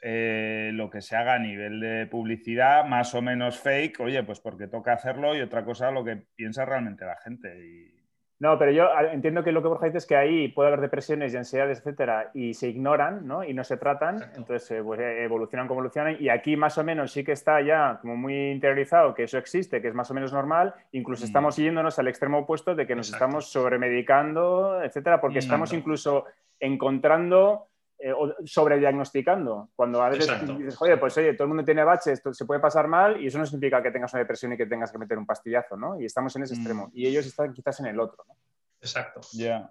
eh, 0.03 0.71
lo 0.73 0.91
que 0.91 1.01
se 1.01 1.17
haga 1.17 1.35
a 1.35 1.39
nivel 1.39 1.81
de 1.81 2.07
publicidad, 2.07 2.85
más 2.85 3.15
o 3.15 3.23
menos 3.23 3.59
fake, 3.59 4.01
oye, 4.01 4.23
pues 4.23 4.41
porque 4.41 4.69
toca 4.69 4.93
hacerlo 4.93 5.35
y 5.35 5.41
otra 5.41 5.65
cosa 5.65 5.91
lo 5.91 6.05
que 6.05 6.23
piensa 6.35 6.65
realmente 6.65 7.05
la 7.05 7.17
gente. 7.17 7.97
No, 8.39 8.59
pero 8.59 8.71
yo 8.71 8.87
entiendo 9.13 9.43
que 9.43 9.51
lo 9.51 9.63
que 9.63 9.69
Borja 9.69 9.87
dice 9.87 9.99
es 9.99 10.07
que 10.07 10.15
ahí 10.15 10.49
puede 10.49 10.69
haber 10.69 10.83
depresiones 10.83 11.33
y 11.33 11.39
ansiedades, 11.39 11.79
etcétera, 11.79 12.31
y 12.35 12.53
se 12.53 12.69
ignoran 12.69 13.27
¿no? 13.27 13.43
y 13.43 13.55
no 13.55 13.65
se 13.65 13.79
tratan, 13.79 14.23
entonces 14.37 14.71
eh, 14.73 14.83
pues, 14.83 15.01
eh, 15.01 15.25
evolucionan 15.25 15.67
como 15.67 15.81
evolucionan. 15.81 16.19
Y 16.21 16.29
aquí 16.29 16.55
más 16.55 16.77
o 16.77 16.85
menos 16.85 17.13
sí 17.13 17.25
que 17.25 17.33
está 17.33 17.63
ya 17.63 17.99
como 18.03 18.15
muy 18.15 18.51
interiorizado 18.51 19.15
que 19.15 19.23
eso 19.23 19.39
existe, 19.39 19.81
que 19.81 19.89
es 19.89 19.95
más 19.95 20.11
o 20.11 20.15
menos 20.15 20.35
normal. 20.35 20.75
Incluso 20.93 21.25
mm. 21.25 21.29
estamos 21.29 21.57
yéndonos 21.57 21.99
al 21.99 22.09
extremo 22.09 22.41
opuesto 22.41 22.75
de 22.75 22.87
que 22.87 22.95
nos 22.95 23.11
estamos 23.11 23.51
sobremedicando, 23.51 24.83
etcétera, 24.83 25.19
porque 25.19 25.37
mm. 25.37 25.39
estamos 25.39 25.73
incluso 25.73 26.27
encontrando 26.61 27.69
eh, 27.99 28.13
sobrediagnosticando. 28.45 29.71
Cuando 29.75 30.03
a 30.03 30.11
veces 30.11 30.31
dices, 30.59 30.77
oye, 30.81 30.97
pues 30.97 31.17
oye, 31.19 31.35
todo 31.35 31.45
el 31.45 31.49
mundo 31.49 31.65
tiene 31.65 31.85
baches, 31.85 32.15
esto 32.15 32.33
se 32.35 32.45
puede 32.45 32.61
pasar 32.61 32.89
mal 32.89 33.21
y 33.21 33.27
eso 33.27 33.39
no 33.39 33.47
significa 33.47 33.83
que 33.83 33.91
tengas 33.91 34.13
una 34.13 34.21
depresión 34.21 34.53
y 34.53 34.57
que 34.57 34.67
tengas 34.67 34.93
que 34.93 34.99
meter 34.99 35.19
un 35.19 35.27
pastillazo, 35.27 35.77
¿no? 35.77 36.01
Y 36.01 36.05
estamos 36.05 36.35
en 36.37 36.43
ese 36.43 36.55
mm. 36.55 36.59
extremo. 36.59 36.91
Y 36.93 37.07
ellos 37.07 37.27
están 37.27 37.53
quizás 37.53 37.81
en 37.81 37.87
el 37.87 38.01
otro, 38.01 38.25
¿no? 38.29 38.35
Exacto. 38.81 39.21
Ya. 39.33 39.71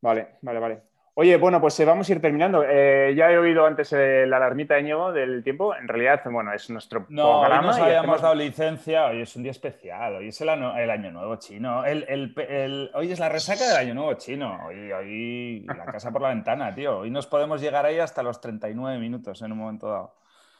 Vale, 0.00 0.38
vale, 0.42 0.58
vale. 0.60 0.82
Oye, 1.20 1.36
bueno, 1.36 1.60
pues 1.60 1.80
eh, 1.80 1.84
vamos 1.84 2.08
a 2.08 2.12
ir 2.12 2.20
terminando. 2.20 2.62
Eh, 2.64 3.12
ya 3.16 3.28
he 3.28 3.36
oído 3.36 3.66
antes 3.66 3.92
eh, 3.92 4.24
la 4.24 4.36
alarmita 4.36 4.76
de 4.76 4.84
Ñego 4.84 5.12
del 5.12 5.42
tiempo. 5.42 5.74
En 5.74 5.88
realidad, 5.88 6.22
bueno, 6.30 6.52
es 6.52 6.70
nuestro 6.70 7.06
no, 7.08 7.40
programa. 7.40 7.60
No, 7.60 7.66
nos 7.66 7.78
habíamos 7.80 8.22
dado 8.22 8.36
licencia. 8.36 9.06
Hoy 9.06 9.22
es 9.22 9.34
un 9.34 9.42
día 9.42 9.50
especial. 9.50 10.14
Hoy 10.14 10.28
es 10.28 10.40
el, 10.40 10.48
Año 10.48 11.10
Nuevo 11.10 11.34
Chino. 11.34 11.80
hoy 11.80 13.10
es 13.10 13.18
la 13.18 13.28
resaca 13.28 13.66
del 13.66 13.76
Año 13.78 13.94
Nuevo 13.94 14.14
Chino. 14.14 14.64
Hoy, 14.64 14.92
hoy 14.92 15.66
la 15.66 15.86
casa 15.92 16.12
por 16.12 16.22
la 16.22 16.28
ventana, 16.28 16.72
tío. 16.72 16.98
Hoy 17.00 17.10
nos 17.10 17.26
podemos 17.26 17.60
llegar 17.60 17.84
ahí 17.84 17.98
hasta 17.98 18.22
los 18.22 18.40
39 18.40 19.00
minutos 19.00 19.42
en 19.42 19.50
un 19.50 19.58
momento 19.58 19.88
dado. 19.88 20.14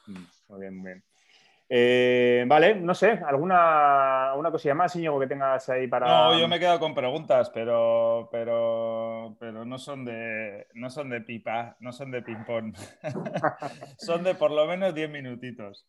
Mm, 0.08 0.24
muy 0.48 0.60
bien, 0.60 0.76
muy 0.76 0.86
bien. 0.86 1.07
Eh, 1.70 2.44
vale, 2.46 2.76
no 2.76 2.94
sé, 2.94 3.20
¿alguna 3.26 4.32
una 4.36 4.50
cosilla 4.50 4.74
más, 4.74 4.96
Íñigo, 4.96 5.20
que 5.20 5.26
tengas 5.26 5.68
ahí 5.68 5.86
para. 5.86 6.06
No, 6.06 6.38
yo 6.38 6.48
me 6.48 6.56
he 6.56 6.60
quedado 6.60 6.80
con 6.80 6.94
preguntas, 6.94 7.50
pero, 7.50 8.28
pero, 8.32 9.36
pero 9.38 9.66
no 9.66 9.78
son 9.78 10.04
de 10.06 10.66
no 10.74 10.88
son 10.88 11.10
de 11.10 11.20
pipa, 11.20 11.76
no 11.80 11.92
son 11.92 12.10
de 12.10 12.22
ping-pong. 12.22 12.74
son 13.98 14.24
de 14.24 14.34
por 14.34 14.50
lo 14.50 14.66
menos 14.66 14.94
10 14.94 15.10
minutitos. 15.10 15.86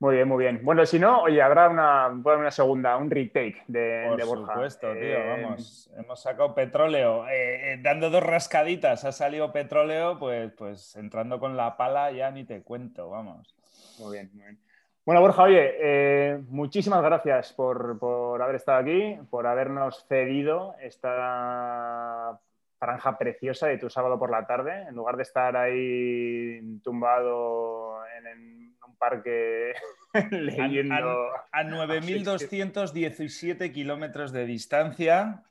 Muy 0.00 0.16
bien, 0.16 0.28
muy 0.28 0.44
bien. 0.44 0.60
Bueno, 0.62 0.84
si 0.86 0.98
no, 0.98 1.22
oye, 1.22 1.42
habrá 1.42 1.68
una, 1.68 2.08
una 2.08 2.50
segunda, 2.50 2.96
un 2.96 3.10
retake 3.10 3.64
de, 3.68 4.06
Por 4.08 4.26
Borja. 4.26 4.46
Por 4.46 4.54
supuesto, 4.54 4.92
tío, 4.94 5.02
eh, 5.02 5.42
vamos. 5.42 5.90
Hemos 5.94 6.22
sacado 6.22 6.54
petróleo. 6.54 7.26
Eh, 7.28 7.78
dando 7.82 8.08
dos 8.08 8.22
rascaditas 8.22 9.04
ha 9.04 9.12
salido 9.12 9.52
petróleo, 9.52 10.18
pues, 10.18 10.52
pues 10.56 10.96
entrando 10.96 11.38
con 11.38 11.54
la 11.54 11.76
pala 11.76 12.10
ya 12.12 12.30
ni 12.30 12.44
te 12.44 12.62
cuento, 12.62 13.10
vamos. 13.10 13.54
Muy 13.98 14.16
bien, 14.16 14.30
muy 14.32 14.44
bien. 14.44 14.69
Bueno, 15.10 15.22
Borja, 15.22 15.42
oye, 15.42 15.74
eh, 15.80 16.38
muchísimas 16.50 17.02
gracias 17.02 17.52
por, 17.52 17.98
haber 18.40 18.54
estado 18.54 18.78
aquí, 18.78 19.18
por 19.28 19.44
habernos 19.44 20.06
cedido 20.06 20.76
esta 20.80 22.38
franja 22.78 23.18
preciosa 23.18 23.66
de 23.66 23.78
tu 23.78 23.90
sábado 23.90 24.20
por 24.20 24.30
la 24.30 24.46
tarde, 24.46 24.84
en 24.88 24.94
lugar 24.94 25.16
de 25.16 25.24
estar 25.24 25.56
ahí 25.56 26.60
tumbado 26.84 28.04
en, 28.24 28.76
un 28.86 28.96
parque 28.98 29.72
leyendo. 30.30 31.32
A, 31.50 31.64
9.217 31.64 33.72
kilómetros 33.72 34.30
de 34.30 34.46
distancia. 34.46 35.42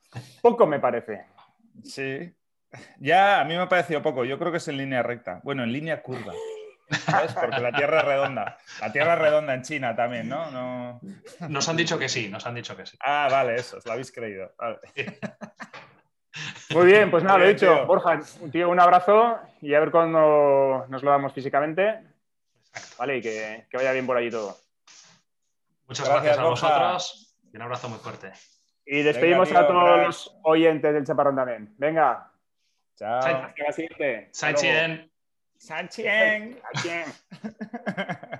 Poco 0.41 0.67
me 0.67 0.79
parece. 0.79 1.25
Sí. 1.83 2.33
Ya, 2.97 3.41
a 3.41 3.43
mí 3.43 3.55
me 3.55 3.61
ha 3.63 3.67
parecido 3.67 4.01
poco. 4.01 4.23
Yo 4.23 4.39
creo 4.39 4.53
que 4.53 4.59
es 4.59 4.67
en 4.69 4.77
línea 4.77 5.03
recta. 5.03 5.41
Bueno, 5.43 5.65
en 5.65 5.73
línea 5.73 6.01
curva. 6.01 6.31
¿Sabes? 6.89 7.33
Porque 7.33 7.59
la 7.59 7.71
Tierra 7.71 7.99
es 7.99 8.05
redonda. 8.05 8.57
La 8.81 8.91
Tierra 8.91 9.13
es 9.13 9.19
redonda 9.19 9.53
en 9.53 9.61
China 9.61 9.95
también, 9.95 10.27
¿no? 10.27 10.49
no... 10.51 10.99
Nos 11.47 11.69
han 11.69 11.77
dicho 11.77 11.97
que 11.99 12.09
sí, 12.09 12.29
nos 12.29 12.45
han 12.45 12.55
dicho 12.55 12.75
que 12.75 12.85
sí. 12.85 12.97
Ah, 13.01 13.27
vale, 13.29 13.55
eso, 13.55 13.77
os 13.77 13.85
lo 13.85 13.93
habéis 13.93 14.11
creído. 14.11 14.53
Muy 16.73 16.85
bien, 16.85 17.11
pues 17.11 17.23
nada, 17.23 17.39
lo 17.39 17.45
he 17.45 17.53
dicho. 17.53 17.85
Borja, 17.85 18.19
tío, 18.51 18.69
un 18.69 18.79
abrazo 18.79 19.39
y 19.61 19.73
a 19.73 19.79
ver 19.79 19.91
cuándo 19.91 20.85
nos 20.87 21.03
lo 21.03 21.11
damos 21.11 21.33
físicamente. 21.33 22.01
Vale, 22.97 23.17
y 23.17 23.21
que, 23.21 23.67
vaya 23.73 23.91
bien 23.91 24.05
por 24.05 24.17
allí 24.17 24.29
todo. 24.29 24.57
Muchas 25.87 26.07
gracias, 26.07 26.37
a 26.37 26.43
vosotros 26.43 27.35
y 27.51 27.55
un 27.55 27.63
abrazo 27.63 27.89
muy 27.89 27.99
fuerte. 27.99 28.31
Y 28.85 29.01
despedimos 29.01 29.51
a 29.51 29.67
todos 29.67 29.99
los 29.99 30.39
oyentes 30.43 30.93
del 30.93 31.05
Chaparrón 31.05 31.35
también. 31.35 31.73
Venga. 31.77 32.31
Chao. 32.95 33.19
Hasta 33.19 33.53
la 33.57 33.71
siguiente. 33.71 35.08
Sacheng. 35.59 36.55
Sacheng. 36.73 37.13